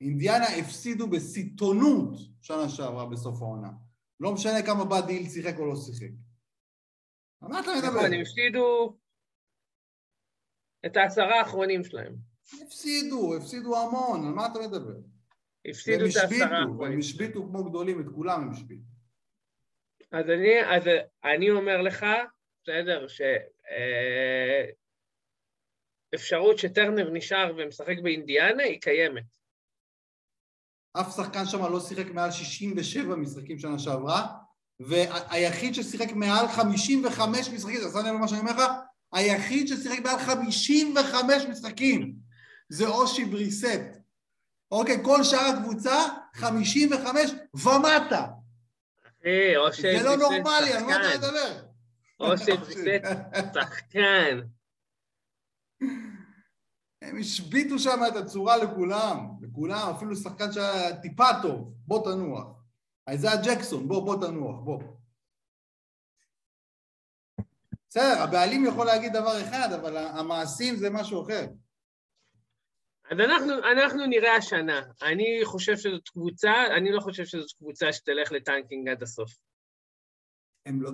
אינדיאנה 0.00 0.46
הפסידו 0.46 1.08
בסיטונות 1.08 2.16
שנה 2.42 2.68
שעברה 2.68 3.06
בסוף 3.06 3.42
העונה. 3.42 3.68
לא 4.20 4.32
משנה 4.32 4.62
כמה 4.62 4.84
באדי 4.84 5.00
הילד 5.00 5.28
שיחק 5.28 5.58
או 5.58 5.66
לא 5.66 5.76
שיחק. 5.76 6.10
על 7.44 7.52
מה 7.52 7.60
אתה 7.60 7.70
מדבר? 7.78 7.88
נכון, 7.88 8.12
הם 8.12 8.20
הפסידו 8.20 8.96
את 10.86 10.96
העשרה 10.96 11.38
האחרונים 11.38 11.84
שלהם. 11.84 12.14
הפסידו, 12.66 13.36
הפסידו 13.36 13.76
המון, 13.76 14.26
על 14.26 14.32
מה 14.32 14.46
אתה 14.46 14.58
מדבר? 14.58 14.96
הפסידו 15.68 16.04
את 16.04 16.16
העשרה 16.22 16.58
האחרונים. 16.58 16.92
הם 16.92 16.98
השביתו 16.98 17.42
כמו 17.42 17.64
גדולים, 17.64 18.00
את 18.00 18.06
כולם 18.14 18.42
הם 18.42 18.50
השביתו. 18.50 18.84
אז 20.12 20.24
אני, 20.30 20.76
אז 20.76 20.82
אני 21.24 21.50
אומר 21.50 21.82
לך, 21.82 22.06
בסדר, 22.62 23.08
ש... 23.08 23.20
אה, 23.70 24.64
שטרנר 26.56 27.10
נשאר 27.10 27.54
ומשחק 27.56 27.96
באינדיאנה 28.02 28.62
היא 28.62 28.80
קיימת. 28.80 29.24
אף 31.00 31.16
שחקן 31.16 31.44
שם 31.44 31.72
לא 31.72 31.80
שיחק 31.80 32.06
מעל 32.06 32.30
67 32.30 33.16
משחקים 33.16 33.58
שנה 33.58 33.78
שעברה, 33.78 34.43
והיחיד 34.80 35.74
ששיחק 35.74 36.12
מעל 36.12 36.48
55 36.48 37.48
משחקים, 37.48 37.80
אתה 37.80 37.90
שם 37.90 38.06
לב 38.06 38.12
מה 38.12 38.28
שאני 38.28 38.40
אומר 38.40 38.52
לך? 38.52 38.62
היחיד 39.12 39.68
ששיחק 39.68 39.98
מעל 40.04 40.18
55 40.18 41.42
משחקים 41.50 42.14
זה 42.68 42.86
אושי 42.86 43.24
בריסט. 43.24 43.98
אוקיי, 44.70 44.98
כל 45.04 45.24
שאר 45.24 45.40
הקבוצה, 45.40 46.02
55 46.34 47.30
ומטה. 47.54 48.26
אחי, 49.20 49.56
אושי 49.56 49.82
בריסט 49.82 50.02
זה 50.02 50.08
לא 50.08 50.16
נורמלי, 50.16 50.72
על 50.72 50.84
מה 50.84 50.96
אתה 50.96 51.18
מדבר? 51.18 51.64
אושי 52.20 52.56
בריסט 52.56 53.04
שחקן. 53.54 54.40
הם 57.02 57.18
השביתו 57.20 57.78
שם 57.78 58.00
את 58.08 58.16
הצורה 58.16 58.56
לכולם, 58.56 59.26
לכולם, 59.40 59.92
אפילו 59.96 60.16
שחקן 60.16 60.52
שהיה 60.52 60.96
טיפה 60.96 61.26
טוב, 61.42 61.74
בוא 61.86 62.04
תנוח. 62.04 62.63
איזיה 63.08 63.30
ג'קסון, 63.44 63.88
בוא, 63.88 64.04
בוא 64.04 64.26
תנוח, 64.26 64.60
בוא. 64.60 64.82
בסדר, 67.88 68.22
הבעלים 68.22 68.66
יכול 68.66 68.86
להגיד 68.86 69.12
דבר 69.12 69.42
אחד, 69.42 69.68
אבל 69.72 69.96
המעשים 69.96 70.76
זה 70.76 70.90
משהו 70.90 71.22
אחר. 71.22 71.46
אז 73.10 73.18
אנחנו, 73.20 73.52
אנחנו 73.72 74.06
נראה 74.06 74.36
השנה. 74.36 74.82
אני 75.02 75.40
חושב 75.44 75.76
שזאת 75.76 76.08
קבוצה, 76.08 76.52
אני 76.76 76.92
לא 76.92 77.00
חושב 77.00 77.24
שזאת 77.24 77.52
קבוצה 77.58 77.92
שתלך 77.92 78.32
ל 78.32 78.39
tanking 78.39 78.88
עד 78.88 79.02
הסוף. 79.02 79.32
הם 80.66 80.82
לא... 80.82 80.90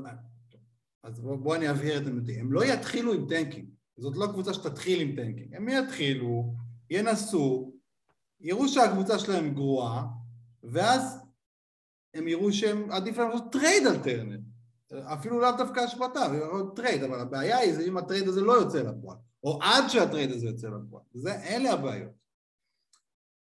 אז 1.02 1.20
בוא, 1.20 1.36
בוא 1.36 1.56
אני 1.56 1.70
אבהיר 1.70 2.02
את 2.02 2.06
עמדתי. 2.06 2.40
הם 2.40 2.52
לא 2.52 2.64
יתחילו 2.64 3.12
עם 3.12 3.26
tanking. 3.28 3.68
זאת 3.96 4.16
לא 4.16 4.26
קבוצה 4.26 4.54
שתתחיל 4.54 5.00
עם 5.00 5.16
tanking. 5.16 5.54
הם 5.54 5.68
יתחילו, 5.68 6.54
ינסו, 6.90 7.72
יראו 8.40 8.68
שהקבוצה 8.68 9.18
שלהם 9.18 9.54
גרועה, 9.54 10.06
ואז 10.62 11.19
הם 12.14 12.28
יראו 12.28 12.52
שהם 12.52 12.90
עדיף 12.90 13.18
להם 13.18 13.30
לעשות 13.30 13.52
טרייד 13.52 13.86
על 13.86 14.02
טרנר. 14.02 14.38
אפילו 14.92 15.40
לאו 15.40 15.56
דווקא 15.56 15.80
השבתה, 15.80 16.20
טרייד, 16.76 17.02
אבל 17.02 17.20
הבעיה 17.20 17.58
היא 17.58 17.74
זה 17.74 17.82
אם 17.82 17.96
הטרייד 17.96 18.28
הזה 18.28 18.40
לא 18.40 18.52
יוצא 18.52 18.82
לפועל, 18.82 19.18
או 19.44 19.58
עד 19.62 19.84
שהטרייד 19.88 20.30
הזה 20.30 20.46
יוצא 20.46 20.68
לפועל. 20.68 21.02
זה, 21.12 21.34
אלה 21.42 21.72
הבעיות. 21.72 22.12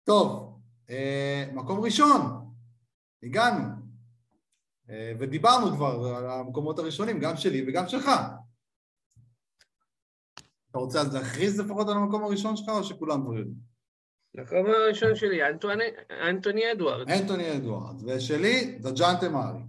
טוב, 0.04 0.60
אה, 0.90 1.44
מקום 1.54 1.80
ראשון, 1.80 2.20
הגענו, 3.22 3.64
אה, 4.90 5.12
ודיברנו 5.18 5.76
כבר 5.76 6.16
על 6.16 6.30
המקומות 6.30 6.78
הראשונים, 6.78 7.20
גם 7.20 7.36
שלי 7.36 7.64
וגם 7.68 7.88
שלך. 7.88 8.10
אתה 10.70 10.78
רוצה 10.78 11.00
אז 11.00 11.14
להכריז 11.14 11.60
לפחות 11.60 11.88
על 11.88 11.94
המקום 11.96 12.24
הראשון 12.24 12.56
שלך, 12.56 12.68
או 12.68 12.84
שכולם 12.84 13.22
כבר 13.22 13.34
יודעים? 13.34 13.73
המקום 14.38 14.66
הראשון 14.66 15.16
שלי, 15.16 15.38
אנטוני 16.28 16.72
אדוארד. 16.72 17.10
אנטוני 17.10 17.56
אדוארד, 17.56 18.02
ושלי, 18.06 18.78
זה 18.80 18.90
ג'אנטה 18.90 19.28
מארי. 19.28 19.60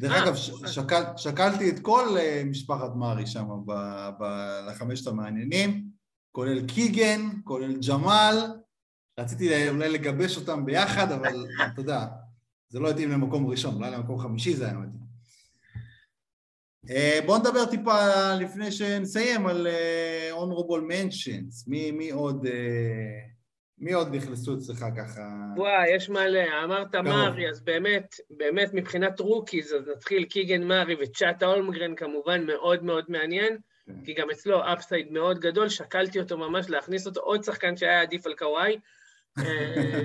דרך 0.00 0.12
אה, 0.12 0.24
אגב, 0.24 0.34
אוקיי. 0.52 0.98
שקלתי 1.16 1.70
את 1.70 1.78
כל 1.78 2.16
אה, 2.18 2.42
משפחת 2.44 2.94
מארי 2.94 3.26
שם 3.26 3.48
לחמשת 4.68 5.06
המעניינים, 5.06 5.84
כולל 6.32 6.66
קיגן, 6.66 7.20
כולל 7.44 7.74
ג'מאל, 7.88 8.36
רציתי 9.20 9.68
אולי 9.68 9.88
לגבש 9.88 10.36
אותם 10.36 10.64
ביחד, 10.64 11.12
אבל 11.12 11.46
אתה 11.72 11.80
יודע, 11.80 12.06
זה 12.68 12.80
לא 12.80 12.90
התאים 12.90 13.10
למקום 13.10 13.46
ראשון, 13.46 13.74
אולי 13.74 13.90
למקום 13.90 14.18
חמישי 14.18 14.56
זה 14.56 14.64
היה 14.64 14.74
מתאים. 14.74 15.02
אה, 16.90 17.20
בואו 17.26 17.38
נדבר 17.38 17.64
טיפה 17.64 18.34
לפני 18.34 18.72
שנסיים 18.72 19.46
על 19.46 19.66
honorable 20.32 20.92
mentions, 20.92 21.64
מי, 21.66 21.90
מי 21.90 22.10
עוד... 22.10 22.46
מי 23.82 23.92
עוד 23.92 24.14
נכנסו 24.14 24.54
אצלך 24.54 24.84
ככה? 24.96 25.20
וואי, 25.56 25.94
יש 25.94 26.08
מלא. 26.10 26.64
אמרת 26.64 26.94
מארי, 26.94 27.50
אז 27.50 27.60
באמת, 27.60 28.14
באמת 28.30 28.70
מבחינת 28.74 29.20
rookies, 29.20 29.74
אז 29.74 29.88
נתחיל 29.88 30.24
קיגן 30.24 30.62
מארי 30.62 30.96
וצ'אט 31.00 31.42
הולמגרן 31.42 31.94
כמובן 31.94 32.46
מאוד 32.46 32.84
מאוד 32.84 33.04
מעניין, 33.08 33.58
כן. 33.86 34.04
כי 34.04 34.14
גם 34.14 34.30
אצלו 34.30 34.72
upside 34.72 35.12
מאוד 35.12 35.38
גדול, 35.38 35.68
שקלתי 35.68 36.20
אותו 36.20 36.38
ממש 36.38 36.70
להכניס 36.70 37.06
אותו, 37.06 37.20
עוד 37.20 37.44
שחקן 37.44 37.76
שהיה 37.76 38.02
עדיף 38.02 38.26
על 38.26 38.34
קוואי. 38.34 38.78
אה, 39.38 39.44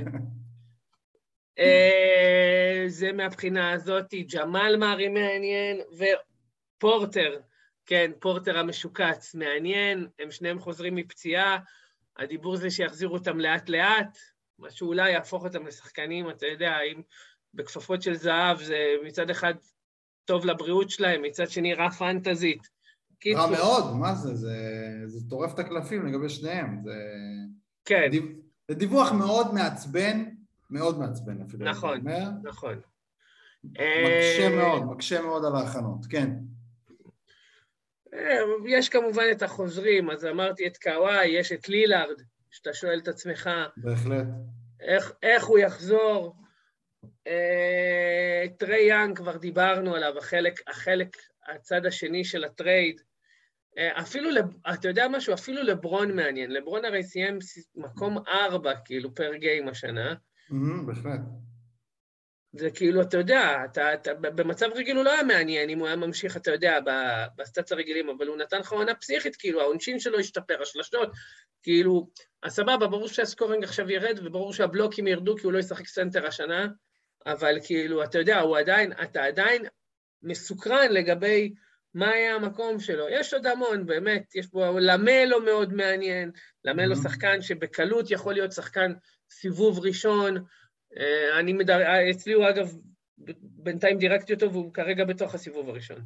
אה, 1.59 2.83
זה 2.87 3.11
מהבחינה 3.11 3.71
הזאת, 3.71 4.13
ג'מאל 4.33 4.77
מארי 4.77 5.07
מעניין, 5.07 5.81
ופורטר, 6.77 7.39
כן, 7.85 8.11
פורטר 8.19 8.59
המשוקץ 8.59 9.35
מעניין, 9.35 10.07
הם 10.19 10.31
שניהם 10.31 10.59
חוזרים 10.59 10.95
מפציעה. 10.95 11.57
הדיבור 12.19 12.57
זה 12.57 12.69
שיחזירו 12.69 13.13
אותם 13.13 13.39
לאט-לאט, 13.39 14.17
מה 14.59 14.71
שאולי 14.71 15.11
יהפוך 15.11 15.43
אותם 15.43 15.67
לשחקנים, 15.67 16.29
אתה 16.29 16.45
יודע, 16.45 16.81
אם 16.81 17.01
בכפפות 17.53 18.01
של 18.01 18.13
זהב 18.13 18.61
זה 18.61 18.77
מצד 19.05 19.29
אחד 19.29 19.53
טוב 20.25 20.45
לבריאות 20.45 20.89
שלהם, 20.89 21.21
מצד 21.21 21.49
שני 21.49 21.73
רע 21.73 21.89
פנטזית. 21.89 22.67
רע 23.35 23.51
מאוד, 23.51 23.95
מה 23.95 24.15
זה? 24.15 24.35
זה, 24.35 24.57
זה 25.05 25.29
טורף 25.29 25.53
את 25.53 25.59
הקלפים 25.59 26.07
לגבי 26.07 26.29
שניהם. 26.29 26.81
זה... 26.83 26.93
כן. 27.85 28.07
דיו, 28.11 28.23
זה 28.67 28.75
דיווח 28.75 29.11
מאוד 29.11 29.53
מעצבן, 29.53 30.23
מאוד 30.69 30.99
מעצבן 30.99 31.41
אפילו. 31.41 31.65
נכון, 31.65 32.01
נכון. 32.43 32.79
מקשה 33.63 34.49
אה, 34.49 34.55
מאוד, 34.55 34.83
מקשה 34.83 35.21
מאוד 35.21 35.45
על 35.45 35.55
ההכנות, 35.55 36.05
כן. 36.09 36.33
יש 38.67 38.89
כמובן 38.89 39.23
את 39.31 39.41
החוזרים, 39.41 40.09
אז 40.09 40.25
אמרתי 40.25 40.67
את 40.67 40.77
קוואי, 40.77 41.25
יש 41.25 41.51
את 41.51 41.69
לילארד, 41.69 42.21
שאתה 42.51 42.73
שואל 42.73 42.99
את 42.99 43.07
עצמך... 43.07 43.49
בהחלט. 43.77 44.27
איך, 44.81 45.11
איך 45.23 45.45
הוא 45.45 45.59
יחזור? 45.59 46.35
אה, 47.27 48.43
טרי 48.57 48.81
יאנג, 48.89 49.17
כבר 49.17 49.37
דיברנו 49.37 49.95
עליו, 49.95 50.17
החלק, 50.17 50.69
החלק, 50.69 51.17
הצד 51.47 51.85
השני 51.85 52.23
של 52.25 52.43
ה 52.43 52.51
trade. 52.51 53.01
אה, 53.77 54.01
אפילו, 54.01 54.29
אתה 54.73 54.87
יודע 54.87 55.07
משהו? 55.07 55.33
אפילו 55.33 55.63
לברון 55.63 56.15
מעניין. 56.15 56.51
לברון 56.51 56.85
הרי 56.85 57.03
סיים 57.03 57.39
מקום 57.75 58.17
ארבע, 58.27 58.73
כאילו, 58.85 59.15
per 59.15 59.35
game 59.35 59.67
השנה. 59.67 60.13
בהחלט. 60.85 61.19
זה 62.53 62.71
כאילו, 62.71 63.01
אתה 63.01 63.17
יודע, 63.17 63.57
אתה, 63.65 63.93
אתה, 63.93 64.13
במצב 64.13 64.65
רגיל 64.75 64.97
הוא 64.97 65.05
לא 65.05 65.11
היה 65.11 65.23
מעניין 65.23 65.69
אם 65.69 65.79
הוא 65.79 65.87
היה 65.87 65.95
ממשיך, 65.95 66.37
אתה 66.37 66.51
יודע, 66.51 66.79
ב 67.37 67.43
stats 67.43 67.71
הרגילים, 67.71 68.09
אבל 68.09 68.27
הוא 68.27 68.37
נתן 68.37 68.59
לך 68.59 68.71
עונה 68.71 68.95
פסיכית, 68.95 69.35
כאילו, 69.35 69.61
העונשין 69.61 69.99
שלו 69.99 70.19
השתפר, 70.19 70.61
השלשות, 70.61 71.11
כאילו, 71.63 72.07
אז 72.43 72.53
סבבה, 72.55 72.87
ברור 72.87 73.07
שה 73.07 73.24
scoring 73.24 73.63
עכשיו 73.63 73.91
ירד, 73.91 74.19
וברור 74.23 74.53
שהבלוקים 74.53 75.07
ירדו 75.07 75.37
כי 75.37 75.43
הוא 75.43 75.53
לא 75.53 75.59
ישחק 75.59 75.87
סנטר 75.87 76.27
השנה, 76.27 76.67
אבל 77.25 77.57
כאילו, 77.63 78.03
אתה 78.03 78.19
יודע, 78.19 78.39
הוא 78.39 78.57
עדיין, 78.57 78.93
אתה 79.03 79.23
עדיין 79.23 79.65
מסוקרן 80.23 80.91
לגבי 80.91 81.53
מה 81.93 82.09
היה 82.09 82.35
המקום 82.35 82.79
שלו. 82.79 83.09
יש 83.09 83.33
עוד 83.33 83.47
המון, 83.47 83.85
באמת, 83.85 84.35
יש 84.35 84.47
בו, 84.47 84.79
למלו 84.79 85.41
מאוד 85.41 85.73
מעניין, 85.73 86.31
למלו 86.65 86.95
mm-hmm. 86.95 87.03
שחקן 87.03 87.41
שבקלות 87.41 88.11
יכול 88.11 88.33
להיות 88.33 88.51
שחקן 88.51 88.93
סיבוב 89.29 89.79
ראשון, 89.79 90.43
אני 91.39 91.53
מדר... 91.53 91.81
אה, 91.81 92.11
אצלי 92.11 92.33
הוא 92.33 92.49
אגב, 92.49 92.77
בינתיים 93.41 93.97
דירגתי 93.97 94.33
אותו 94.33 94.51
והוא 94.51 94.73
כרגע 94.73 95.05
בתוך 95.05 95.35
הסיבוב 95.35 95.69
הראשון. 95.69 96.05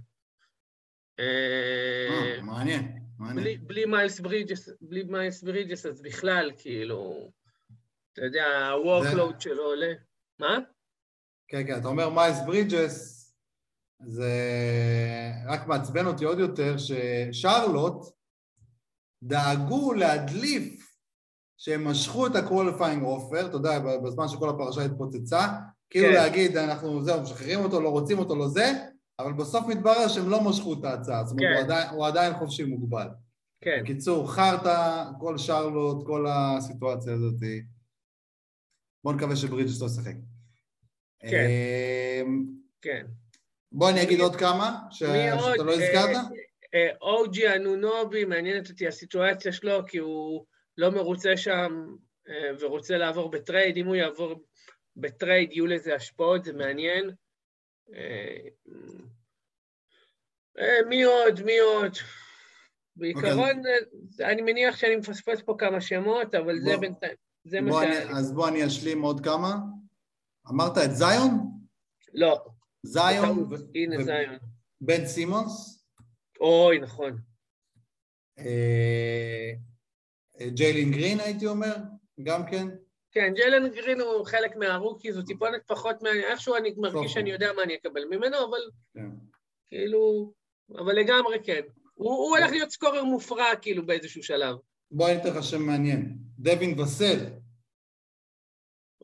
אה, 1.20 2.42
מעניין, 2.42 3.00
מעניין. 3.18 3.68
בלי 3.68 3.86
מיילס 3.86 4.20
ברידג'ס, 4.20 4.70
בלי 4.82 5.04
מיילס 5.04 5.44
ברידג'ס, 5.44 5.86
אז 5.86 6.02
בכלל, 6.02 6.52
כאילו, 6.58 7.32
אתה 8.14 8.22
יודע, 8.26 8.46
ה-workload 8.46 9.40
שלו 9.40 9.64
עולה. 9.64 9.94
מה? 10.40 10.58
כן, 11.48 11.68
כן, 11.68 11.80
אתה 11.80 11.88
אומר 11.88 12.10
מיילס 12.10 12.38
ברידג'ס, 12.46 13.22
זה 14.04 14.32
רק 15.48 15.68
מעצבן 15.68 16.06
אותי 16.06 16.26
עוד 16.26 16.40
יותר 16.40 16.76
ששרלוט 16.78 18.06
דאגו 19.24 19.94
להדליף 19.94 20.91
שהם 21.62 21.88
משכו 21.88 22.28
את 22.28 22.36
ה-qualifying 22.36 23.04
offer, 23.04 23.46
אתה 23.46 23.56
יודע, 23.56 23.80
בזמן 23.80 24.28
שכל 24.28 24.50
הפרשה 24.50 24.82
התפוצצה, 24.82 25.48
כאילו 25.90 26.08
כן. 26.08 26.14
להגיד, 26.14 26.58
אנחנו, 26.58 27.04
זהו, 27.04 27.22
משחררים 27.22 27.60
אותו, 27.60 27.82
לא 27.82 27.90
רוצים 27.90 28.20
אותו, 28.20 28.36
לא 28.36 28.48
זה, 28.48 28.72
אבל 29.20 29.34
בסוף 29.34 29.68
מתברר 29.68 30.08
שהם 30.08 30.30
לא 30.30 30.44
משכו 30.44 30.74
את 30.74 30.84
ההצעה, 30.84 31.24
זאת 31.24 31.40
אומרת, 31.40 31.50
כן. 31.50 31.56
הוא, 31.56 31.64
עדיין, 31.64 31.90
הוא 31.90 32.08
עדיין 32.08 32.34
חופשי 32.34 32.64
מוגבל. 32.64 33.08
כן. 33.62 33.80
בקיצור, 33.84 34.32
חרטא, 34.32 35.04
כל 35.20 35.38
שרלוט, 35.38 36.06
כל 36.06 36.26
הסיטואציה 36.30 37.14
הזאת. 37.14 37.40
בואו 39.04 39.16
נקווה 39.16 39.36
שברידג'ס 39.36 39.82
לא 39.82 39.86
ישחק. 39.86 40.16
כן. 41.20 41.48
אמ, 42.26 42.46
כן. 42.82 43.06
בוא 43.72 43.90
אני 43.90 44.04
אגיד 44.04 44.20
עוד 44.20 44.36
כמה, 44.36 44.80
שאתה 44.92 45.64
לא 45.64 45.74
הזכרת. 45.74 46.16
אה, 46.16 46.22
אה, 46.74 46.90
אוג'י 47.02 47.56
אנונובי, 47.56 48.26
מעניינת 48.26 48.70
אותי 48.70 48.88
הסיטואציה 48.88 49.52
שלו, 49.52 49.80
כי 49.88 49.98
הוא... 49.98 50.46
לא 50.82 50.92
מרוצה 50.92 51.38
שם 51.38 51.96
אה, 52.30 52.52
ורוצה 52.60 52.98
לעבור 52.98 53.32
ב 53.32 53.38
trade, 53.38 53.78
אם 53.78 53.86
הוא 53.86 53.96
יעבור 53.96 54.46
ב 54.96 55.05
trade 55.05 55.52
יהיו 55.52 55.68
לזה 55.68 55.96
השפעות, 55.96 56.44
זה 56.44 56.54
מעניין. 56.54 57.12
אה, 57.94 58.38
אה, 60.60 60.78
מי 60.90 61.04
עוד? 61.04 61.42
מי 61.42 61.60
עוד? 61.60 61.98
בעיקרון, 62.96 63.50
okay. 63.50 63.84
אוקיי. 64.14 64.32
אני 64.32 64.42
מניח 64.42 64.78
שאני 64.78 64.96
מפספס 64.96 65.42
פה 65.42 65.56
כמה 65.60 65.82
שמות, 65.82 66.36
אבל 66.36 66.60
בוא, 66.60 66.72
זה 66.72 66.78
בינתיים, 66.78 67.16
זה 67.44 67.62
מה 67.62 67.86
לי. 67.86 67.98
אז 67.98 68.34
בוא 68.34 68.48
אני 68.48 68.68
אשלים 68.68 69.02
עוד 69.02 69.24
כמה. 69.24 69.56
אמרת 70.50 70.78
את 70.86 70.96
זיון? 70.96 71.32
לא. 72.14 72.46
זיון? 72.84 73.50
הנה 73.76 74.00
ו... 74.00 74.04
זיון. 74.04 74.38
בן 74.82 75.06
סימונס? 75.06 75.86
אוי, 76.40 76.80
נכון. 76.80 77.18
ג'יילין 80.48 80.92
גרין 80.92 81.20
הייתי 81.20 81.48
אומר, 81.48 81.76
גם 82.24 82.46
כן. 82.46 82.68
כן, 83.12 83.34
ג'יילן 83.36 83.70
גרין 83.70 84.02
הוא 84.02 84.26
חלק 84.26 84.56
מהרוקי, 84.56 85.14
זו 85.14 85.22
טיפונת 85.22 85.62
פחות 85.68 86.04
מעניין, 86.04 86.24
איכשהו 86.32 86.56
אני 86.56 86.74
מרגיש 86.78 87.14
שאני 87.14 87.32
יודע 87.32 87.54
מה 87.56 87.64
אני 87.64 87.76
אקבל 87.76 88.06
ממנו, 88.06 88.38
אבל 88.50 88.60
כן. 88.94 89.10
כאילו, 89.70 90.34
אבל 90.78 90.96
לגמרי 90.96 91.38
כן. 91.44 91.62
הוא, 91.94 92.12
הוא 92.12 92.38
הולך 92.38 92.52
להיות 92.52 92.72
סקורר 92.72 93.04
מופרע 93.04 93.56
כאילו 93.62 93.86
באיזשהו 93.86 94.24
שלב. 94.24 94.56
בוא 94.92 95.10
אני 95.10 95.18
אתן 95.18 95.30
לך 95.30 95.44
שם 95.44 95.62
מעניין, 95.62 96.18
דווין 96.40 96.80
וסל. 96.80 97.18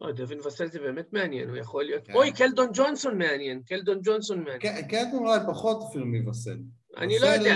אוי, 0.01 0.13
דווין 0.13 0.39
וסל 0.39 0.67
זה 0.67 0.79
באמת 0.79 1.13
מעניין, 1.13 1.49
הוא 1.49 1.57
יכול 1.57 1.83
להיות... 1.83 2.07
כן. 2.07 2.13
אוי, 2.13 2.31
קלדון 2.31 2.69
ג'ונסון 2.73 3.17
מעניין, 3.17 3.61
קלדון 3.63 3.99
ג'ונסון 4.03 4.43
מעניין. 4.43 4.87
קלדון 4.87 5.19
אולי 5.19 5.39
פחות 5.47 5.77
אפילו 5.89 6.05
מווסל. 6.05 6.57
אני 6.97 7.19
לא 7.19 7.27
יודע, 7.27 7.55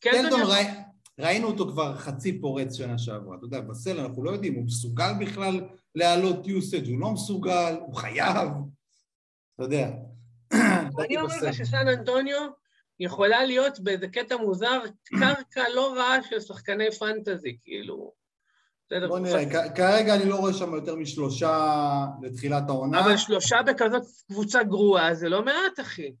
קלדון... 0.00 0.40
ראינו 1.18 1.48
אותו 1.48 1.68
כבר 1.68 1.96
חצי 1.96 2.40
פורץ 2.40 2.74
שנה 2.74 2.98
שעברה. 2.98 3.36
אתה 3.36 3.44
יודע, 3.44 3.60
בסל 3.60 4.00
אנחנו 4.00 4.24
לא 4.24 4.30
יודעים, 4.30 4.54
הוא 4.54 4.64
מסוגל 4.64 5.12
בכלל 5.20 5.60
להעלות 5.94 6.46
יוסאג', 6.46 6.88
הוא 6.88 7.00
לא 7.00 7.10
מסוגל, 7.10 7.76
הוא 7.86 7.94
חייב, 7.94 8.48
אתה 9.54 9.62
יודע. 9.62 9.90
אני 11.04 11.16
אומר 11.16 11.36
לך 11.42 11.54
שסן 11.54 11.88
אנטוניו 11.88 12.40
יכולה 13.00 13.44
להיות 13.44 13.80
באיזה 13.80 14.08
קטע 14.08 14.36
מוזר, 14.36 14.80
קרקע 15.04 15.62
לא 15.74 15.94
רעה 15.96 16.22
של 16.22 16.40
שחקני 16.40 16.92
פנטזי, 16.92 17.56
כאילו. 17.64 18.12
בוא 19.08 19.18
נראה, 19.18 19.70
כרגע 19.74 20.14
אני 20.14 20.28
לא 20.28 20.36
רואה 20.36 20.52
שם 20.52 20.74
יותר 20.74 20.96
משלושה 20.96 21.78
לתחילת 22.22 22.62
העונה. 22.68 23.00
אבל 23.00 23.16
שלושה 23.16 23.56
בכזאת 23.66 24.02
קבוצה 24.28 24.62
גרועה 24.62 25.14
זה 25.14 25.28
לא 25.28 25.44
מעט, 25.44 25.80
אחי. 25.80 26.12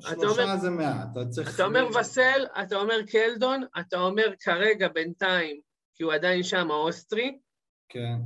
שלושה 0.00 0.56
זה 0.56 0.70
מעט, 0.70 1.08
אתה 1.12 1.26
צריך... 1.26 1.54
אתה 1.54 1.64
אומר 1.64 1.88
וסל, 2.00 2.46
אתה 2.62 2.76
אומר 2.76 3.02
קלדון, 3.10 3.64
אתה 3.80 3.98
אומר 3.98 4.32
כרגע 4.40 4.88
בינתיים, 4.88 5.60
כי 5.94 6.02
הוא 6.02 6.12
עדיין 6.12 6.42
שם, 6.42 6.70
האוסטרי. 6.70 7.38
כן. 7.88 8.16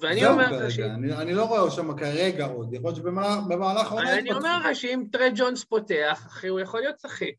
ואני 0.00 0.26
אומר 0.26 0.50
לך 0.50 0.70
ש... 0.70 0.78
אני, 0.78 1.12
אני 1.12 1.34
לא 1.34 1.44
רואה 1.44 1.70
שם 1.70 1.96
כרגע 1.96 2.46
עוד, 2.46 2.74
יכול 2.74 2.90
להיות 2.90 2.96
שבמהלך 2.96 3.92
העונה... 3.92 4.18
אני 4.18 4.32
אומר 4.32 4.58
לך 4.58 4.76
שאם 4.76 5.04
טרי 5.12 5.30
ג'ונס 5.34 5.64
פותח, 5.64 6.24
אחי, 6.26 6.48
הוא 6.48 6.60
יכול 6.60 6.80
להיות 6.80 7.00
שחק. 7.00 7.32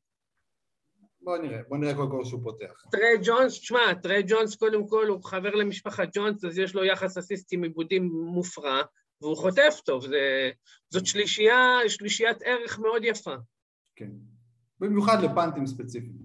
בוא 1.21 1.37
נראה, 1.37 1.59
בוא 1.69 1.77
נראה 1.77 1.95
קודם 1.95 2.11
כל 2.11 2.25
שהוא 2.25 2.43
פותח. 2.43 2.83
טרי 2.91 3.17
ג'ונס, 3.23 3.59
תשמע, 3.59 3.93
טרי 3.93 4.23
ג'ונס 4.27 4.55
קודם 4.55 4.87
כל 4.87 5.07
הוא 5.07 5.23
חבר 5.23 5.55
למשפחת 5.55 6.07
ג'ונס, 6.13 6.45
אז 6.45 6.57
יש 6.57 6.75
לו 6.75 6.85
יחס 6.85 7.17
אסיסטים 7.17 7.63
איבודים 7.63 8.09
מופרע, 8.25 8.81
והוא 9.21 9.37
חוטף 9.37 9.79
טוב, 9.85 10.07
זה, 10.07 10.51
זאת 10.89 11.05
שלישייה, 11.05 11.77
שלישיית 11.87 12.37
ערך 12.45 12.79
מאוד 12.79 13.03
יפה. 13.05 13.35
כן. 13.95 14.09
במיוחד 14.79 15.21
לפאנטים 15.21 15.67
ספציפיים. 15.67 16.17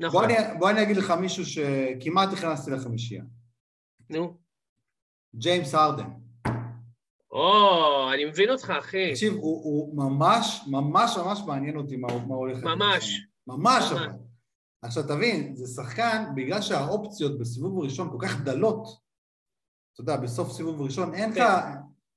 נכון. 0.00 0.26
בוא 0.28 0.38
אני, 0.38 0.58
בוא 0.58 0.70
אני 0.70 0.82
אגיד 0.82 0.96
לך 0.96 1.10
מישהו 1.10 1.44
שכמעט 1.46 2.32
הכנסתי 2.32 2.70
לחמישייה. 2.70 3.24
נו. 4.10 4.38
ג'יימס 5.34 5.74
הרדן. 5.74 6.10
או, 7.32 8.12
אני 8.14 8.24
מבין 8.24 8.50
אותך, 8.50 8.72
אחי. 8.78 9.10
תקשיב, 9.10 9.32
הוא, 9.32 9.64
הוא 9.64 9.96
ממש, 9.96 10.64
ממש 10.70 11.16
ממש 11.16 11.40
מעניין 11.46 11.76
אותי 11.76 11.96
מה, 11.96 12.08
מה 12.26 12.34
הולך 12.34 12.62
ממש. 12.64 13.26
ממש 13.46 13.92
ממש. 13.92 13.92
אבל. 13.92 14.08
עכשיו 14.82 15.02
תבין, 15.02 15.56
זה 15.56 15.82
שחקן, 15.82 16.24
בגלל 16.34 16.62
שהאופציות 16.62 17.38
בסיבוב 17.38 17.78
הראשון 17.78 18.10
כל 18.10 18.26
כך 18.26 18.40
דלות, 18.40 18.86
אתה 19.92 20.00
יודע, 20.00 20.16
בסוף 20.16 20.52
סיבוב 20.52 20.82
ראשון 20.82 21.14
אין 21.14 21.30
לך... 21.30 21.42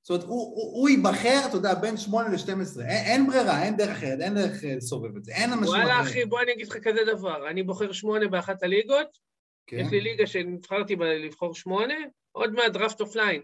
זאת 0.04 0.10
אומרת, 0.10 0.24
הוא, 0.24 0.54
הוא, 0.56 0.80
הוא 0.80 0.88
ייבחר, 0.88 1.40
אתה 1.48 1.56
יודע, 1.56 1.74
בין 1.74 1.96
8 1.96 2.28
ל-12, 2.28 2.80
אין, 2.80 3.04
אין 3.06 3.26
ברירה, 3.26 3.62
אין 3.62 3.76
דרך 3.76 3.90
אחרת, 3.90 4.20
אין 4.20 4.34
דרך 4.34 4.64
אה, 4.64 4.76
לסובב 4.76 5.16
את 5.16 5.24
זה, 5.24 5.32
אין 5.32 5.52
אנשים 5.52 5.68
וואלה, 5.68 6.00
אחרים. 6.00 6.06
אחי, 6.06 6.24
בוא 6.24 6.40
אני 6.40 6.52
אגיד 6.52 6.68
לך 6.68 6.76
כזה 6.76 7.00
דבר. 7.06 7.50
אני 7.50 7.62
בוחר 7.62 7.92
שמונה 7.92 8.28
באחת 8.28 8.62
הליגות, 8.62 9.18
כן, 9.66 9.76
יש 9.76 9.90
לי 9.90 10.00
ליגה 10.00 10.26
שנבחרתי 10.26 10.96
בה 10.96 11.04
לבחור 11.14 11.54
שמונה, 11.54 11.94
עוד 12.32 12.52
מעט 12.52 12.72
דראפט 12.72 13.00
offline. 13.00 13.42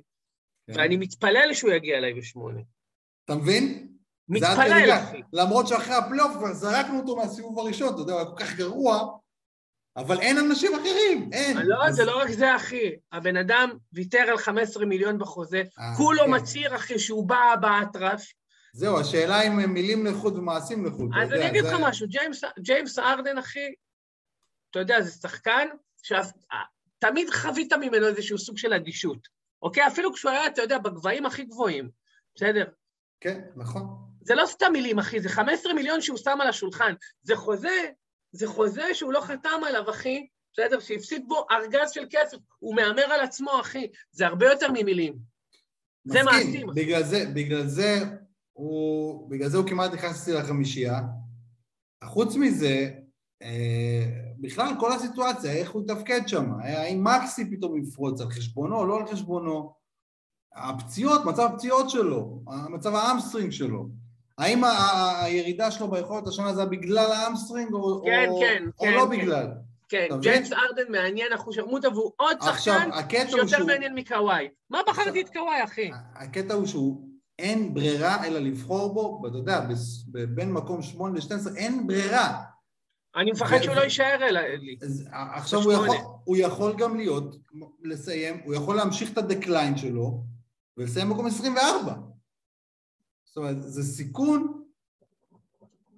כן. 0.67 0.73
ואני 0.77 0.97
מתפלל 0.97 1.51
שהוא 1.53 1.71
יגיע 1.73 1.99
אליי 1.99 2.15
בשמונה. 2.15 2.61
אתה 3.25 3.35
מבין? 3.35 3.89
מתפלל. 4.29 4.91
אחי. 4.91 5.23
למרות 5.33 5.69
שאחרי 5.69 5.95
הפלייאוף 5.95 6.33
כבר 6.33 6.53
זרקנו 6.53 7.01
אותו 7.01 7.17
מהסיבוב 7.17 7.59
הראשון, 7.59 7.95
אתה 7.95 8.01
יודע, 8.01 8.13
הוא 8.13 8.21
היה 8.21 8.31
כל 8.31 8.37
כך 8.45 8.57
גרוע, 8.57 9.19
אבל 9.97 10.21
אין 10.21 10.39
אנשים 10.39 10.73
אחרים, 10.75 11.31
אין. 11.33 11.57
לא, 11.67 11.85
אז- 11.85 11.95
זה 11.95 12.05
לא 12.05 12.19
רק 12.19 12.31
זה, 12.31 12.57
אחי. 12.57 12.91
הבן 13.13 13.37
אדם 13.37 13.71
ויתר 13.93 14.19
על 14.29 14.39
15 14.39 14.85
מיליון 14.87 15.19
בחוזה, 15.19 15.63
אה, 15.79 15.97
כולו 15.97 16.25
כן. 16.25 16.35
מצהיר, 16.35 16.77
אחי, 16.77 16.99
שהוא 16.99 17.29
בא 17.29 17.55
באטרף. 17.61 18.23
זהו, 18.73 19.01
השאלה 19.01 19.43
אם 19.43 19.73
מילים 19.75 20.07
לחוד 20.07 20.37
ומעשים 20.39 20.85
לחוד. 20.87 21.11
אז 21.23 21.33
אני 21.33 21.49
אגיד 21.49 21.65
לך 21.65 21.73
משהו, 21.81 22.07
ג'יימס- 22.09 22.53
ג'יימס 22.61 22.99
ארדן, 22.99 23.39
אחי, 23.39 23.75
אתה 24.71 24.79
יודע, 24.79 25.01
זה 25.01 25.11
שחקן 25.11 25.69
שתמיד 26.03 27.31
חווית 27.31 27.73
ממנו 27.73 28.07
איזשהו 28.07 28.39
סוג 28.39 28.59
של 28.59 28.73
אדישות. 28.75 29.29
אוקיי? 29.63 29.87
אפילו 29.87 30.13
כשהוא 30.13 30.31
היה, 30.33 30.47
אתה 30.47 30.63
יודע, 30.63 30.79
בגבהים 30.79 31.27
הכי 31.27 31.45
גבוהים, 31.45 31.91
בסדר? 32.35 32.65
כן, 33.21 33.41
נכון. 33.57 33.83
זה 34.23 34.35
לא 34.35 34.47
סתם 34.47 34.73
מילים, 34.73 34.99
אחי, 34.99 35.21
זה 35.21 35.29
15 35.29 35.73
מיליון 35.75 36.01
שהוא 36.01 36.19
שם 36.19 36.39
על 36.41 36.49
השולחן. 36.49 36.95
זה 37.23 37.37
חוזה, 37.37 37.91
זה 38.33 38.47
חוזה 38.49 38.95
שהוא 38.95 39.13
לא 39.13 39.21
חתם 39.21 39.61
עליו, 39.67 39.91
אחי, 39.91 40.27
בסדר? 40.53 40.81
שהפסיד 40.81 41.25
בו 41.29 41.47
ארגז 41.51 41.91
של 41.91 42.07
כסף. 42.11 42.37
הוא 42.59 42.77
מהמר 42.77 43.03
על 43.03 43.21
עצמו, 43.21 43.61
אחי. 43.61 43.87
זה 44.13 44.27
הרבה 44.27 44.47
יותר 44.47 44.67
ממילים. 44.73 45.19
זה 46.05 46.23
מסכים. 46.23 46.47
מעשים. 46.47 46.67
בגלל 46.75 47.03
זה, 47.03 47.25
בגלל 47.35 47.67
זה 47.67 47.99
הוא, 48.53 49.31
בגלל 49.31 49.49
זה 49.49 49.57
הוא 49.59 49.69
כמעט 49.69 49.93
נכנס 49.93 50.23
אצלי 50.23 50.35
לחמישייה. 50.35 51.01
חוץ 52.05 52.37
מזה, 52.37 52.91
אה, 53.43 54.05
בכלל 54.41 54.75
כל 54.81 54.93
הסיטואציה, 54.93 55.53
איך 55.53 55.71
הוא 55.71 55.83
תפקד 55.89 56.21
שם, 56.27 56.53
האם 56.63 57.05
מקסי 57.05 57.51
פתאום 57.51 57.79
יפרוץ 57.79 58.21
על 58.21 58.31
חשבונו, 58.31 58.87
לא 58.87 59.01
על 59.01 59.07
חשבונו, 59.07 59.75
הפציעות, 60.55 61.25
מצב 61.25 61.43
הפציעות 61.43 61.91
שלו, 61.91 62.43
מצב 62.71 62.95
האמסטרינג 62.95 63.51
שלו, 63.51 63.89
האם 64.41 64.63
הירידה 65.23 65.71
שלו 65.71 65.91
ביכולת 65.91 66.27
השנה 66.27 66.53
זה 66.55 66.65
בגלל 66.65 67.13
האמסטרינג 67.13 67.73
או, 67.73 68.03
כן, 68.05 68.27
או, 68.29 68.41
כן, 68.41 68.65
או 68.79 68.85
כן, 68.85 68.93
לא 68.95 69.03
כן. 69.03 69.11
בגלל? 69.11 69.47
כן, 69.89 70.07
אתה? 70.07 70.17
ג'יימס 70.17 70.53
ארדן 70.53 70.93
מעניין, 70.93 71.33
אחוז 71.33 71.55
שרמוטה, 71.55 71.89
והוא 71.89 72.11
עוד 72.17 72.37
עכשיו, 72.41 72.81
שחקן 72.95 73.29
שיותר 73.29 73.47
שהוא... 73.49 73.67
מעניין 73.67 73.95
מקוואי. 73.95 74.49
מה 74.71 74.79
בחרתי 74.89 75.21
את 75.21 75.29
קוואי, 75.33 75.65
אחי? 75.65 75.91
הקטע 76.15 76.55
הוא 76.55 76.67
שהוא, 76.67 77.09
אין 77.39 77.75
ברירה 77.75 78.27
אלא 78.27 78.39
לבחור 78.39 78.95
בו, 78.95 79.21
ואתה 79.25 79.37
יודע, 79.37 79.61
בין 80.35 80.53
מקום 80.53 80.83
8 80.83 81.19
ל-12 81.19 81.57
אין 81.57 81.87
ברירה. 81.87 82.43
אני 83.17 83.31
מפחד 83.31 83.63
שהוא 83.63 83.75
לא 83.75 83.81
יישאר 83.81 84.19
אל- 84.23 84.57
לי. 84.57 84.77
אז 84.83 85.09
ע- 85.13 85.37
עכשיו 85.37 85.61
הוא. 85.61 85.73
יכול, 85.73 85.89
הוא 86.25 86.37
יכול 86.37 86.73
גם 86.79 86.97
להיות, 86.97 87.37
לסיים, 87.85 88.41
הוא 88.45 88.55
יכול 88.55 88.77
להמשיך 88.77 89.13
את 89.13 89.19
ה 89.19 89.26
decline 89.26 89.77
שלו 89.77 90.21
ולסיים 90.77 91.09
מקום 91.11 91.27
24. 91.27 91.93
זאת 93.31 93.37
אומרת, 93.37 93.63
זה 93.63 93.83
סיכון 93.83 94.63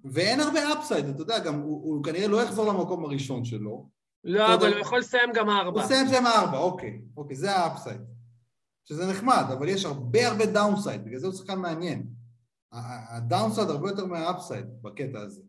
ואין 0.04 0.40
הרבה 0.40 0.72
upside, 0.72 1.08
אתה 1.08 1.22
יודע, 1.22 1.38
גם 1.38 1.60
הוא, 1.60 1.82
הוא 1.84 2.04
כנראה 2.04 2.28
לא 2.28 2.42
יחזור 2.42 2.72
למקום 2.72 3.04
הראשון 3.04 3.44
שלו. 3.44 3.88
לא. 4.24 4.54
אבל 4.54 4.72
הוא 4.72 4.80
יכול 4.80 4.98
לסיים 4.98 5.30
גם 5.34 5.50
הוא 5.50 5.58
ארבע. 5.58 5.84
יסיים 5.84 6.08
שם 6.08 6.26
ארבע, 6.26 6.58
אוקיי, 6.58 7.02
אוקיי, 7.16 7.36
זה 7.36 7.56
ה 7.56 7.62
upside. 7.62 8.00
שזה 8.84 9.10
נחמד, 9.10 9.44
אבל 9.58 9.68
יש 9.68 9.84
הרבה 9.84 10.28
הרבה 10.28 10.46
downside, 10.46 11.04
בגלל 11.04 11.18
זה 11.18 11.26
הוא 11.26 11.34
שחקן 11.34 11.58
מעניין. 11.58 12.06
ה 13.16 13.22
downside 13.22 13.68
הרבה 13.68 13.90
יותר 13.90 14.06
מה 14.06 14.21
upside 14.21 14.66
בקטע 14.82 15.20
הזה. 15.20 15.42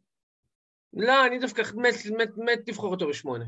לא, 0.93 1.27
אני 1.27 1.39
דווקא 1.39 1.61
מת, 1.75 1.95
מת, 2.17 2.37
מת 2.37 2.67
לבחור 2.67 2.91
אותו 2.91 3.07
בשמונה. 3.09 3.45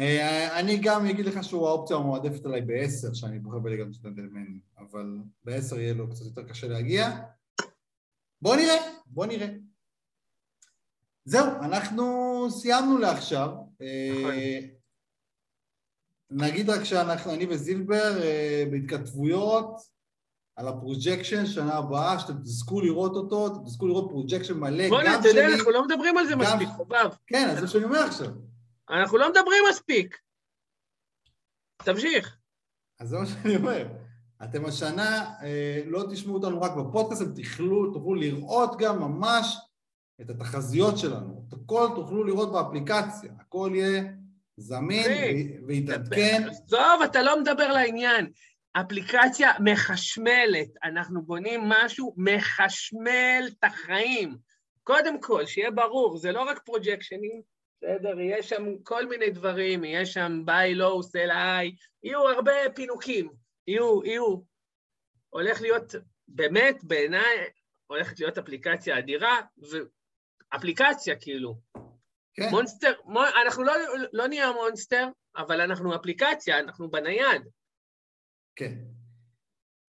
אה, 0.00 0.60
אני 0.60 0.78
גם 0.82 1.06
אגיד 1.06 1.26
לך 1.26 1.44
שהוא 1.44 1.68
האופציה 1.68 1.96
המועדפת 1.96 2.46
עליי 2.46 2.60
בעשר, 2.60 3.14
שאני 3.14 3.38
בוחר 3.38 3.58
בליגת 3.58 3.86
ג'נטלמנים, 3.86 4.60
אבל 4.78 5.18
בעשר 5.44 5.80
יהיה 5.80 5.94
לו 5.94 6.10
קצת 6.10 6.24
יותר 6.24 6.42
קשה 6.42 6.68
להגיע. 6.68 7.20
בוא 8.42 8.56
נראה, 8.56 8.76
בוא 9.06 9.26
נראה. 9.26 9.48
זהו, 11.24 11.46
אנחנו 11.60 12.46
סיימנו 12.50 12.98
לעכשיו. 12.98 13.48
נכון. 13.48 14.30
אה, 14.30 14.60
נגיד 16.30 16.70
רק 16.70 16.84
שאנחנו, 16.84 17.34
אני 17.34 17.46
וזילבר, 17.50 18.22
אה, 18.22 18.64
בהתכתבויות 18.70 19.80
על 20.56 20.68
ה 20.68 20.75
projection 20.75 21.46
שנה 21.46 21.74
הבאה, 21.74 22.18
שאתם 22.18 22.38
תזכו 22.38 22.80
לראות 22.80 23.12
אותו, 23.12 23.46
אתם 23.46 23.64
תזכו 23.64 23.86
לראות 23.86 24.06
projection 24.10 24.58
מלא, 24.58 24.88
בוא'נה, 24.88 25.14
גם 25.14 25.20
אתה 25.20 25.28
יודע, 25.28 25.42
שלי. 25.42 25.54
אנחנו 25.54 25.70
לא 25.70 25.84
מדברים 25.84 26.16
על 26.16 26.26
זה 26.26 26.36
מספיק, 26.36 26.68
חובב. 26.76 27.10
כן, 27.26 27.48
אז 27.48 27.54
זה 27.54 27.60
מה 27.62 27.68
שאני 27.68 27.84
אומר 27.84 27.98
עכשיו. 27.98 28.26
אנחנו 28.90 29.18
לא 29.18 29.30
מדברים 29.30 29.64
מספיק. 29.70 30.18
תמשיך. 31.84 32.36
אז 33.00 33.08
זה 33.08 33.18
מה 33.18 33.26
שאני 33.26 33.56
אומר. 33.56 33.86
אתם 34.44 34.64
השנה 34.64 35.34
אה, 35.42 35.82
לא 35.86 36.04
תשמעו 36.10 36.34
אותנו 36.36 36.62
רק 36.62 36.72
בפודקאסט, 36.76 37.22
אתם 37.22 37.42
תוכלו, 37.42 37.92
תוכלו 37.92 38.14
לראות 38.14 38.70
גם 38.78 38.98
ממש 38.98 39.56
את 40.20 40.30
התחזיות 40.30 40.98
שלנו. 40.98 41.44
את 41.48 41.52
הכל 41.52 41.88
תוכלו 41.94 42.24
לראות 42.24 42.52
באפליקציה, 42.52 43.32
הכל 43.40 43.70
יהיה 43.74 44.02
זמין 44.56 45.06
ויתעדכן. 45.66 46.42
עזוב, 46.48 47.02
אתה 47.04 47.22
לא 47.22 47.40
מדבר 47.40 47.72
לעניין. 47.72 48.30
אפליקציה 48.72 49.52
מחשמלת, 49.60 50.68
אנחנו 50.84 51.22
בונים 51.22 51.60
משהו 51.68 52.14
מחשמל 52.16 53.48
את 53.48 53.64
החיים. 53.64 54.36
קודם 54.82 55.20
כל, 55.20 55.46
שיהיה 55.46 55.70
ברור, 55.70 56.18
זה 56.18 56.32
לא 56.32 56.42
רק 56.42 56.58
פרוג'קשנים, 56.64 57.42
בסדר? 57.82 58.20
יהיה 58.20 58.42
שם 58.42 58.64
כל 58.82 59.06
מיני 59.06 59.30
דברים, 59.30 59.84
יהיה 59.84 60.06
שם 60.06 60.42
ביי 60.44 60.74
לואו, 60.74 61.02
סל 61.02 61.30
איי, 61.30 61.74
יהיו 62.02 62.28
הרבה 62.28 62.52
פינוקים, 62.74 63.30
יהיו, 63.66 64.04
יהיו. 64.04 64.36
הולך 65.28 65.60
להיות, 65.60 65.94
באמת, 66.28 66.84
בעיניי, 66.84 67.36
הולכת 67.86 68.20
להיות 68.20 68.38
אפליקציה 68.38 68.98
אדירה, 68.98 69.40
ואפליקציה 70.52 71.16
כאילו. 71.16 71.58
כן, 72.34 72.48
מונסטר, 72.50 72.92
מו, 73.04 73.20
אנחנו 73.44 73.64
לא, 73.64 73.72
לא 74.12 74.28
נהיה 74.28 74.52
מונסטר, 74.52 75.08
אבל 75.36 75.60
אנחנו 75.60 75.96
אפליקציה, 75.96 76.58
אנחנו 76.58 76.90
בנייד. 76.90 77.42
כן. 78.56 78.74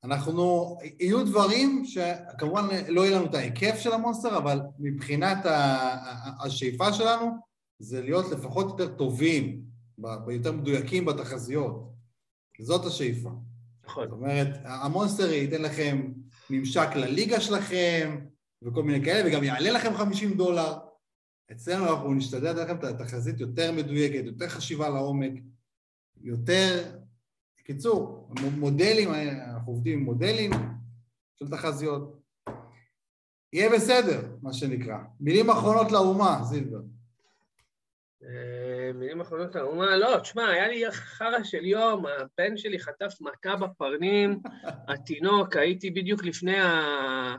אנחנו, 0.03 0.77
יהיו 0.99 1.25
דברים 1.25 1.83
שכמובן 1.85 2.61
לא 2.87 3.01
יהיה 3.01 3.17
לנו 3.17 3.25
את 3.25 3.35
ההיקף 3.35 3.79
של 3.79 3.91
המונסטר, 3.91 4.37
אבל 4.37 4.59
מבחינת 4.79 5.37
השאיפה 6.45 6.93
שלנו 6.93 7.50
זה 7.81 8.01
להיות 8.01 8.31
לפחות 8.31 8.69
יותר 8.69 8.95
טובים, 8.95 9.65
ביותר 10.25 10.51
מדויקים 10.51 11.05
בתחזיות. 11.05 11.91
זאת 12.59 12.85
השאיפה. 12.85 13.29
נכון. 13.85 14.03
זאת 14.03 14.13
אומרת, 14.13 14.59
המונסטר 14.63 15.31
ייתן 15.31 15.61
לכם 15.61 16.11
ממשק 16.49 16.87
לליגה 16.95 17.41
שלכם 17.41 18.25
וכל 18.63 18.83
מיני 18.83 19.05
כאלה, 19.05 19.29
וגם 19.29 19.43
יעלה 19.43 19.71
לכם 19.71 19.93
50 19.93 20.33
דולר. 20.33 20.77
אצלנו 21.51 21.85
אנחנו 21.89 22.13
נשתדל 22.13 22.51
לתת 22.51 22.61
לכם 22.61 22.75
את 22.75 22.83
התחזית 22.83 23.39
יותר 23.39 23.71
מדויקת, 23.71 24.25
יותר 24.25 24.49
חשיבה 24.49 24.89
לעומק, 24.89 25.31
יותר... 26.21 26.97
בקיצור, 27.59 28.29
מודלים, 28.57 29.09
אנחנו 29.13 29.71
עובדים 29.71 29.99
עם 29.99 30.05
מודלים 30.05 30.51
של 31.39 31.47
תחזיות. 31.49 32.21
יהיה 33.53 33.69
בסדר, 33.75 34.35
מה 34.41 34.53
שנקרא. 34.53 34.97
מילים 35.19 35.49
אחרונות 35.49 35.91
לאומה, 35.91 36.41
זילבר. 36.43 36.81
אה, 38.23 38.93
מילים 38.93 39.21
אחרונות 39.21 39.55
לאומה, 39.55 39.97
לא, 39.97 40.19
תשמע, 40.19 40.47
היה 40.47 40.67
לי 40.67 40.91
חרא 40.91 41.43
של 41.43 41.65
יום, 41.65 42.05
הבן 42.05 42.57
שלי 42.57 42.79
חטף 42.79 43.13
מכה 43.21 43.55
בפרנים, 43.55 44.39
התינוק, 44.89 45.55
הייתי 45.55 45.91
בדיוק 45.91 46.23
לפני, 46.23 46.59
ה... 46.59 47.35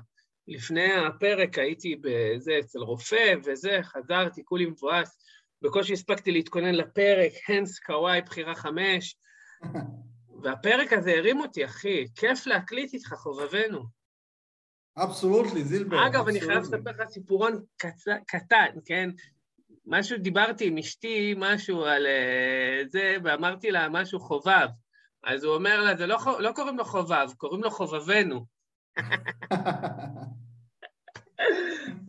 לפני 0.48 0.92
הפרק, 0.92 1.58
הייתי 1.58 1.96
בזה, 2.00 2.58
אצל 2.60 2.78
רופא 2.78 3.34
וזה, 3.44 3.78
חזרתי, 3.82 4.44
כולי 4.44 4.66
מבואס, 4.66 5.18
בקושי 5.62 5.92
הספקתי 5.92 6.32
להתכונן 6.32 6.74
לפרק, 6.74 7.32
הנס 7.48 7.78
קוואי, 7.78 8.20
בחירה 8.22 8.54
חמש, 8.54 9.16
והפרק 10.42 10.92
הזה 10.92 11.12
הרים 11.12 11.40
אותי, 11.40 11.64
אחי, 11.64 12.04
כיף 12.14 12.46
להקליט 12.46 12.94
איתך, 12.94 13.14
חובבנו. 13.14 13.82
אבסולוטלי, 14.96 15.64
זילבר. 15.64 16.06
אגב, 16.06 16.28
אני 16.28 16.40
חייב. 16.40 16.58
לספר 16.58 16.90
לך 16.90 17.08
סיפורון 17.08 17.64
קצ... 17.76 18.04
קטן, 18.26 18.66
כן? 18.84 19.10
משהו, 19.86 20.18
דיברתי 20.18 20.66
עם 20.66 20.78
אשתי, 20.78 21.34
משהו 21.36 21.84
על 21.84 22.06
אה, 22.06 22.82
זה, 22.88 23.16
ואמרתי 23.24 23.70
לה 23.70 23.88
משהו 23.88 24.20
חובב. 24.20 24.68
אז 25.24 25.44
הוא 25.44 25.54
אומר 25.54 25.82
לה, 25.82 25.96
זה 25.96 26.06
לא, 26.06 26.18
לא 26.38 26.52
קוראים 26.52 26.78
לו 26.78 26.84
חובב, 26.84 27.26
קוראים 27.36 27.62
לו 27.62 27.70
חובבנו. 27.70 28.46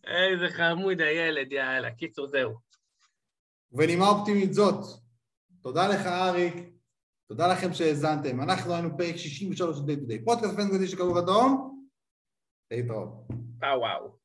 איזה 0.08 0.50
חמוד 0.50 1.02
הילד, 1.02 1.52
יאללה. 1.52 1.92
קיצור, 1.92 2.28
זהו. 2.28 2.54
ובנימה 3.72 4.08
אופטימית 4.08 4.54
זאת, 4.54 4.86
תודה 5.62 5.88
לך 5.88 6.06
אריק, 6.06 6.54
תודה 7.28 7.48
לכם 7.48 7.74
שהאזנתם. 7.74 8.42
אנחנו 8.42 8.74
היינו 8.74 8.98
פרק 8.98 9.16
63 9.16 9.78
של 9.78 9.84
Day 9.84 9.88
to 9.88 10.12
Day, 10.12 10.26
פודקאסט 10.26 10.56
פנטזי 10.56 10.88
שקראו 10.88 11.20
אדום, 11.20 11.80
להתראות. 12.72 13.10
וואו 13.62 13.80
וואו. 13.80 14.23